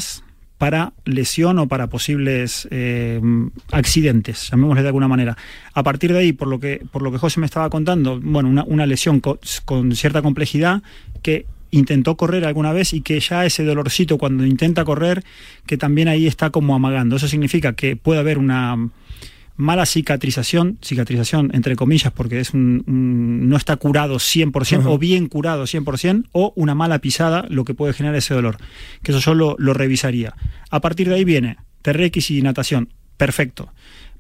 para 0.59 0.93
lesión 1.05 1.59
o 1.59 1.67
para 1.67 1.89
posibles 1.89 2.69
eh, 2.71 3.21
accidentes, 3.73 4.49
llamémosle 4.51 4.83
de 4.83 4.89
alguna 4.89 5.09
manera. 5.09 5.37
A 5.75 5.83
partir 5.83 6.13
de 6.13 6.21
ahí, 6.21 6.33
por 6.33 6.47
lo 6.49 6.61
que, 6.61 6.81
por 6.93 7.03
lo 7.03 7.11
que 7.11 7.19
José 7.19 7.41
me 7.41 7.47
estaba 7.47 7.69
contando, 7.69 8.21
bueno, 8.23 8.49
una, 8.49 8.63
una 8.65 8.87
lesión 8.87 9.19
co- 9.21 9.41
con, 9.65 9.95
cierta 9.97 10.23
complejidad 10.23 10.83
que 11.23 11.47
intentó 11.73 12.17
correr 12.17 12.45
alguna 12.45 12.73
vez 12.73 12.93
y 12.93 13.01
que 13.01 13.19
ya 13.19 13.45
ese 13.45 13.65
dolorcito 13.65 14.19
cuando 14.19 14.45
intenta 14.47 14.85
correr, 14.85 15.25
que 15.67 15.77
también 15.79 16.07
ahí 16.07 16.27
está 16.27 16.51
como 16.51 16.75
amagando. 16.75 17.17
Eso 17.17 17.27
significa 17.29 17.73
que 17.73 17.97
puede 17.97 18.21
haber 18.21 18.39
una 18.39 18.77
mala 19.57 19.87
cicatrización, 19.87 20.79
cicatrización 20.83 21.51
entre 21.55 21.77
comillas, 21.77 22.13
porque 22.13 22.41
es 22.41 22.55
un, 22.55 22.83
un- 22.87 23.49
no 23.49 23.57
está 23.57 23.77
curado 23.77 24.17
100% 24.17 24.81
Ajá. 24.81 24.89
o 24.91 24.99
bien 24.99 25.29
curado 25.29 25.65
100%, 25.65 26.27
o 26.33 26.53
una 26.57 26.75
mala 26.75 26.99
pisada, 27.01 27.45
lo 27.49 27.65
que 27.65 27.75
puede 27.75 27.93
generar 27.93 28.17
ese 28.17 28.35
dolor. 28.35 28.57
Que 29.03 29.13
eso 29.13 29.21
yo 29.21 29.35
lo, 29.35 29.57
lo 29.59 29.75
revisaría. 29.75 30.35
A 30.71 30.81
partir 30.81 31.09
de 31.09 31.17
ahí 31.17 31.25
viene 31.25 31.59
TRX 31.83 32.31
y 32.31 32.43
natación. 32.43 32.89
Perfecto. 33.17 33.73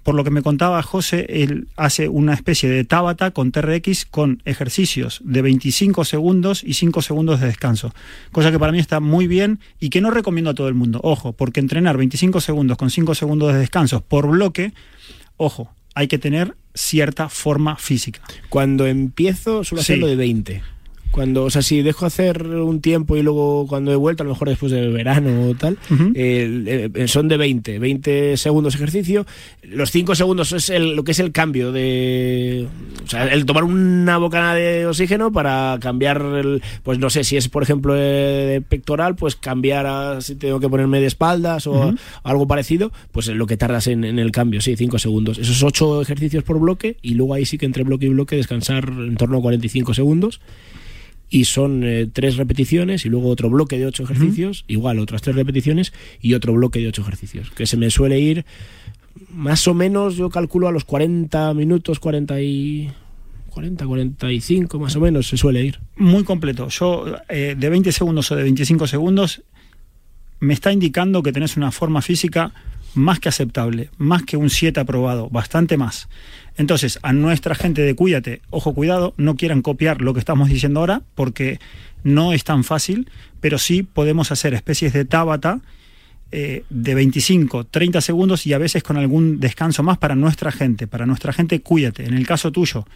Por 0.03 0.16
lo 0.16 0.24
que 0.24 0.30
me 0.30 0.43
contaba 0.43 0.83
José, 0.83 1.26
él 1.28 1.68
hace 1.76 2.09
una 2.09 2.35
especie 2.35 2.68
de 2.68 2.83
Tabata 2.85 3.30
con 3.30 3.53
TRX 3.53 4.05
con 4.07 4.43
ejercicios 4.45 5.20
de 5.24 5.43
25 5.43 6.05
segundos 6.05 6.64
y 6.64 6.74
5 6.74 7.03
segundos 7.03 7.39
de 7.41 7.47
descanso. 7.47 7.95
Cosa 8.33 8.51
que 8.51 8.59
para 8.59 8.72
mí 8.72 8.80
está 8.80 8.99
muy 8.99 9.28
bien 9.28 9.61
y 9.78 9.91
que 9.91 10.01
no 10.01 10.11
recomiendo 10.11 10.51
a 10.51 10.55
todo 10.55 10.66
el 10.66 10.74
mundo. 10.74 10.99
Ojo, 11.05 11.35
porque 11.35 11.61
entrenar 11.61 11.97
25 11.97 12.41
segundos 12.41 12.76
con 12.78 12.91
5 12.91 13.14
segundos 13.14 13.53
de 13.53 13.61
descanso 13.61 14.01
por 14.01 14.26
bloque, 14.26 14.72
ojo, 15.45 15.70
hay 15.95 16.09
que 16.09 16.18
tener 16.18 16.57
cierta 16.74 17.28
forma 17.28 17.76
física. 17.76 18.20
Cuando 18.49 18.86
empiezo 18.86 19.64
suelo 19.64 19.82
Sí. 19.82 19.93
hacerlo 19.93 20.07
de 20.07 20.16
20. 20.16 20.62
Cuando, 21.12 21.44
o 21.44 21.50
sea, 21.50 21.62
si 21.62 21.82
dejo 21.82 22.06
hacer 22.06 22.42
un 22.46 22.80
tiempo 22.80 23.16
y 23.16 23.22
luego 23.22 23.66
cuando 23.68 23.92
he 23.92 23.96
vuelto, 23.96 24.22
a 24.22 24.26
lo 24.26 24.32
mejor 24.32 24.48
después 24.48 24.72
del 24.72 24.92
verano 24.92 25.50
o 25.50 25.54
tal, 25.54 25.76
eh, 26.14 26.90
eh, 26.94 27.06
son 27.06 27.28
de 27.28 27.36
20, 27.36 27.78
20 27.78 28.36
segundos 28.38 28.74
ejercicio. 28.74 29.26
Los 29.62 29.90
5 29.90 30.14
segundos 30.14 30.52
es 30.52 30.70
el- 30.70 30.96
lo 30.96 31.04
que 31.04 31.12
es 31.12 31.18
el 31.20 31.30
cambio 31.30 31.70
de, 31.70 32.66
o 33.04 33.08
sea, 33.08 33.26
el 33.26 33.44
tomar 33.44 33.64
una 33.64 34.16
bocanada 34.18 34.54
de 34.54 34.86
oxígeno 34.86 35.30
para 35.32 35.76
cambiar, 35.80 36.22
el, 36.22 36.62
pues 36.82 36.98
no 36.98 37.10
sé, 37.10 37.24
si 37.24 37.36
es 37.36 37.48
por 37.48 37.62
ejemplo 37.62 37.94
eh, 37.96 38.62
pectoral, 38.66 39.14
pues 39.14 39.36
cambiar 39.36 39.86
a 39.86 40.20
si 40.22 40.34
tengo 40.36 40.60
que 40.60 40.68
ponerme 40.68 40.98
de 41.00 41.06
espaldas 41.06 41.66
o 41.66 41.92
algo 42.22 42.46
parecido, 42.48 42.90
pues 43.12 43.28
lo 43.28 43.46
que 43.46 43.56
tardas 43.58 43.86
en, 43.86 44.04
en 44.04 44.18
el 44.18 44.32
cambio, 44.32 44.60
sí, 44.62 44.76
5 44.76 44.98
segundos. 44.98 45.36
Esos 45.38 45.62
8 45.62 46.00
ejercicios 46.00 46.42
por 46.42 46.58
bloque 46.58 46.96
y 47.02 47.14
luego 47.14 47.34
ahí 47.34 47.44
sí 47.44 47.58
que 47.58 47.66
entre 47.66 47.84
bloque 47.84 48.06
y 48.06 48.08
bloque 48.08 48.36
descansar 48.36 48.88
en 48.88 49.16
torno 49.16 49.36
a 49.38 49.42
45 49.42 49.92
segundos. 49.92 50.40
Y 51.35 51.47
son 51.47 51.83
eh, 51.83 52.07
tres 52.12 52.37
repeticiones 52.37 53.07
y 53.07 53.09
luego 53.09 53.30
otro 53.30 53.49
bloque 53.49 53.78
de 53.78 53.87
ocho 53.87 54.03
ejercicios, 54.03 54.66
igual 54.68 54.99
otras 54.99 55.22
tres 55.22 55.35
repeticiones 55.35 55.95
y 56.20 56.35
otro 56.35 56.53
bloque 56.53 56.78
de 56.78 56.89
ocho 56.89 57.01
ejercicios. 57.01 57.51
Que 57.53 57.64
se 57.64 57.78
me 57.78 57.89
suele 57.89 58.20
ir 58.20 58.45
más 59.30 59.66
o 59.66 59.72
menos, 59.72 60.16
yo 60.16 60.28
calculo 60.28 60.68
a 60.68 60.72
los 60.72 60.85
40 60.85 61.55
minutos, 61.55 61.99
40 61.99 62.41
y... 62.43 62.91
40, 63.49 63.85
45 63.85 64.78
más 64.78 64.97
o 64.97 65.01
menos 65.01 65.28
se 65.28 65.37
suele 65.37 65.62
ir. 65.62 65.78
Muy 65.97 66.24
completo. 66.24 66.68
Yo, 66.68 67.05
eh, 67.28 67.55
de 67.59 67.68
20 67.68 67.93
segundos 67.93 68.30
o 68.30 68.37
de 68.37 68.43
25 68.45 68.87
segundos, 68.87 69.43
me 70.41 70.55
está 70.55 70.72
indicando 70.72 71.22
que 71.22 71.33
tenés 71.33 71.57
una 71.57 71.70
forma 71.70 72.01
física 72.01 72.53
más 72.95 73.20
que 73.20 73.28
aceptable, 73.28 73.91
más 73.99 74.22
que 74.22 74.37
un 74.37 74.51
7 74.51 74.80
aprobado, 74.80 75.28
bastante 75.28 75.76
más. 75.76 76.09
Entonces, 76.57 76.98
a 77.03 77.12
nuestra 77.12 77.55
gente 77.55 77.82
de 77.82 77.94
Cuídate, 77.94 78.42
ojo, 78.50 78.74
cuidado, 78.74 79.14
no 79.16 79.36
quieran 79.36 79.62
copiar 79.62 80.03
lo 80.03 80.12
que 80.12 80.20
estamos 80.20 80.48
diciendo 80.48 80.80
ahora, 80.80 81.03
porque 81.14 81.59
no 82.05 82.32
es 82.32 82.44
tan 82.44 82.64
fácil, 82.64 83.11
pero 83.40 83.59
sí 83.59 83.82
podemos 83.82 84.32
hacer 84.32 84.55
especies 84.55 84.92
de 84.92 85.05
tábata 85.05 85.61
eh, 86.30 86.64
de 86.70 86.94
25, 86.94 87.64
30 87.64 88.00
segundos 88.00 88.46
y 88.46 88.53
a 88.53 88.59
veces 88.59 88.82
con 88.82 88.96
algún 88.96 89.38
descanso 89.40 89.82
más 89.82 89.98
para 89.98 90.14
nuestra 90.14 90.50
gente, 90.50 90.86
para 90.86 91.07
nuestra 91.07 91.32
gente, 91.32 91.61
cuídate. 91.61 92.05
En 92.05 92.14
el 92.14 92.26
caso 92.26 92.50
tuyo, 92.53 92.86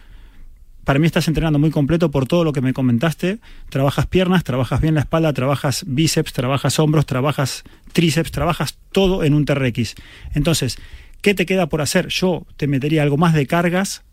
para 0.87 0.99
mí 0.99 1.05
estás 1.05 1.27
entrenando 1.27 1.59
muy 1.59 1.69
completo 1.69 2.09
por 2.09 2.27
todo 2.27 2.43
lo 2.43 2.53
que 2.53 2.61
me 2.61 2.73
comentaste. 2.73 3.39
Trabajas 3.69 4.07
piernas, 4.07 4.43
trabajas 4.43 4.79
bien 4.79 4.95
la 4.95 5.01
espalda, 5.01 5.33
trabajas 5.33 5.83
bíceps, 5.85 6.31
trabajas 6.31 6.79
hombros, 6.79 7.05
trabajas 7.05 7.63
tríceps, 7.91 8.31
trabajas 8.31 8.77
todo 8.91 9.23
en 9.23 9.33
un 9.33 9.43
TRX. 9.43 9.95
Entonces, 10.33 10.79
¿qué 11.21 11.33
te 11.33 11.45
queda 11.45 11.67
por 11.67 11.81
hacer? 11.81 12.07
Yo 12.07 12.45
te 12.57 12.67
metería 12.67 13.03
algo 13.03 13.17
más 13.17 13.33
de 13.33 13.45
cargas, 13.47 14.03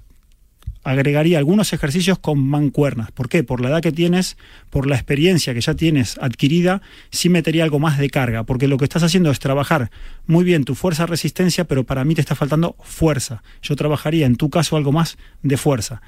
agregaría 0.84 1.38
algunos 1.38 1.72
ejercicios 1.72 2.18
con 2.18 2.38
mancuernas. 2.38 3.10
¿Por 3.10 3.28
qué? 3.28 3.42
Por 3.42 3.60
la 3.60 3.70
edad 3.70 3.80
que 3.80 3.92
tienes, 3.92 4.36
por 4.70 4.86
la 4.86 4.96
experiencia 4.96 5.54
que 5.54 5.60
ya 5.60 5.74
tienes 5.74 6.18
adquirida, 6.18 6.82
sí 7.10 7.28
metería 7.28 7.64
algo 7.64 7.78
más 7.78 7.98
de 7.98 8.10
carga, 8.10 8.44
porque 8.44 8.68
lo 8.68 8.76
que 8.76 8.84
estás 8.84 9.02
haciendo 9.02 9.30
es 9.30 9.38
trabajar 9.38 9.90
muy 10.26 10.44
bien 10.44 10.64
tu 10.64 10.74
fuerza-resistencia, 10.74 11.64
pero 11.64 11.84
para 11.84 12.04
mí 12.04 12.14
te 12.14 12.20
está 12.20 12.34
faltando 12.34 12.76
fuerza. 12.82 13.42
Yo 13.62 13.76
trabajaría 13.76 14.26
en 14.26 14.36
tu 14.36 14.50
caso 14.50 14.76
algo 14.76 14.92
más 14.92 15.16
de 15.42 15.56
fuerza 15.56 16.02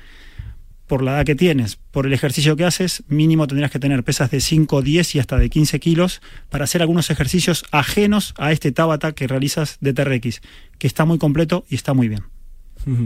por 0.87 1.03
la 1.03 1.13
edad 1.17 1.25
que 1.27 1.35
tienes, 1.35 1.77
por 1.91 2.07
el 2.07 2.13
ejercicio 2.13 2.55
que 2.57 2.65
haces, 2.65 3.03
mínimo 3.09 3.47
tendrías 3.47 3.71
que 3.71 3.79
tener 3.81 4.05
pesas 4.05 4.31
de 4.31 4.41
5, 4.41 4.83
10 4.83 5.15
y 5.17 5.19
hasta 5.19 5.37
de 5.37 5.51
15 5.51 5.81
kilos 5.81 6.21
para 6.49 6.65
hacer 6.65 6.81
algunos 6.83 7.11
ejercicios 7.11 7.65
ajenos 7.73 8.35
a 8.39 8.53
este 8.53 8.71
Tabata 8.73 9.13
que 9.13 9.27
realizas 9.27 9.79
de 9.81 9.93
TRX, 9.93 10.41
que 10.79 10.87
está 10.87 11.05
muy 11.05 11.19
completo 11.19 11.65
y 11.69 11.75
está 11.75 11.93
muy 11.95 12.09
bien. 12.09 12.23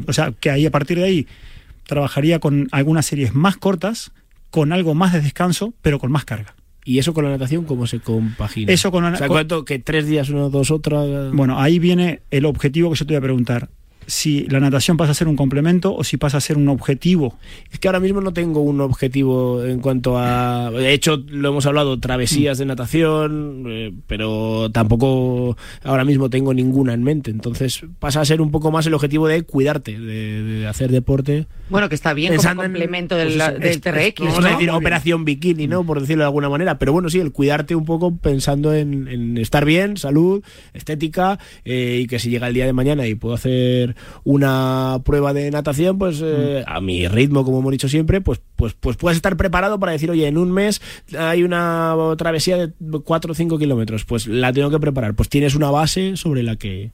O 0.06 0.12
sea, 0.12 0.32
que 0.38 0.50
ahí 0.50 0.66
a 0.66 0.70
partir 0.70 0.98
de 0.98 1.04
ahí 1.04 1.26
trabajaría 1.86 2.38
con 2.38 2.68
algunas 2.72 3.06
series 3.06 3.34
más 3.34 3.56
cortas, 3.56 4.12
con 4.50 4.72
algo 4.72 4.94
más 4.94 5.12
de 5.12 5.20
descanso, 5.20 5.72
pero 5.82 5.98
con 5.98 6.12
más 6.12 6.24
carga. 6.24 6.54
¿Y 6.84 6.98
eso 6.98 7.12
con 7.14 7.24
la 7.24 7.30
natación 7.30 7.64
cómo 7.64 7.86
se 7.86 8.00
compagina? 8.00 8.72
Eso 8.72 8.90
con 8.90 9.04
la- 9.04 9.10
O 9.10 9.16
sea, 9.16 9.26
con- 9.28 9.34
¿cuánto? 9.36 9.64
¿Que 9.64 9.78
tres 9.78 10.06
días 10.06 10.28
uno, 10.30 10.50
dos, 10.50 10.70
otra? 10.70 11.30
Bueno, 11.32 11.60
ahí 11.60 11.78
viene 11.78 12.22
el 12.30 12.44
objetivo 12.46 12.90
que 12.90 12.96
yo 12.96 13.06
te 13.06 13.14
voy 13.14 13.18
a 13.18 13.22
preguntar. 13.22 13.68
Si 14.06 14.46
la 14.48 14.58
natación 14.60 14.96
pasa 14.96 15.12
a 15.12 15.14
ser 15.14 15.28
un 15.28 15.36
complemento 15.36 15.94
o 15.94 16.02
si 16.04 16.16
pasa 16.16 16.38
a 16.38 16.40
ser 16.40 16.56
un 16.56 16.68
objetivo. 16.68 17.38
Es 17.70 17.78
que 17.78 17.86
ahora 17.88 18.00
mismo 18.00 18.20
no 18.20 18.32
tengo 18.32 18.60
un 18.60 18.80
objetivo 18.80 19.64
en 19.64 19.78
cuanto 19.80 20.18
a... 20.18 20.70
De 20.72 20.92
hecho, 20.92 21.22
lo 21.28 21.50
hemos 21.50 21.66
hablado, 21.66 21.98
travesías 22.00 22.58
de 22.58 22.66
natación, 22.66 23.64
eh, 23.68 23.92
pero 24.06 24.68
tampoco 24.72 25.56
ahora 25.84 26.04
mismo 26.04 26.28
tengo 26.30 26.52
ninguna 26.54 26.92
en 26.94 27.02
mente. 27.04 27.30
Entonces 27.30 27.82
pasa 27.98 28.20
a 28.20 28.24
ser 28.24 28.40
un 28.40 28.50
poco 28.50 28.70
más 28.70 28.86
el 28.86 28.94
objetivo 28.94 29.28
de 29.28 29.42
cuidarte, 29.42 29.98
de, 29.98 30.42
de 30.42 30.66
hacer 30.66 30.90
deporte. 30.90 31.46
Bueno, 31.68 31.88
que 31.88 31.94
está 31.94 32.12
bien 32.14 32.32
Pensando 32.32 32.62
como 32.62 32.66
en, 32.66 32.72
complemento 32.72 33.14
pues 33.14 33.28
del, 33.28 33.40
eso, 33.40 33.52
del 33.52 33.62
es- 33.64 33.80
TRX. 33.80 34.20
Vamos 34.20 34.38
a 34.38 34.40
¿no? 34.40 34.48
decir 34.48 34.70
operación 34.70 35.24
bikini, 35.24 35.66
¿no? 35.68 35.84
Por 35.84 36.00
decirlo 36.00 36.22
de 36.24 36.26
alguna 36.26 36.48
manera. 36.48 36.78
Pero 36.78 36.92
bueno, 36.92 37.08
sí, 37.10 37.20
el 37.20 37.30
cuidarte 37.32 37.76
un 37.76 37.84
poco 37.84 38.16
pensando 38.16 38.74
en, 38.74 39.06
en 39.08 39.38
estar 39.38 39.64
bien, 39.64 39.96
salud, 39.96 40.42
estética, 40.74 41.38
eh, 41.64 42.00
y 42.02 42.06
que 42.08 42.18
si 42.18 42.30
llega 42.30 42.48
el 42.48 42.54
día 42.54 42.66
de 42.66 42.72
mañana 42.72 43.06
y 43.06 43.14
puedo 43.14 43.34
hacer 43.34 43.89
una 44.24 45.00
prueba 45.04 45.32
de 45.32 45.50
natación, 45.50 45.98
pues 45.98 46.20
eh, 46.22 46.64
a 46.66 46.80
mi 46.80 47.08
ritmo, 47.08 47.44
como 47.44 47.60
hemos 47.60 47.72
dicho 47.72 47.88
siempre, 47.88 48.20
pues, 48.20 48.40
pues, 48.56 48.74
pues 48.74 48.96
puedes 48.96 49.16
estar 49.16 49.36
preparado 49.36 49.78
para 49.78 49.92
decir, 49.92 50.10
oye, 50.10 50.26
en 50.26 50.38
un 50.38 50.52
mes 50.52 50.80
hay 51.18 51.42
una 51.42 51.94
travesía 52.16 52.56
de 52.56 52.72
4 53.04 53.32
o 53.32 53.34
5 53.34 53.58
kilómetros, 53.58 54.04
pues 54.04 54.26
la 54.26 54.52
tengo 54.52 54.70
que 54.70 54.80
preparar. 54.80 55.14
Pues 55.14 55.28
tienes 55.28 55.54
una 55.54 55.70
base 55.70 56.16
sobre 56.16 56.42
la 56.42 56.56
que 56.56 56.90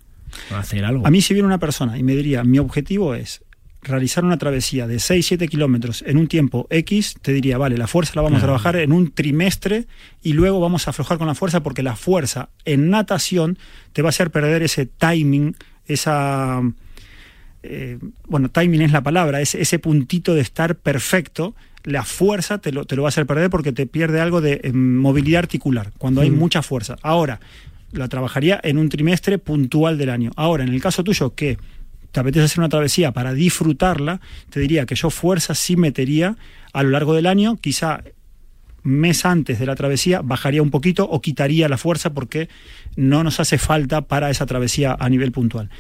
hacer 0.54 0.84
algo. 0.84 1.06
A 1.06 1.10
mí 1.10 1.20
si 1.20 1.34
viene 1.34 1.46
una 1.46 1.58
persona 1.58 1.98
y 1.98 2.02
me 2.02 2.14
diría, 2.14 2.44
mi 2.44 2.58
objetivo 2.58 3.14
es 3.14 3.42
realizar 3.86 4.24
una 4.24 4.36
travesía 4.36 4.86
de 4.86 4.96
6-7 4.96 5.48
kilómetros 5.48 6.02
en 6.06 6.18
un 6.18 6.26
tiempo 6.26 6.66
X, 6.70 7.16
te 7.22 7.32
diría, 7.32 7.58
vale, 7.58 7.76
la 7.76 7.86
fuerza 7.86 8.12
la 8.16 8.22
vamos 8.22 8.42
a 8.42 8.44
trabajar 8.44 8.76
en 8.76 8.92
un 8.92 9.12
trimestre 9.12 9.86
y 10.22 10.32
luego 10.32 10.60
vamos 10.60 10.86
a 10.86 10.90
aflojar 10.90 11.18
con 11.18 11.26
la 11.26 11.34
fuerza 11.34 11.62
porque 11.62 11.82
la 11.82 11.96
fuerza 11.96 12.50
en 12.64 12.90
natación 12.90 13.58
te 13.92 14.02
va 14.02 14.08
a 14.08 14.10
hacer 14.10 14.30
perder 14.30 14.62
ese 14.62 14.86
timing, 14.86 15.56
esa... 15.86 16.62
eh, 17.68 17.98
bueno, 18.28 18.48
timing 18.48 18.82
es 18.82 18.92
la 18.92 19.02
palabra, 19.02 19.40
ese, 19.40 19.60
ese 19.60 19.78
puntito 19.78 20.34
de 20.34 20.40
estar 20.40 20.76
perfecto, 20.76 21.54
la 21.84 22.04
fuerza 22.04 22.58
te 22.58 22.72
lo, 22.72 22.84
te 22.84 22.96
lo 22.96 23.02
va 23.02 23.08
a 23.08 23.10
hacer 23.10 23.26
perder 23.26 23.50
porque 23.50 23.72
te 23.72 23.86
pierde 23.86 24.20
algo 24.20 24.40
de 24.40 24.60
eh, 24.62 24.72
movilidad 24.72 25.40
articular, 25.40 25.92
cuando 25.98 26.20
hay 26.20 26.30
Mm. 26.30 26.38
mucha 26.38 26.62
fuerza. 26.62 26.96
Ahora, 27.02 27.40
la 27.92 28.08
trabajaría 28.08 28.60
en 28.62 28.78
un 28.78 28.88
trimestre 28.88 29.38
puntual 29.38 29.96
del 29.96 30.10
año. 30.10 30.32
Ahora, 30.36 30.64
en 30.64 30.70
el 30.70 30.80
caso 30.80 31.04
tuyo, 31.04 31.34
que 31.34 31.58
te 32.12 32.20
apetece 32.20 32.44
hacer 32.44 32.58
una 32.58 32.68
travesía 32.68 33.12
para 33.12 33.32
disfrutarla, 33.34 34.20
te 34.50 34.60
diría 34.60 34.86
que 34.86 34.94
yo 34.94 35.10
fuerza 35.10 35.54
sí 35.54 35.76
metería 35.76 36.36
a 36.72 36.82
lo 36.82 36.90
largo 36.90 37.14
del 37.14 37.26
año, 37.26 37.56
quizá 37.56 38.02
mes 38.82 39.24
antes 39.24 39.58
de 39.58 39.66
la 39.66 39.74
travesía 39.74 40.20
bajaría 40.22 40.62
un 40.62 40.70
poquito 40.70 41.08
o 41.08 41.20
quitaría 41.20 41.68
la 41.68 41.76
fuerza 41.76 42.14
porque 42.14 42.48
no 42.94 43.24
nos 43.24 43.40
hace 43.40 43.58
falta 43.58 44.02
para 44.02 44.30
esa 44.30 44.46
travesía 44.46 44.96
a 44.98 45.08
nivel 45.08 45.32
puntual. 45.32 45.70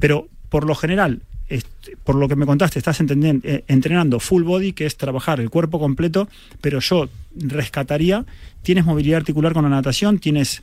Pero 0.00 0.28
por 0.48 0.66
lo 0.66 0.74
general, 0.74 1.22
este, 1.48 1.96
por 2.04 2.14
lo 2.16 2.28
que 2.28 2.36
me 2.36 2.46
contaste, 2.46 2.78
estás 2.78 3.00
eh, 3.00 3.64
entrenando 3.68 4.20
full 4.20 4.42
body, 4.42 4.72
que 4.72 4.86
es 4.86 4.96
trabajar 4.96 5.40
el 5.40 5.50
cuerpo 5.50 5.78
completo, 5.78 6.28
pero 6.60 6.80
yo 6.80 7.08
rescataría, 7.36 8.24
tienes 8.62 8.84
movilidad 8.84 9.18
articular 9.18 9.52
con 9.52 9.64
la 9.64 9.70
natación, 9.70 10.18
tienes 10.18 10.62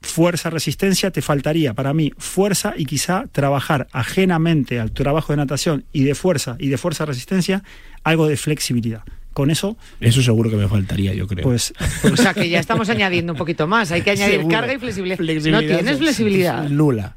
fuerza, 0.00 0.48
resistencia, 0.50 1.10
te 1.10 1.22
faltaría 1.22 1.74
para 1.74 1.92
mí 1.92 2.12
fuerza 2.18 2.74
y 2.76 2.84
quizá 2.86 3.24
trabajar 3.32 3.88
ajenamente 3.92 4.78
al 4.78 4.92
trabajo 4.92 5.32
de 5.32 5.38
natación 5.38 5.84
y 5.92 6.04
de 6.04 6.14
fuerza 6.14 6.56
y 6.58 6.68
de 6.68 6.78
fuerza 6.78 7.04
resistencia, 7.04 7.62
algo 8.04 8.26
de 8.28 8.36
flexibilidad. 8.36 9.02
Con 9.32 9.50
eso, 9.50 9.76
Eso 10.00 10.20
seguro 10.22 10.50
que 10.50 10.56
me 10.56 10.66
faltaría, 10.66 11.14
yo 11.14 11.26
creo. 11.28 11.44
pues 11.44 11.72
O 12.12 12.16
sea 12.16 12.34
que 12.34 12.48
ya 12.48 12.58
estamos 12.58 12.88
añadiendo 12.88 13.32
un 13.34 13.38
poquito 13.38 13.68
más. 13.68 13.92
Hay 13.92 14.02
que 14.02 14.10
añadir 14.10 14.36
Seguro. 14.38 14.56
carga 14.56 14.74
y 14.74 14.78
flexibilidad. 14.78 15.16
Flexibilidad 15.16 15.60
no 15.60 15.66
tienes 15.76 15.92
es- 15.94 15.98
flexibilidad. 15.98 16.68
Nula. 16.68 17.16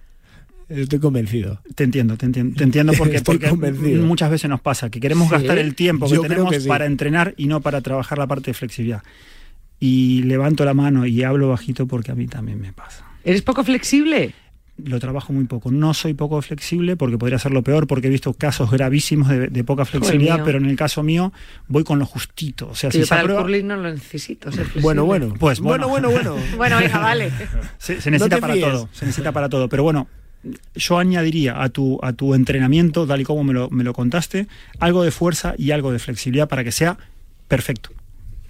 Estoy 0.73 0.99
convencido. 0.99 1.59
Te 1.75 1.83
entiendo, 1.83 2.15
te 2.17 2.25
entiendo, 2.25 2.55
te 2.57 2.63
entiendo 2.63 2.93
porque, 2.97 3.17
Estoy 3.17 3.35
porque 3.37 3.49
convencido. 3.49 4.03
muchas 4.05 4.29
veces 4.31 4.49
nos 4.49 4.61
pasa 4.61 4.89
que 4.89 4.99
queremos 4.99 5.27
Sí, 5.27 5.33
gastar 5.33 5.57
el 5.57 5.75
tiempo 5.75 6.09
que 6.09 6.17
tenemos 6.19 6.51
que 6.51 6.61
sí. 6.61 6.67
para 6.67 6.85
entrenar 6.85 7.33
y 7.37 7.47
no 7.47 7.61
para 7.61 7.81
trabajar 7.81 8.17
la 8.17 8.27
parte 8.27 8.51
de 8.51 8.53
flexibilidad. 8.53 9.03
Y 9.79 10.23
levanto 10.23 10.63
la 10.63 10.73
mano 10.73 11.05
y 11.05 11.23
hablo 11.23 11.49
bajito 11.49 11.87
porque 11.87 12.11
a 12.11 12.15
mí 12.15 12.27
también 12.27 12.61
me 12.61 12.71
pasa. 12.71 13.05
¿Eres 13.23 13.41
poco 13.41 13.63
flexible? 13.63 14.33
Lo 14.83 14.99
trabajo 14.99 15.33
muy 15.33 15.43
poco. 15.45 15.69
No 15.71 15.93
soy 15.93 16.13
poco 16.13 16.41
flexible 16.41 16.95
porque 16.95 17.17
podría 17.17 17.37
ser 17.37 17.51
lo 17.51 17.61
peor 17.61 17.85
porque 17.85 18.07
he 18.07 18.09
visto 18.09 18.33
casos 18.33 18.71
gravísimos 18.71 19.27
de, 19.27 19.47
de 19.47 19.63
poca 19.63 19.85
flexibilidad, 19.85 20.43
pero 20.43 20.57
en 20.57 20.65
el 20.65 20.75
caso 20.75 21.03
mío 21.03 21.33
voy 21.67 21.83
con 21.83 21.99
lo 21.99 22.05
justito. 22.05 22.69
O 22.69 22.75
sea, 22.75 22.89
si 22.91 22.99
yo 22.99 23.05
se 23.05 23.09
para 23.09 23.21
el 23.21 23.25
aprueba- 23.27 23.41
curling 23.43 23.67
no 23.67 23.75
lo 23.75 23.91
necesito. 23.91 24.49
ser 24.51 24.61
flexible. 24.61 24.81
Bueno, 24.83 25.05
bueno. 25.05 25.33
Pues 25.37 25.59
bueno. 25.59 25.87
bueno, 25.89 26.09
bueno, 26.09 26.31
bueno. 26.33 26.45
Bueno, 26.57 26.77
venga, 26.77 26.99
vale. 26.99 27.31
Se, 27.77 27.99
se 28.01 28.09
necesita 28.09 28.37
te 28.37 28.41
para 28.41 28.55
todo, 28.59 28.89
se 28.93 29.05
necesita 29.05 29.31
para 29.31 29.49
todo. 29.49 29.67
Pero 29.69 29.83
bueno, 29.83 30.07
yo 30.75 30.97
añadiría 30.97 31.61
a 31.61 31.69
tu, 31.69 31.99
a 32.01 32.13
tu 32.13 32.33
entrenamiento, 32.33 33.05
tal 33.05 33.21
y 33.21 33.23
como 33.23 33.43
me 33.43 33.53
lo, 33.53 33.69
me 33.69 33.83
lo 33.83 33.93
contaste, 33.93 34.47
algo 34.79 35.03
de 35.03 35.11
fuerza 35.11 35.53
y 35.57 35.71
algo 35.71 35.91
de 35.91 35.99
flexibilidad 35.99 36.47
para 36.47 36.63
que 36.63 36.71
sea 36.71 36.97
perfecto. 37.47 37.91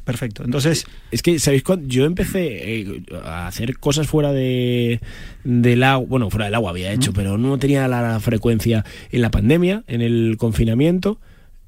perfecto. 0.03 0.43
Entonces, 0.43 0.85
Es 1.11 1.21
que, 1.21 1.39
¿sabéis 1.39 1.63
cuándo? 1.63 1.87
Yo 1.87 2.05
empecé 2.05 2.81
eh, 2.81 3.03
a 3.23 3.47
hacer 3.47 3.77
cosas 3.77 4.07
fuera 4.07 4.31
de, 4.31 4.99
del 5.43 5.83
agua. 5.83 6.07
Bueno, 6.07 6.29
fuera 6.29 6.45
del 6.45 6.55
agua 6.55 6.71
había 6.71 6.93
hecho, 6.93 7.13
pero 7.13 7.37
no 7.37 7.57
tenía 7.57 7.87
la 7.87 8.19
frecuencia 8.19 8.85
en 9.11 9.21
la 9.21 9.31
pandemia, 9.31 9.83
en 9.87 10.01
el 10.01 10.35
confinamiento. 10.37 11.19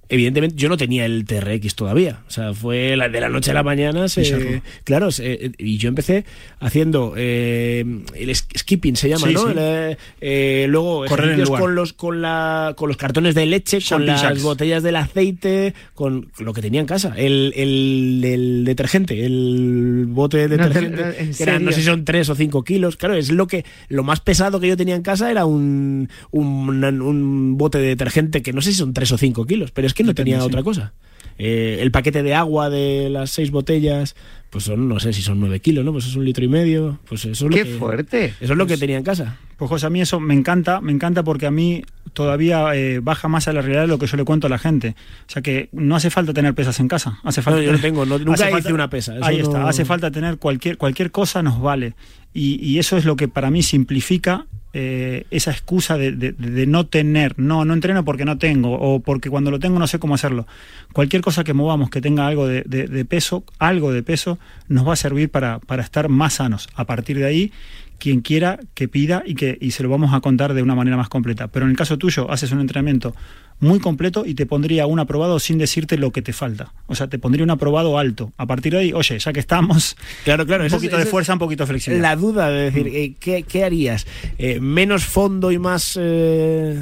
Evidentemente, 0.10 0.56
yo 0.58 0.70
no 0.70 0.78
tenía 0.78 1.06
el 1.06 1.26
TRX 1.26 1.76
todavía. 1.76 2.20
O 2.28 2.32
sea, 2.32 2.54
fue 2.54 2.96
la- 2.98 3.10
de 3.10 3.20
la 3.22 3.30
noche 3.30 3.52
a 3.52 3.54
la 3.54 3.64
mañana. 3.64 4.08
se- 4.08 4.62
claro, 4.84 5.12
se- 5.12 5.52
y 5.58 5.78
yo 5.78 5.90
empecé 5.90 6.26
haciendo 6.60 7.14
eh, 7.18 7.84
el 8.16 8.36
skipping, 8.36 8.96
se 8.96 9.10
llama, 9.10 9.28
Sí, 9.28 9.34
¿no? 9.34 9.42
sí. 9.48 9.54
El, 9.58 9.98
eh, 10.22 10.66
luego 10.70 11.06
Correr 11.06 11.40
en 11.40 11.46
con 11.48 11.76
los, 11.76 11.94
con, 11.94 12.22
la, 12.22 12.74
con 12.78 12.88
los 12.90 12.98
cartones 12.98 13.34
de 13.36 13.46
leche, 13.46 13.80
con 13.88 14.06
las 14.06 14.42
botellas 14.42 14.84
del 14.84 14.96
aceite, 14.98 15.74
con 15.94 16.30
lo 16.40 16.54
que 16.54 16.62
tenía 16.62 16.82
en 16.82 16.88
casa. 16.88 17.14
El, 17.18 17.54
el, 17.56 18.22
el 18.24 18.66
detergente, 18.66 19.26
el 19.26 20.06
bote 20.10 20.48
de 20.48 20.58
No 20.58 20.68
detergente, 20.68 21.02
no, 21.02 21.12
¿en 21.12 21.34
que 21.34 21.44
eran, 21.44 21.64
no 21.66 21.72
sé 21.72 21.80
si 21.80 21.86
son 21.86 22.06
3 22.06 22.30
o 22.30 22.36
5 22.36 22.64
kilos. 22.64 22.98
Claro, 22.98 23.16
es 23.16 23.32
lo 23.32 23.48
que 23.48 23.66
lo 23.90 24.04
más 24.04 24.20
pesado 24.20 24.60
que 24.60 24.68
yo 24.68 24.78
tenía 24.78 24.96
en 24.96 25.02
casa 25.02 25.32
era 25.32 25.46
un, 25.46 26.10
un, 26.32 26.84
un 26.84 27.58
bote 27.58 27.78
de 27.80 27.88
detergente 27.88 28.42
que 28.42 28.54
no 28.54 28.62
sé 28.62 28.72
si 28.72 28.78
son 28.78 28.94
3 28.94 29.12
o 29.14 29.18
5 29.18 29.46
kilos, 29.46 29.72
pero 29.72 29.88
es 29.88 29.93
que 29.94 30.04
no 30.04 30.10
Depende, 30.10 30.32
tenía 30.32 30.40
sí. 30.42 30.48
otra 30.48 30.64
cosa. 30.64 30.94
Eh, 31.40 31.80
el 31.82 31.90
paquete 31.92 32.22
de 32.22 32.36
agua 32.36 32.70
de 32.70 33.10
las 33.10 33.32
seis 33.32 33.50
botellas, 33.50 34.16
pues 34.52 34.66
son, 34.66 34.88
no 34.88 35.00
sé 35.00 35.14
si 35.14 35.24
son 35.24 35.40
9 35.40 35.62
kilos, 35.62 35.84
¿no? 35.84 35.92
Pues 35.92 36.06
es 36.06 36.16
un 36.16 36.24
litro 36.26 36.46
y 36.46 36.48
medio. 36.48 37.00
Pues 37.10 37.26
eso 37.26 37.32
es 37.32 37.42
lo 37.42 37.50
¡Qué 37.50 37.64
que, 37.64 37.78
fuerte! 37.80 38.26
Eso 38.40 38.54
es 38.54 38.58
lo 38.58 38.68
que 38.68 38.78
tenía 38.78 38.98
en 38.98 39.04
casa. 39.04 39.38
Pues 39.58 39.68
José, 39.70 39.88
a 39.88 39.90
mí 39.90 40.00
eso 40.00 40.20
me 40.20 40.36
encanta, 40.36 40.80
me 40.80 40.92
encanta 40.92 41.24
porque 41.24 41.48
a 41.48 41.52
mí 41.52 41.82
todavía 42.14 42.76
eh, 42.76 43.00
baja 43.00 43.28
más 43.30 43.48
a 43.48 43.54
la 43.54 43.62
realidad 43.62 43.82
de 43.82 43.88
lo 43.88 43.98
que 43.98 44.06
yo 44.06 44.16
le 44.16 44.26
cuento 44.26 44.46
a 44.46 44.50
la 44.52 44.60
gente. 44.60 44.96
O 45.28 45.32
sea 45.32 45.42
que 45.42 45.70
no 45.72 45.96
hace 45.96 46.12
falta 46.12 46.34
tener 46.34 46.54
pesas 46.54 46.80
en 46.80 46.88
casa. 46.88 47.18
Hace 47.24 47.42
falta 47.42 47.60
No, 47.60 47.66
yo 47.66 47.72
no 47.72 47.80
tengo, 47.80 48.06
no- 48.06 48.20
nunca 48.20 48.34
hice 48.44 48.52
falta- 48.52 48.74
una 48.74 48.90
pesa, 48.92 49.16
eso 49.16 49.26
Ahí 49.26 49.40
está, 49.40 49.68
hace 49.68 49.86
falta 49.86 50.12
tener 50.12 50.38
cualquier, 50.38 50.78
cualquier 50.78 51.10
cosa 51.10 51.42
nos 51.42 51.60
vale. 51.60 51.96
Y, 52.32 52.64
y 52.64 52.78
eso 52.78 52.96
es 52.96 53.06
lo 53.06 53.16
que 53.16 53.28
para 53.28 53.50
mí 53.50 53.64
simplifica 53.64 54.46
eh, 54.74 55.26
esa 55.32 55.52
excusa 55.52 55.98
de, 55.98 56.12
de- 56.12 56.32
de 56.32 56.66
no 56.66 56.86
tener, 56.88 57.36
no, 57.38 57.64
no 57.66 57.74
entreno 57.74 58.04
porque 58.04 58.26
no 58.26 58.38
tengo, 58.38 58.74
o 58.74 59.00
porque 59.02 59.30
cuando 59.30 59.52
lo 59.52 59.60
tengo 59.60 59.78
no 59.80 59.86
sé 59.88 60.00
cómo 60.00 60.16
hacerlo. 60.16 60.48
Cualquier 60.94 61.22
cosa 61.22 61.44
que 61.44 61.54
movamos 61.54 61.90
que 61.90 62.02
tenga 62.02 62.26
algo 62.28 62.48
de, 62.48 62.64
de- 62.64 63.06
peso, 63.06 63.44
algo 63.60 63.92
de 63.92 64.02
peso, 64.04 64.40
nos 64.68 64.88
va 64.88 64.94
a 64.94 64.96
servir 64.96 65.30
para, 65.30 65.60
para 65.60 65.84
estar 65.84 66.10
más 66.10 66.34
sanos. 66.36 66.68
A 66.76 66.86
partir 66.86 67.18
de 67.18 67.26
ahí, 67.26 67.52
quien 68.00 68.22
quiera 68.22 68.60
que 68.74 68.88
pida 68.88 69.24
y 69.26 69.36
que 69.36 69.58
y 69.62 69.72
se 69.72 69.84
lo 69.84 69.90
vamos 69.90 70.14
a 70.14 70.20
contar 70.20 70.54
de 70.54 70.62
una 70.62 70.76
manera 70.76 70.98
más 70.98 71.10
completa. 71.10 71.48
Pero 71.48 71.66
en 71.66 71.72
el 71.72 71.78
caso 71.78 71.98
tuyo, 71.98 72.30
haces 72.32 72.52
un 72.52 72.60
entrenamiento 72.60 73.16
muy 73.60 73.80
completo 73.80 74.26
y 74.26 74.34
te 74.34 74.46
pondría 74.46 74.88
un 74.88 75.00
aprobado 75.00 75.40
sin 75.40 75.58
decirte 75.58 75.98
lo 75.98 76.12
que 76.12 76.22
te 76.22 76.34
falta. 76.34 76.74
O 76.88 76.96
sea, 76.96 77.08
te 77.08 77.18
pondría 77.20 77.44
un 77.46 77.52
aprobado 77.52 77.98
alto. 77.98 78.34
A 78.38 78.46
partir 78.46 78.74
de 78.74 78.80
ahí, 78.80 78.94
oye, 78.94 79.18
ya 79.20 79.32
que 79.32 79.40
estamos, 79.40 79.96
Claro, 80.26 80.46
claro. 80.46 80.64
un 80.64 80.68
es- 80.68 80.74
poquito 80.74 80.98
de 80.98 81.06
fuerza, 81.06 81.34
un 81.34 81.40
poquito 81.40 81.64
de 81.64 81.68
flexibilidad. 81.68 82.10
La 82.10 82.16
duda 82.18 82.50
de 82.50 82.72
decir, 82.72 82.88
eh, 82.88 83.14
¿qué, 83.20 83.44
qué 83.44 83.64
harías? 83.64 84.06
Eh, 84.38 84.60
¿Menos 84.60 85.06
fondo 85.06 85.52
y 85.52 85.60
más 85.60 85.98
eh, 86.02 86.82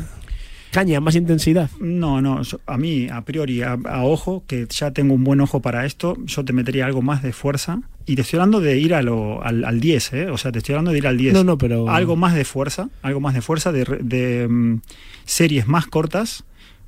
caña, 0.71 0.99
más 0.99 1.15
intensidad? 1.15 1.69
No, 1.79 2.21
no, 2.21 2.41
a 2.65 2.77
mí, 2.77 3.07
a 3.11 3.21
priori, 3.23 3.61
a, 3.61 3.73
a 3.85 4.03
ojo, 4.03 4.43
que 4.47 4.65
ya 4.69 4.91
tengo 4.91 5.13
un 5.13 5.23
buen 5.23 5.39
ojo 5.41 5.61
para 5.61 5.85
esto, 5.85 6.17
yo 6.25 6.43
te 6.45 6.53
metería 6.53 6.85
algo 6.85 7.01
más 7.01 7.21
de 7.21 7.33
fuerza. 7.33 7.81
Y 8.05 8.15
te 8.15 8.23
estoy 8.23 8.37
hablando 8.39 8.59
de 8.61 8.79
ir 8.79 8.95
a 8.95 9.01
lo- 9.03 9.43
al, 9.43 9.63
al 9.63 9.79
10, 9.79 10.13
¿eh? 10.13 10.29
O 10.31 10.37
sea, 10.37 10.51
te 10.51 10.57
estoy 10.59 10.73
hablando 10.73 10.91
de 10.91 10.97
ir 10.97 11.07
al 11.07 11.17
10. 11.17 11.33
No, 11.33 11.43
no, 11.43 11.57
pero- 11.57 11.89
Algo 11.89 12.15
más 12.15 12.33
de 12.33 12.45
fuerza, 12.45 12.89
algo 13.03 13.19
más 13.19 13.33
de 13.35 13.41
fuerza, 13.41 13.71
de, 13.71 14.47
mm, 14.49 14.81
series 15.25 15.67
más 15.67 15.85
cortas, 15.87 16.43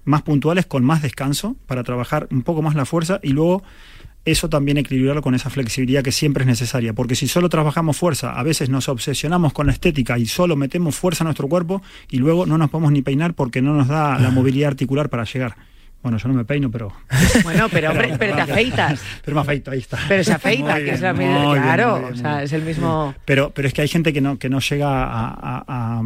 más 0.06 0.22
puntuales, 0.24 0.66
con 0.66 0.84
más 0.84 1.02
descanso, 1.02 1.56
para 1.68 1.84
trabajar 1.84 2.28
un 2.32 2.42
poco 2.42 2.62
más 2.62 2.76
la 2.76 2.86
fuerza 2.86 3.20
y 3.24 3.30
luego 3.30 3.64
eso 4.26 4.48
también 4.50 4.78
equilibrarlo 4.78 5.22
con 5.22 5.36
esa 5.36 5.50
flexibilidad 5.50 6.02
que 6.04 6.12
siempre 6.14 6.44
es 6.44 6.48
necesaria, 6.48 6.94
porque 6.94 7.16
si 7.16 7.28
solo 7.28 7.50
trabajamos 7.50 7.98
fuerza, 7.98 8.32
a 8.40 8.44
veces 8.44 8.70
nos 8.70 8.88
obsesionamos 8.90 9.52
con 9.54 9.68
la 9.68 9.74
estética 9.74 10.18
y 10.18 10.26
solo 10.28 10.56
metemos 10.56 10.96
fuerza 10.96 11.24
a 11.24 11.26
nuestro 11.26 11.48
cuerpo 11.50 11.82
y 12.10 12.18
luego 12.18 12.46
no 12.46 12.58
nos 12.58 12.70
podemos 12.70 12.92
ni 12.92 13.02
peinar 13.02 13.34
porque 13.34 13.62
no 13.62 13.74
nos 13.74 13.88
da 13.90 14.18
la 14.20 14.30
movilidad 14.32 14.70
articular 14.70 15.10
para 15.10 15.26
llegar. 15.26 15.56
Bueno, 16.02 16.18
yo 16.18 16.28
no 16.28 16.34
me 16.34 16.44
peino, 16.44 16.70
pero... 16.70 16.92
Bueno, 17.44 17.68
pero 17.72 17.92
hombre, 17.92 18.16
pero 18.20 18.36
te 18.36 18.42
afeitas. 18.42 19.02
Pero 19.24 19.36
me 19.36 19.42
afeito, 19.42 19.72
ahí 19.72 19.80
está. 19.80 19.98
Pero 20.10 20.22
se 20.24 20.34
afeita, 20.34 20.76
que 20.78 20.92
es 20.92 21.00
la 21.02 21.14
misma. 21.14 21.40
bien, 21.54 21.62
Claro, 21.64 22.00
bien, 22.00 22.14
o 22.14 22.16
sea, 22.18 22.44
es 22.44 22.52
el 22.52 22.62
mismo. 22.64 23.16
Pero, 23.24 23.52
pero 23.52 23.70
es 23.70 23.74
que 23.74 23.82
hay 23.84 23.88
gente 23.88 24.12
que 24.12 24.20
no, 24.20 24.38
que 24.38 24.50
no 24.50 24.60
llega 24.60 25.04
a, 25.04 25.30
a- 25.30 25.64
a- 25.68 26.02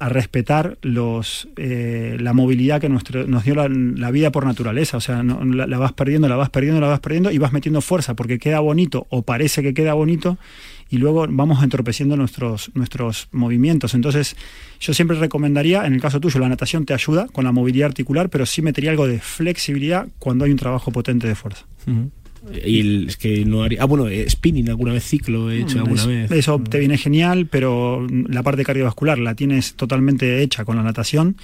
a 0.00 0.08
respetar 0.08 0.78
los, 0.82 1.48
eh, 1.56 2.16
la 2.20 2.32
movilidad 2.32 2.80
que 2.80 2.88
nuestro, 2.88 3.26
nos 3.26 3.44
dio 3.44 3.54
la, 3.54 3.68
la 3.68 4.10
vida 4.10 4.30
por 4.30 4.46
naturaleza. 4.46 4.96
O 4.96 5.00
sea, 5.00 5.22
no- 5.22 5.44
la, 5.44 5.78
vas 5.78 5.92
perdiendo, 5.92 6.28
la 6.28 6.36
vas 6.36 6.50
perdiendo, 6.50 6.80
la 6.80 6.86
vas 6.88 7.00
perdiendo 7.00 7.30
y 7.30 7.38
vas 7.38 7.52
metiendo 7.52 7.80
fuerza 7.80 8.14
porque 8.14 8.38
queda 8.38 8.60
bonito 8.60 9.06
o 9.10 9.22
parece 9.22 9.62
que 9.62 9.74
queda 9.74 9.94
bonito 9.94 10.38
y 10.90 10.96
luego 10.98 11.26
vamos 11.28 11.62
entorpeciendo 11.62 12.16
nuestros, 12.16 12.70
nuestros 12.74 13.28
movimientos. 13.32 13.92
Entonces, 13.94 14.36
yo 14.80 14.94
siempre 14.94 15.18
recomendaría, 15.18 15.84
en 15.84 15.92
el 15.94 16.00
caso 16.00 16.18
tuyo, 16.20 16.40
la 16.40 16.48
natación 16.48 16.86
te 16.86 16.94
ayuda 16.94 17.26
con 17.26 17.44
la 17.44 17.52
movilidad 17.52 17.88
articular, 17.88 18.30
pero 18.30 18.46
sí 18.46 18.62
metería 18.62 18.90
algo 18.90 19.06
de 19.06 19.18
flexibilidad 19.18 20.06
cuando 20.18 20.44
hay 20.44 20.50
un 20.52 20.56
trabajo 20.58 20.90
potente 20.92 21.26
de 21.26 21.34
fuerza. 21.34 21.64
Y 22.64 22.80
el- 22.80 23.08
es 23.08 23.16
que 23.16 23.44
no 23.44 23.62
haría. 23.62 23.82
Ah, 23.82 23.86
bueno, 23.86 24.08
eh, 24.08 24.28
spinning 24.28 24.68
alguna 24.68 24.92
vez, 24.92 25.04
ciclo 25.04 25.50
he 25.50 25.60
hecho 25.62 25.78
alguna 25.78 26.00
Es- 26.02 26.06
vez. 26.06 26.30
Eso 26.30 26.58
te 26.60 26.78
viene 26.78 26.96
genial, 26.98 27.46
pero 27.46 28.06
la 28.28 28.42
parte 28.42 28.64
cardiovascular 28.64 29.18
la 29.18 29.34
tienes 29.34 29.74
totalmente 29.74 30.42
hecha 30.42 30.64
con 30.64 30.76
la 30.76 30.82
natación. 30.82 31.36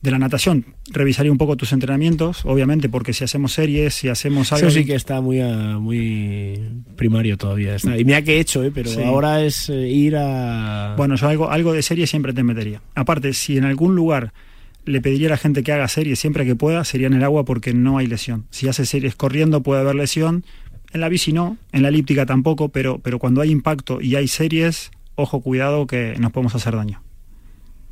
De 0.00 0.12
la 0.12 0.18
natación, 0.20 0.64
revisaría 0.92 1.32
un 1.32 1.38
poco 1.38 1.56
tus 1.56 1.72
entrenamientos, 1.72 2.44
obviamente, 2.44 2.88
porque 2.88 3.12
si 3.12 3.24
hacemos 3.24 3.52
series, 3.52 3.94
si 3.94 4.06
hacemos 4.08 4.52
algo. 4.52 4.68
Eso 4.68 4.78
sí 4.78 4.84
que 4.84 4.94
está 4.94 5.20
muy, 5.20 5.40
a- 5.40 5.78
muy 5.80 6.60
primario 6.94 7.36
todavía. 7.36 7.74
está. 7.74 7.98
Y 7.98 8.04
mira 8.04 8.22
que 8.22 8.36
he 8.36 8.40
hecho, 8.40 8.62
eh, 8.62 8.70
pero 8.72 8.90
Sí. 8.90 9.02
ahora 9.02 9.42
es 9.42 9.68
eh, 9.68 9.88
ir 9.88 10.14
a. 10.16 10.94
Bueno, 10.96 11.16
yo 11.16 11.26
algo, 11.26 11.50
algo 11.50 11.72
de 11.72 11.82
serie 11.82 12.06
siempre 12.06 12.32
te 12.32 12.44
metería. 12.44 12.80
Aparte, 12.94 13.32
si 13.32 13.56
en 13.56 13.64
algún 13.64 13.96
lugar 13.96 14.32
le 14.88 15.00
pediría 15.00 15.28
a 15.28 15.30
la 15.30 15.36
gente 15.36 15.62
que 15.62 15.72
haga 15.72 15.86
series 15.88 16.18
siempre 16.18 16.44
que 16.44 16.56
pueda, 16.56 16.84
sería 16.84 17.06
en 17.06 17.14
el 17.14 17.22
agua 17.24 17.44
porque 17.44 17.72
no 17.74 17.98
hay 17.98 18.06
lesión. 18.06 18.46
Si 18.50 18.68
hace 18.68 18.86
series 18.86 19.14
corriendo 19.14 19.62
puede 19.62 19.80
haber 19.82 19.94
lesión. 19.94 20.44
En 20.92 21.02
la 21.02 21.08
bici 21.10 21.32
no, 21.34 21.58
en 21.72 21.82
la 21.82 21.88
elíptica 21.88 22.24
tampoco, 22.24 22.70
pero, 22.70 22.98
pero 22.98 23.18
cuando 23.18 23.42
hay 23.42 23.50
impacto 23.50 24.00
y 24.00 24.16
hay 24.16 24.26
series, 24.26 24.90
ojo, 25.16 25.42
cuidado 25.42 25.86
que 25.86 26.14
nos 26.18 26.32
podemos 26.32 26.54
hacer 26.54 26.74
daño. 26.74 27.02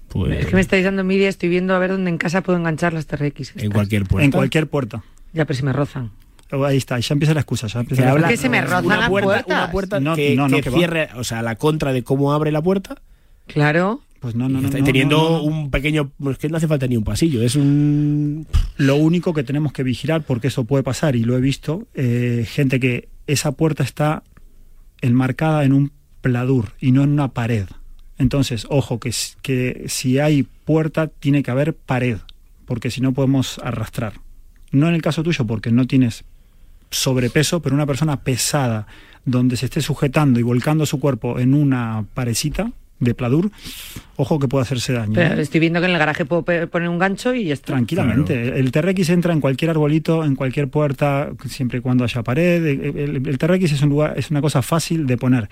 Pues, 0.09 0.39
Es 0.41 0.47
que 0.47 0.55
me 0.55 0.61
estáis 0.63 0.85
dando 0.85 1.03
envidia, 1.03 1.29
estoy 1.29 1.49
viendo 1.51 1.75
a 1.75 1.79
ver 1.79 1.91
dónde 1.91 2.09
en 2.11 2.17
casa 2.17 2.41
puedo 2.43 2.59
enganchar 2.59 2.93
las 2.95 3.07
TRX. 3.07 3.53
en 3.57 3.71
cualquier 3.71 4.05
puerta. 4.05 4.25
En 4.25 4.31
cualquier 4.31 4.67
puerta. 4.69 5.03
Ya, 5.35 5.45
pero 5.45 5.57
si 5.59 5.63
me 5.65 5.73
rozan. 5.75 6.11
Oh, 6.53 6.65
Ahí 6.65 6.77
está, 6.77 6.99
ya 6.99 7.13
empieza 7.13 7.35
la 7.35 7.41
excusa. 7.41 7.67
Ya 7.67 7.81
empieza 7.81 8.05
la 8.05 8.13
habla- 8.13 8.29
que 8.29 8.37
se 8.37 8.49
me 8.49 8.61
rozan 8.63 8.87
una 8.87 8.97
las 9.01 9.09
puerta, 9.11 9.27
puertas. 9.29 9.47
Una 9.59 9.71
puerta 9.71 10.01
No, 10.01 10.15
que, 10.17 10.35
no, 10.37 10.49
no, 10.49 10.57
que 10.57 10.63
que 10.63 10.71
cierre, 10.71 11.09
o 11.17 11.25
sea, 11.25 11.43
la 11.43 11.57
contra 11.57 11.93
de 11.93 12.03
cómo 12.05 12.33
abre 12.33 12.51
la 12.53 12.63
puerta. 12.63 12.97
Claro. 13.47 14.01
Pues 14.21 14.35
no, 14.35 14.49
no, 14.49 14.61
no, 14.61 14.67
está 14.67 14.79
no, 14.79 14.85
teniendo 14.85 15.17
no, 15.17 15.43
un 15.43 15.71
pequeño. 15.71 16.13
Es 16.31 16.39
que 16.39 16.49
no 16.49 16.57
hace 16.57 16.69
falta 16.69 16.87
ni 16.87 16.97
un 16.97 17.05
pasillo, 17.05 17.43
es 17.43 17.57
un. 17.57 18.47
Lo 18.77 18.97
único 18.97 19.35
que 19.35 19.45
tenemos 19.45 19.73
que 19.73 19.83
vigilar, 19.83 20.23
porque 20.23 20.49
eso 20.49 20.65
puede 20.65 20.83
pasar 20.83 21.17
y 21.17 21.25
lo 21.25 21.37
he 21.37 21.41
visto, 21.41 21.87
eh, 21.95 22.47
gente 22.49 22.81
que 22.81 23.09
esa 23.27 23.53
puerta 23.53 23.83
está 23.83 24.23
enmarcada 25.01 25.65
en 25.65 25.73
un 25.73 25.93
pladur 26.23 26.73
y 26.81 26.93
no 26.93 27.03
en 27.05 27.11
una 27.11 27.29
pared. 27.29 27.67
Entonces, 28.19 28.67
ojo, 28.71 28.99
que, 28.99 29.13
que 29.43 29.85
si 29.89 30.19
hay 30.19 30.43
puerta 30.43 31.09
tiene 31.09 31.43
que 31.43 31.51
haber 31.51 31.75
pared, 31.75 32.19
porque 32.65 32.91
si 32.91 33.01
no 33.01 33.13
podemos 33.13 33.59
arrastrar. 33.63 34.15
No 34.73 34.89
en 34.89 34.95
el 34.95 35.03
caso 35.03 35.23
tuyo, 35.23 35.47
porque 35.47 35.71
no 35.71 35.87
tienes 35.87 36.25
sobrepeso, 36.91 37.61
pero 37.61 37.75
una 37.75 37.87
persona 37.87 38.23
pesada, 38.23 38.87
donde 39.25 39.57
se 39.57 39.67
esté 39.67 39.83
sujetando 39.83 40.41
y 40.41 40.43
volcando 40.43 40.87
su 40.87 41.01
cuerpo 41.01 41.39
en 41.39 41.53
una 41.53 42.07
parecita 42.15 42.73
de 42.99 43.15
pladur, 43.15 43.51
ojo 44.17 44.39
que 44.39 44.49
puede 44.49 44.63
hacerse 44.63 44.93
daño. 44.95 45.13
Pero 45.15 45.35
¿eh? 45.35 45.43
estoy 45.43 45.61
viendo 45.61 45.81
que 45.81 45.87
en 45.87 45.93
el 45.93 45.99
garaje 45.99 46.25
puedo 46.25 46.43
poner 46.45 46.89
un 46.89 46.99
gancho 46.99 47.35
y 47.35 47.45
ya 47.45 47.55
está. 47.55 47.67
Tranquilamente. 47.75 48.59
El 48.59 48.73
TRX 48.73 49.11
entra 49.11 49.33
en 49.33 49.41
cualquier 49.41 49.71
arbolito, 49.71 50.25
en 50.25 50.35
cualquier 50.35 50.69
puerta, 50.69 51.31
siempre 51.49 51.79
y 51.79 51.83
cuando 51.83 52.05
haya 52.05 52.23
pared. 52.23 52.65
El, 52.65 52.97
el- 52.99 53.27
el 53.29 53.39
TRX 53.39 53.73
es 53.73 53.83
un 53.83 53.91
lugar, 53.91 54.15
es 54.19 54.31
una 54.31 54.41
cosa 54.41 54.63
fácil 54.63 55.07
de 55.07 55.17
poner. 55.19 55.49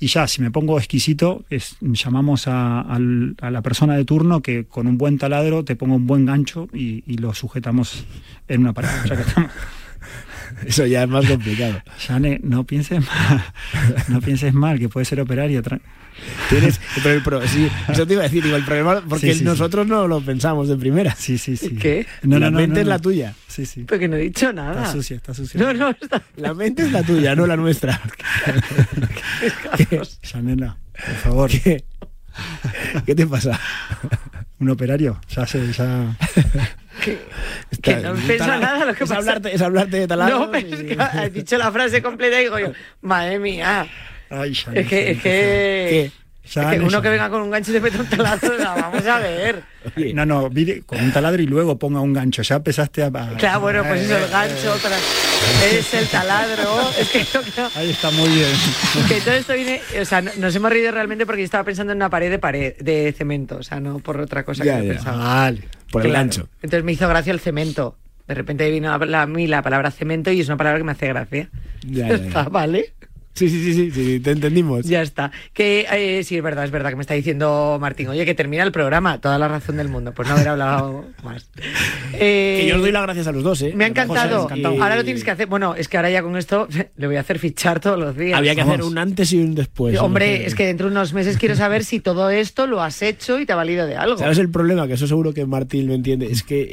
Y 0.00 0.06
ya, 0.08 0.26
si 0.26 0.40
me 0.42 0.50
pongo 0.50 0.78
exquisito, 0.78 1.44
es- 1.50 1.76
llamamos 1.80 2.48
a, 2.48 2.80
al- 2.80 3.34
a 3.40 3.50
la 3.50 3.62
persona 3.62 3.96
de 3.96 4.04
turno 4.04 4.40
que 4.42 4.64
con 4.64 4.86
un 4.86 4.98
buen 4.98 5.18
taladro 5.18 5.64
te 5.64 5.76
ponga 5.76 5.94
un 5.94 6.06
buen 6.06 6.26
gancho 6.26 6.68
y, 6.72 7.04
y 7.06 7.18
lo 7.18 7.32
sujetamos 7.34 8.04
en 8.48 8.60
una 8.62 8.72
pared. 8.72 8.88
O 9.04 9.06
sea 9.06 9.16
que 9.16 9.22
estamos- 9.22 9.50
Eso 10.66 10.86
ya 10.86 11.02
es 11.04 11.08
más 11.08 11.26
complicado. 11.26 11.82
Jane, 12.06 12.40
no 12.42 12.64
pienses 12.64 13.00
mal, 13.06 13.44
no 14.08 14.20
pienses 14.20 14.52
mal, 14.54 14.78
que 14.78 14.88
puede 14.88 15.04
ser 15.04 15.20
operario. 15.20 15.62
Tienes, 16.50 16.80
pero 17.02 17.14
el 17.14 17.22
pro- 17.22 17.46
sí, 17.46 17.68
eso 17.88 18.04
te 18.04 18.14
iba 18.14 18.22
a 18.22 18.24
decir, 18.24 18.42
digo, 18.42 18.56
el 18.56 18.64
problema, 18.64 19.00
porque 19.08 19.32
Sí, 19.32 19.38
sí, 19.38 19.44
nosotros 19.44 19.86
no 19.86 20.08
lo 20.08 20.20
pensamos 20.20 20.66
de 20.68 20.76
primera. 20.76 21.14
Sí, 21.14 21.38
sí, 21.38 21.56
sí. 21.56 21.76
¿Qué? 21.76 22.06
No, 22.22 22.38
la 22.40 22.46
no, 22.46 22.52
no, 22.52 22.56
mente 22.58 22.74
no, 22.76 22.80
es 22.80 22.86
la 22.88 22.98
tuya. 22.98 23.34
Sí, 23.46 23.64
sí. 23.66 23.84
Pero 23.86 24.00
que 24.00 24.08
no 24.08 24.16
he 24.16 24.20
dicho 24.22 24.52
nada. 24.52 24.80
Está 24.82 24.92
sucia, 24.92 25.16
está 25.16 25.32
sucia. 25.32 25.60
No, 25.60 25.72
no, 25.72 25.90
está. 25.90 26.20
La 26.36 26.54
mente 26.54 26.82
es 26.82 26.90
la 26.92 27.02
tuya, 27.04 27.36
no 27.36 27.46
la 27.46 27.56
nuestra. 27.56 28.00
Janela, 30.22 30.76
por 30.92 31.14
favor. 31.16 31.50
¿Qué? 31.50 31.84
¿Qué 33.06 33.14
te 33.14 33.26
pasa? 33.26 33.58
Un 34.60 34.70
operario, 34.70 35.20
ya 35.28 35.46
sé, 35.46 35.72
ya. 35.72 36.16
Que 37.82 37.96
no 37.96 38.14
pienso 38.14 38.46
nada 38.58 38.84
lo 38.84 38.94
que 38.94 39.04
es 39.04 39.08
pasa. 39.10 39.20
hablarte, 39.20 39.54
es 39.54 39.62
hablarte 39.62 39.96
de 40.00 40.08
taladros 40.08 40.40
No, 40.40 40.50
pero 40.50 40.66
es 40.76 40.82
que 40.82 40.96
has 41.00 41.32
dicho 41.32 41.56
la 41.58 41.70
frase 41.72 42.02
completa 42.02 42.40
y 42.40 42.44
digo 42.44 42.58
yo, 42.58 42.72
madre 43.02 43.38
mía. 43.38 43.86
Ay, 44.30 44.52
Es 44.52 44.86
que, 44.86 45.10
es 45.12 45.22
que, 45.22 46.04
es 46.44 46.54
que 46.54 46.80
uno 46.80 47.00
que 47.02 47.08
venga 47.10 47.28
con 47.30 47.42
un 47.42 47.50
gancho 47.50 47.70
y 47.70 47.74
te 47.74 47.80
mete 47.80 47.98
un 47.98 48.06
taladro, 48.06 48.54
o 48.54 48.58
sea, 48.58 48.74
vamos 48.74 49.06
a 49.06 49.18
ver. 49.18 49.62
No, 50.14 50.26
no, 50.26 50.50
mire, 50.50 50.82
con 50.82 50.98
un 51.02 51.12
taladro 51.12 51.40
y 51.42 51.46
luego 51.46 51.78
ponga 51.78 52.00
un 52.00 52.12
gancho. 52.12 52.42
Ya 52.42 52.56
empezaste 52.56 53.02
a. 53.02 53.06
a- 53.06 53.36
Claro, 53.36 53.60
bueno, 53.60 53.84
pues 53.86 54.02
eso, 54.02 54.16
el 54.18 54.28
gancho, 54.30 54.72
otra, 54.74 54.96
es 55.70 55.94
el 55.94 56.06
taladro. 56.08 56.90
Es 56.98 57.08
que, 57.08 57.24
yo 57.24 57.40
creo 57.42 57.70
Ahí 57.76 57.90
está 57.90 58.10
muy 58.10 58.28
bien. 58.28 58.48
que 59.08 59.20
todo 59.20 59.34
esto 59.34 59.52
viene, 59.54 59.80
o 60.00 60.04
sea, 60.04 60.20
no- 60.20 60.30
nos 60.36 60.54
hemos 60.56 60.70
reído 60.70 60.90
realmente 60.90 61.24
porque 61.26 61.42
yo 61.42 61.44
estaba 61.46 61.64
pensando 61.64 61.92
en 61.92 61.98
una 61.98 62.10
pared 62.10 62.30
de 62.30 62.38
pared, 62.38 62.74
de 62.78 63.14
cemento, 63.16 63.56
o 63.58 63.62
sea, 63.62 63.78
no 63.80 63.98
por 64.00 64.18
otra 64.20 64.42
cosa 64.44 64.64
Ya, 64.64 64.78
que 64.80 64.86
ya. 64.86 64.90
he 64.92 64.94
pensado. 64.94 65.18
Vale. 65.18 65.62
Por 65.90 66.02
el 66.02 66.08
Claro. 66.10 66.24
gancho. 66.24 66.48
Entonces 66.62 66.84
me 66.84 66.92
hizo 66.92 67.08
gracia 67.08 67.32
el 67.32 67.40
cemento. 67.40 67.96
De 68.26 68.34
repente 68.34 68.70
vino 68.70 68.92
a 68.92 68.98
la- 69.06 69.22
a 69.22 69.26
mí 69.26 69.46
la 69.46 69.62
palabra 69.62 69.90
cemento 69.90 70.30
y 70.30 70.40
es 70.40 70.48
una 70.48 70.56
palabra 70.58 70.78
que 70.78 70.84
me 70.84 70.92
hace 70.92 71.06
gracia. 71.08 71.48
Ya, 71.86 72.08
ya, 72.08 72.16
ya. 72.16 72.26
Está, 72.26 72.42
¿vale? 72.44 72.92
Sí, 73.38 73.48
sí, 73.48 73.62
sí, 73.62 73.72
sí, 73.74 73.90
sí, 73.92 74.20
te 74.20 74.32
entendimos. 74.32 74.84
Ya 74.84 75.00
está. 75.02 75.30
Que 75.52 75.86
eh, 75.92 76.24
sí, 76.24 76.36
es 76.36 76.42
verdad, 76.42 76.64
es 76.64 76.70
verdad 76.72 76.90
que 76.90 76.96
me 76.96 77.02
está 77.02 77.14
diciendo 77.14 77.78
Martín. 77.80 78.08
Oye, 78.08 78.24
que 78.24 78.34
termina 78.34 78.64
el 78.64 78.72
programa, 78.72 79.20
toda 79.20 79.38
la 79.38 79.46
razón 79.46 79.76
del 79.76 79.88
mundo. 79.88 80.12
Pues 80.12 80.28
no 80.28 80.34
haber 80.34 80.48
hablado 80.48 81.04
más. 81.24 81.48
Eh, 82.14 82.58
Que 82.62 82.68
yo 82.68 82.76
os 82.76 82.80
doy 82.80 82.90
las 82.90 83.02
gracias 83.04 83.26
a 83.28 83.32
los 83.32 83.44
dos, 83.44 83.62
¿eh? 83.62 83.72
Me 83.76 83.84
ha 83.84 83.88
encantado. 83.88 84.48
Ahora 84.80 84.96
lo 84.96 85.04
tienes 85.04 85.22
que 85.22 85.30
hacer. 85.30 85.46
Bueno, 85.46 85.74
es 85.76 85.86
que 85.88 85.96
ahora 85.96 86.10
ya 86.10 86.22
con 86.22 86.36
esto 86.36 86.66
le 86.96 87.06
voy 87.06 87.16
a 87.16 87.20
hacer 87.20 87.38
fichar 87.38 87.80
todos 87.80 87.98
los 87.98 88.16
días. 88.16 88.36
Había 88.36 88.54
que 88.54 88.62
hacer 88.62 88.82
un 88.82 88.98
antes 88.98 89.32
y 89.32 89.38
un 89.38 89.54
después. 89.54 89.98
Hombre, 90.00 90.46
es 90.46 90.54
que 90.54 90.66
dentro 90.66 90.86
de 90.86 90.92
unos 90.92 91.12
meses 91.12 91.36
quiero 91.38 91.54
saber 91.54 91.84
si 91.84 92.00
todo 92.00 92.30
esto 92.30 92.66
lo 92.66 92.82
has 92.82 93.02
hecho 93.02 93.38
y 93.38 93.46
te 93.46 93.52
ha 93.52 93.56
valido 93.56 93.86
de 93.86 93.96
algo. 93.96 94.18
¿Sabes 94.18 94.38
el 94.38 94.50
problema? 94.50 94.86
Que 94.88 94.94
eso 94.94 95.06
seguro 95.06 95.32
que 95.32 95.46
Martín 95.46 95.86
lo 95.86 95.94
entiende. 95.94 96.26
Es 96.26 96.42
que, 96.42 96.66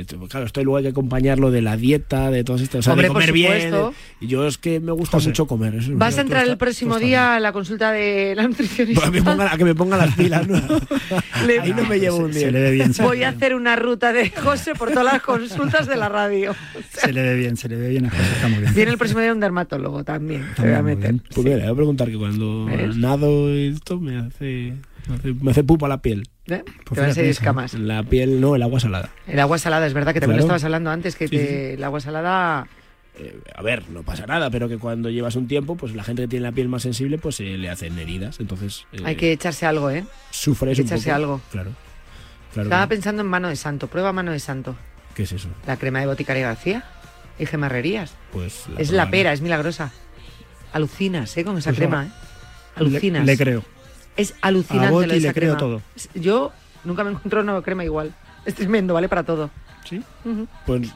eh, 0.00 0.06
claro, 0.28 0.46
esto 0.46 0.62
luego 0.62 0.76
hay 0.76 0.84
que 0.84 0.90
acompañarlo 0.90 1.50
de 1.50 1.62
la 1.62 1.76
dieta, 1.76 2.30
de 2.30 2.44
todo 2.44 2.56
esto. 2.56 2.78
O 2.78 2.82
sea, 2.82 2.92
Hombre, 2.92 3.08
de 3.08 3.12
por 3.12 3.22
comer 3.22 3.32
bien. 3.32 3.74
Y 4.20 4.26
yo 4.28 4.46
es 4.46 4.58
que 4.58 4.80
me 4.80 4.92
gusta 4.92 5.16
José, 5.16 5.30
mucho 5.30 5.46
comer. 5.46 5.74
eso 5.74 5.92
es 5.92 5.95
Vas 5.96 6.18
a 6.18 6.20
entrar 6.20 6.46
el 6.46 6.56
próximo 6.56 6.98
día 6.98 7.36
a 7.36 7.40
la 7.40 7.52
consulta 7.52 7.90
de 7.92 8.34
la 8.36 8.46
nutricionista. 8.46 9.06
A 9.06 9.10
que 9.10 9.20
me 9.20 9.22
ponga, 9.22 9.52
a 9.52 9.56
que 9.56 9.64
me 9.64 9.74
ponga 9.74 9.96
las 9.96 10.14
pilas, 10.14 10.46
¿no? 10.46 10.60
Le- 11.46 11.60
Ahí 11.60 11.72
no 11.72 11.84
me 11.84 11.98
llevo 11.98 12.18
un 12.18 12.32
Se 12.32 12.38
día. 12.40 12.50
le 12.50 12.60
ve 12.60 12.70
bien. 12.72 12.94
se 12.94 13.02
Voy 13.02 13.22
a 13.22 13.30
hacer 13.30 13.54
una 13.54 13.76
ruta 13.76 14.12
de 14.12 14.30
José 14.30 14.74
por 14.74 14.90
todas 14.90 15.04
las 15.12 15.22
consultas 15.22 15.86
de 15.86 15.96
la 15.96 16.08
radio. 16.08 16.54
Se 16.92 17.12
le 17.12 17.22
ve 17.22 17.34
bien, 17.36 17.56
se 17.56 17.68
le 17.68 17.76
ve 17.76 17.88
bien 17.90 18.06
a 18.06 18.10
José, 18.10 18.22
está 18.34 18.48
muy 18.48 18.58
bien. 18.60 18.74
Viene 18.74 18.90
el 18.92 18.98
próximo 18.98 19.20
día 19.20 19.32
un 19.32 19.40
dermatólogo 19.40 20.02
también. 20.04 20.46
Te 20.56 20.62
voy 20.62 20.72
a 20.72 20.82
muy 20.82 20.94
meter. 20.96 21.12
bien. 21.12 21.22
Pues 21.34 21.44
mira, 21.44 21.56
le 21.58 21.62
voy 21.64 21.72
a 21.72 21.76
preguntar 21.76 22.08
que 22.08 22.16
cuando 22.16 22.64
¿Ves? 22.66 22.96
nado 22.96 23.50
esto 23.50 24.00
me 24.00 24.16
hace, 24.18 24.72
me 25.08 25.14
hace, 25.16 25.34
me 25.34 25.50
hace 25.50 25.62
pupa 25.64 25.88
la 25.88 26.00
piel. 26.02 26.28
¿Eh? 26.48 26.62
Pues 26.84 26.94
Te 26.94 27.00
van 27.00 27.08
a 27.08 27.12
eso. 27.12 27.20
escamas. 27.22 27.74
La 27.74 28.02
piel, 28.04 28.40
no, 28.40 28.54
el 28.56 28.62
agua 28.62 28.78
salada. 28.80 29.10
El 29.26 29.38
agua 29.40 29.58
salada, 29.58 29.86
es 29.86 29.92
verdad 29.94 30.14
que 30.14 30.20
también 30.20 30.38
lo 30.38 30.44
Claro. 30.44 30.56
estabas 30.56 30.64
hablando 30.64 30.90
antes, 30.90 31.16
que 31.16 31.26
Sí, 31.28 31.36
te- 31.36 31.42
sí, 31.42 31.48
sí. 31.48 31.54
el 31.74 31.84
agua 31.84 32.00
salada. 32.00 32.66
Eh, 33.18 33.40
a 33.54 33.62
ver, 33.62 33.88
no 33.90 34.02
pasa 34.02 34.26
nada, 34.26 34.50
pero 34.50 34.68
que 34.68 34.78
cuando 34.78 35.08
llevas 35.10 35.36
un 35.36 35.48
tiempo, 35.48 35.76
pues 35.76 35.94
la 35.94 36.04
gente 36.04 36.22
que 36.22 36.28
tiene 36.28 36.42
la 36.44 36.52
piel 36.52 36.68
más 36.68 36.82
sensible, 36.82 37.16
pues 37.18 37.36
se 37.36 37.44
le 37.44 37.70
hacen 37.70 37.98
heridas. 37.98 38.40
Entonces, 38.40 38.86
eh, 38.92 39.00
Hay 39.04 39.16
que 39.16 39.32
echarse 39.32 39.64
algo, 39.66 39.90
¿eh? 39.90 40.04
sufres 40.30 40.70
hay 40.70 40.76
que 40.76 40.82
un 40.82 40.86
echarse 40.88 41.04
poco. 41.10 41.16
algo. 41.16 41.40
Claro. 41.50 41.70
Claro. 42.52 42.68
Estaba 42.68 42.86
pensando 42.86 43.22
en 43.22 43.28
mano 43.28 43.48
de 43.48 43.56
santo. 43.56 43.86
Prueba 43.88 44.12
mano 44.12 44.32
de 44.32 44.38
santo. 44.40 44.76
¿Qué 45.14 45.22
es 45.24 45.32
eso? 45.32 45.48
La 45.66 45.76
crema 45.76 46.00
de 46.00 46.06
Boticaria 46.06 46.46
García 46.48 46.84
y 47.38 47.46
gemarrerías. 47.46 48.12
Pues 48.32 48.64
es 48.78 48.90
la 48.90 49.10
pera, 49.10 49.32
es 49.32 49.40
milagrosa. 49.40 49.92
Alucinas, 50.72 51.36
¿eh? 51.36 51.44
Con 51.44 51.56
esa 51.58 51.70
Pues 51.70 51.78
crema, 51.78 52.02
no. 52.04 52.08
¿eh? 52.08 52.12
Alucinas. 52.76 53.24
Le, 53.24 53.32
le 53.32 53.38
creo. 53.38 53.62
Es 54.16 54.34
alucinante. 54.42 54.88
A 54.88 54.90
Boti 54.90 55.06
lo 55.08 55.14
de 55.14 55.20
le 55.20 55.32
creo 55.34 55.56
todo. 55.56 55.82
Yo 56.14 56.52
nunca 56.84 57.04
me 57.04 57.10
encontré 57.10 57.40
una 57.40 57.60
crema 57.62 57.84
igual. 57.84 58.14
Es 58.44 58.54
tremendo, 58.54 58.94
vale 58.94 59.08
para 59.08 59.22
todo. 59.22 59.50
¿Sí? 59.88 60.02
Pues 60.66 60.88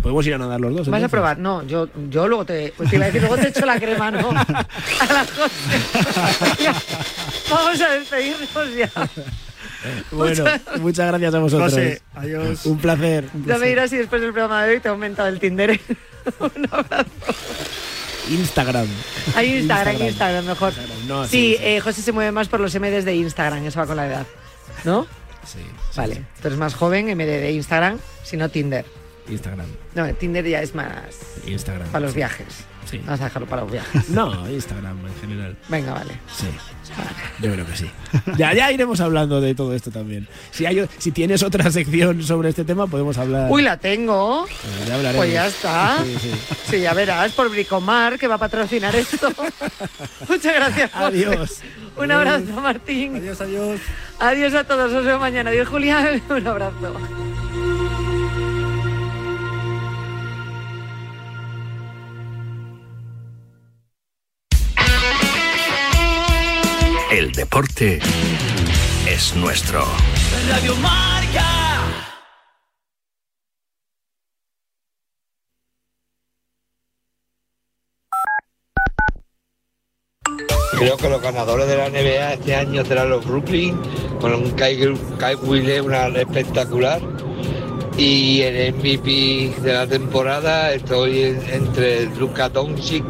podemos 0.00 0.26
ir 0.26 0.34
a 0.34 0.38
nadar 0.38 0.60
los 0.60 0.74
dos. 0.74 0.88
¿Vas 0.88 1.02
a 1.02 1.08
probar? 1.08 1.38
No, 1.38 1.62
yo, 1.66 1.88
yo 2.10 2.26
luego 2.28 2.44
te, 2.44 2.72
pues 2.76 2.90
te 2.90 2.96
iba 2.96 3.04
a 3.04 3.08
decir, 3.08 3.22
luego 3.22 3.36
te 3.36 3.48
echo 3.48 3.64
la 3.66 3.78
crema, 3.78 4.10
¿no? 4.10 4.30
A 4.30 5.12
las 5.12 5.30
José. 5.30 5.52
Vamos 7.50 7.80
a 7.80 7.88
despedirnos 7.90 8.76
ya. 8.76 8.90
Bueno, 10.10 10.44
muchas 10.80 11.06
gracias 11.08 11.34
a 11.34 11.38
vosotros. 11.38 11.72
José, 11.72 12.02
adiós. 12.14 12.64
Un 12.66 12.78
placer. 12.78 13.28
Ya 13.46 13.58
me 13.58 13.68
dirás 13.68 13.90
si 13.90 13.96
después 13.98 14.20
del 14.22 14.32
programa 14.32 14.64
de 14.64 14.74
hoy 14.74 14.80
te 14.80 14.88
ha 14.88 14.92
aumentado 14.92 15.28
el 15.28 15.38
Tinder. 15.38 15.78
Un 16.40 16.68
abrazo. 16.70 17.10
Instagram. 18.30 18.86
Hay 19.36 19.58
Instagram, 19.58 20.00
Instagram, 20.00 20.46
mejor. 20.46 20.72
No, 21.06 21.24
sí, 21.24 21.30
sí, 21.30 21.56
sí. 21.58 21.64
eh, 21.64 21.80
José 21.80 22.00
se 22.00 22.12
mueve 22.12 22.32
más 22.32 22.48
por 22.48 22.60
los 22.60 22.74
MDs 22.74 23.04
de 23.04 23.14
Instagram, 23.14 23.66
eso 23.66 23.78
va 23.78 23.86
con 23.86 23.96
la 23.96 24.06
edad. 24.06 24.26
¿No? 24.84 25.06
Sí, 25.46 25.58
Vale. 25.94 26.24
Tú 26.40 26.48
eres 26.48 26.58
más 26.58 26.74
joven, 26.74 27.06
MD 27.14 27.26
de 27.26 27.52
Instagram, 27.52 27.98
sino 28.22 28.48
Tinder. 28.48 28.86
Instagram. 29.28 29.66
No, 29.94 30.12
Tinder 30.14 30.46
ya 30.46 30.60
es 30.62 30.74
más 30.74 30.88
Instagram. 31.46 31.88
para 31.88 32.00
los 32.00 32.12
sí. 32.12 32.16
viajes. 32.16 32.46
Sí. 32.90 32.98
Vamos 33.04 33.20
a 33.20 33.24
dejarlo 33.24 33.48
para 33.48 33.62
los 33.62 33.72
viajes. 33.72 34.08
No, 34.10 34.48
Instagram 34.48 34.98
en 35.06 35.14
general. 35.20 35.56
Venga, 35.68 35.92
vale. 35.94 36.12
Sí. 36.36 36.46
Yo 37.40 37.52
creo 37.52 37.66
que 37.66 37.76
sí. 37.76 37.90
Ya, 38.36 38.52
ya 38.52 38.70
iremos 38.70 39.00
hablando 39.00 39.40
de 39.40 39.54
todo 39.54 39.74
esto 39.74 39.90
también. 39.90 40.28
Si, 40.50 40.66
hay, 40.66 40.86
si 40.98 41.10
tienes 41.10 41.42
otra 41.42 41.70
sección 41.70 42.22
sobre 42.22 42.50
este 42.50 42.64
tema, 42.64 42.86
podemos 42.86 43.16
hablar. 43.16 43.50
Uy, 43.50 43.62
la 43.62 43.78
tengo. 43.78 44.42
Bueno, 44.42 44.86
ya 44.86 44.94
hablaremos. 44.94 45.16
Pues 45.24 45.32
ya 45.32 45.46
está. 45.46 45.98
Sí, 46.04 46.16
sí. 46.20 46.30
Sí, 46.70 46.80
ya 46.80 46.92
verás, 46.92 47.32
por 47.32 47.50
Bricomar, 47.50 48.18
que 48.18 48.28
va 48.28 48.34
a 48.34 48.38
patrocinar 48.38 48.94
esto. 48.94 49.32
Muchas 50.28 50.54
gracias, 50.54 50.90
José. 50.92 51.04
Adiós. 51.04 51.60
Un 51.96 52.12
abrazo, 52.12 52.60
Martín. 52.60 53.16
Adiós, 53.16 53.40
adiós. 53.40 53.80
Adiós 54.18 54.54
a 54.54 54.64
todos, 54.64 54.92
os 54.92 55.04
veo 55.04 55.18
mañana. 55.18 55.50
Adiós, 55.50 55.68
Julián. 55.68 56.22
Un 56.28 56.46
abrazo. 56.46 57.23
El 67.14 67.30
deporte 67.30 68.00
es 69.06 69.36
nuestro. 69.36 69.84
Radio 70.48 70.74
Marca. 70.78 71.44
Creo 80.78 80.96
que 80.96 81.08
los 81.08 81.22
ganadores 81.22 81.68
de 81.68 81.76
la 81.76 81.88
NBA 81.88 82.34
este 82.34 82.54
año 82.56 82.84
serán 82.84 83.10
los 83.10 83.24
Brooklyn, 83.24 83.78
con 84.20 84.34
un 84.34 84.50
Kai, 84.52 84.76
Kai 85.18 85.34
Wille, 85.36 85.80
una 85.80 86.06
espectacular. 86.08 87.00
Y 87.96 88.40
el 88.42 88.74
MVP 88.74 89.54
de 89.62 89.72
la 89.72 89.86
temporada 89.86 90.72
estoy 90.72 91.22
en- 91.22 91.48
entre 91.48 92.06
Luka 92.16 92.48
Doncic 92.48 93.04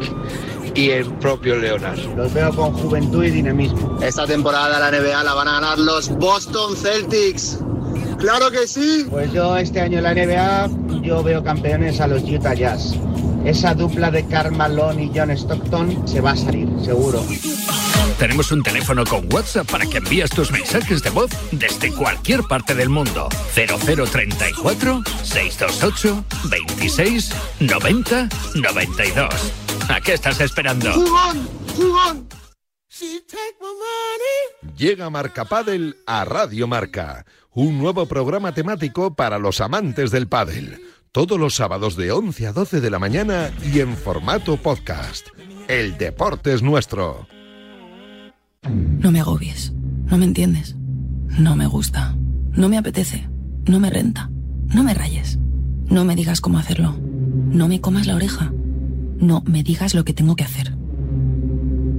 y 0.75 0.89
el 0.89 1.05
propio 1.15 1.55
Leonard. 1.55 1.99
Los 2.15 2.33
veo 2.33 2.53
con 2.53 2.73
juventud 2.73 3.23
y 3.23 3.31
dinamismo. 3.31 3.97
Esta 4.01 4.27
temporada 4.27 4.79
la 4.79 4.91
NBA 4.91 5.23
la 5.23 5.33
van 5.33 5.47
a 5.47 5.53
ganar 5.53 5.79
los 5.79 6.09
Boston 6.09 6.75
Celtics. 6.75 7.59
¡Claro 8.19 8.51
que 8.51 8.67
sí! 8.67 9.07
Pues 9.09 9.31
yo 9.31 9.57
este 9.57 9.81
año 9.81 9.99
en 9.99 10.03
la 10.03 10.13
NBA 10.13 11.01
yo 11.01 11.23
veo 11.23 11.43
campeones 11.43 11.99
a 12.01 12.07
los 12.07 12.23
Utah 12.23 12.53
Jazz. 12.53 12.95
Esa 13.45 13.73
dupla 13.73 14.11
de 14.11 14.25
Karl 14.25 14.55
Malone 14.55 15.05
y 15.05 15.11
John 15.15 15.31
Stockton 15.31 16.07
se 16.07 16.19
va 16.19 16.31
a 16.31 16.35
salir, 16.35 16.67
seguro. 16.83 17.23
Tenemos 18.17 18.51
un 18.51 18.63
teléfono 18.63 19.03
con 19.03 19.31
WhatsApp 19.31 19.69
para 19.69 19.85
que 19.85 19.97
envíes 19.97 20.29
tus 20.29 20.51
mensajes 20.51 21.03
de 21.03 21.09
voz 21.09 21.29
desde 21.51 21.91
cualquier 21.91 22.43
parte 22.43 22.73
del 22.73 22.89
mundo. 22.89 23.27
0034 23.53 25.03
628 25.23 26.25
26 26.49 27.31
90 27.59 28.29
92. 28.55 29.53
¿A 29.89 30.01
qué 30.01 30.13
estás 30.13 30.39
esperando? 30.39 30.93
¡Jugón! 30.93 31.49
¡Jugón! 31.75 32.27
Llega 34.77 35.09
Marca 35.09 35.45
Padel 35.45 35.97
a 36.07 36.23
Radio 36.23 36.67
Marca, 36.67 37.25
un 37.51 37.77
nuevo 37.77 38.05
programa 38.05 38.53
temático 38.53 39.15
para 39.15 39.37
los 39.37 39.59
amantes 39.59 40.11
del 40.11 40.29
pádel. 40.29 40.81
Todos 41.11 41.37
los 41.37 41.55
sábados 41.55 41.97
de 41.97 42.11
11 42.11 42.47
a 42.47 42.53
12 42.53 42.79
de 42.79 42.89
la 42.89 42.99
mañana 42.99 43.51
y 43.73 43.81
en 43.81 43.97
formato 43.97 44.55
podcast. 44.57 45.27
El 45.67 45.97
deporte 45.97 46.53
es 46.53 46.61
nuestro. 46.61 47.27
No 48.69 49.11
me 49.11 49.19
agobies. 49.19 49.73
No 50.05 50.17
me 50.17 50.25
entiendes. 50.25 50.75
No 51.37 51.55
me 51.55 51.67
gusta. 51.67 52.15
No 52.51 52.69
me 52.69 52.77
apetece. 52.77 53.29
No 53.67 53.79
me 53.79 53.89
renta. 53.89 54.29
No 54.73 54.83
me 54.83 54.93
rayes. 54.93 55.39
No 55.85 56.05
me 56.05 56.15
digas 56.15 56.41
cómo 56.41 56.57
hacerlo. 56.57 56.97
No 56.99 57.67
me 57.67 57.81
comas 57.81 58.07
la 58.07 58.15
oreja. 58.15 58.51
No 59.17 59.43
me 59.45 59.63
digas 59.63 59.93
lo 59.93 60.03
que 60.03 60.13
tengo 60.13 60.35
que 60.35 60.43
hacer. 60.43 60.75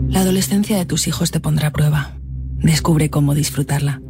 La 0.08 0.20
adolescencia 0.20 0.76
de 0.76 0.86
tus 0.86 1.08
hijos 1.08 1.30
te 1.30 1.40
pondrá 1.40 1.68
a 1.68 1.72
prueba. 1.72 2.16
Descubre 2.58 3.10
cómo 3.10 3.34
disfrutarla. 3.34 4.00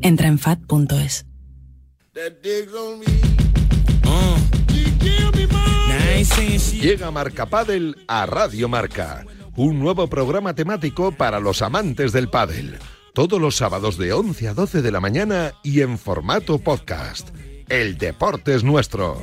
Entra 0.00 0.28
en 0.28 0.38
fat.es. 0.38 1.26
Llega 6.80 7.10
Marca 7.10 7.46
Padel 7.46 8.04
a 8.06 8.26
Radio 8.26 8.68
Marca, 8.68 9.24
un 9.56 9.78
nuevo 9.78 10.06
programa 10.06 10.54
temático 10.54 11.12
para 11.12 11.40
los 11.40 11.62
amantes 11.62 12.12
del 12.12 12.28
pádel. 12.28 12.78
Todos 13.14 13.40
los 13.40 13.56
sábados 13.56 13.98
de 13.98 14.12
11 14.12 14.48
a 14.48 14.54
12 14.54 14.82
de 14.82 14.90
la 14.90 15.00
mañana 15.00 15.52
y 15.62 15.82
en 15.82 15.98
formato 15.98 16.58
podcast. 16.58 17.28
El 17.68 17.98
deporte 17.98 18.54
es 18.54 18.64
nuestro. 18.64 19.20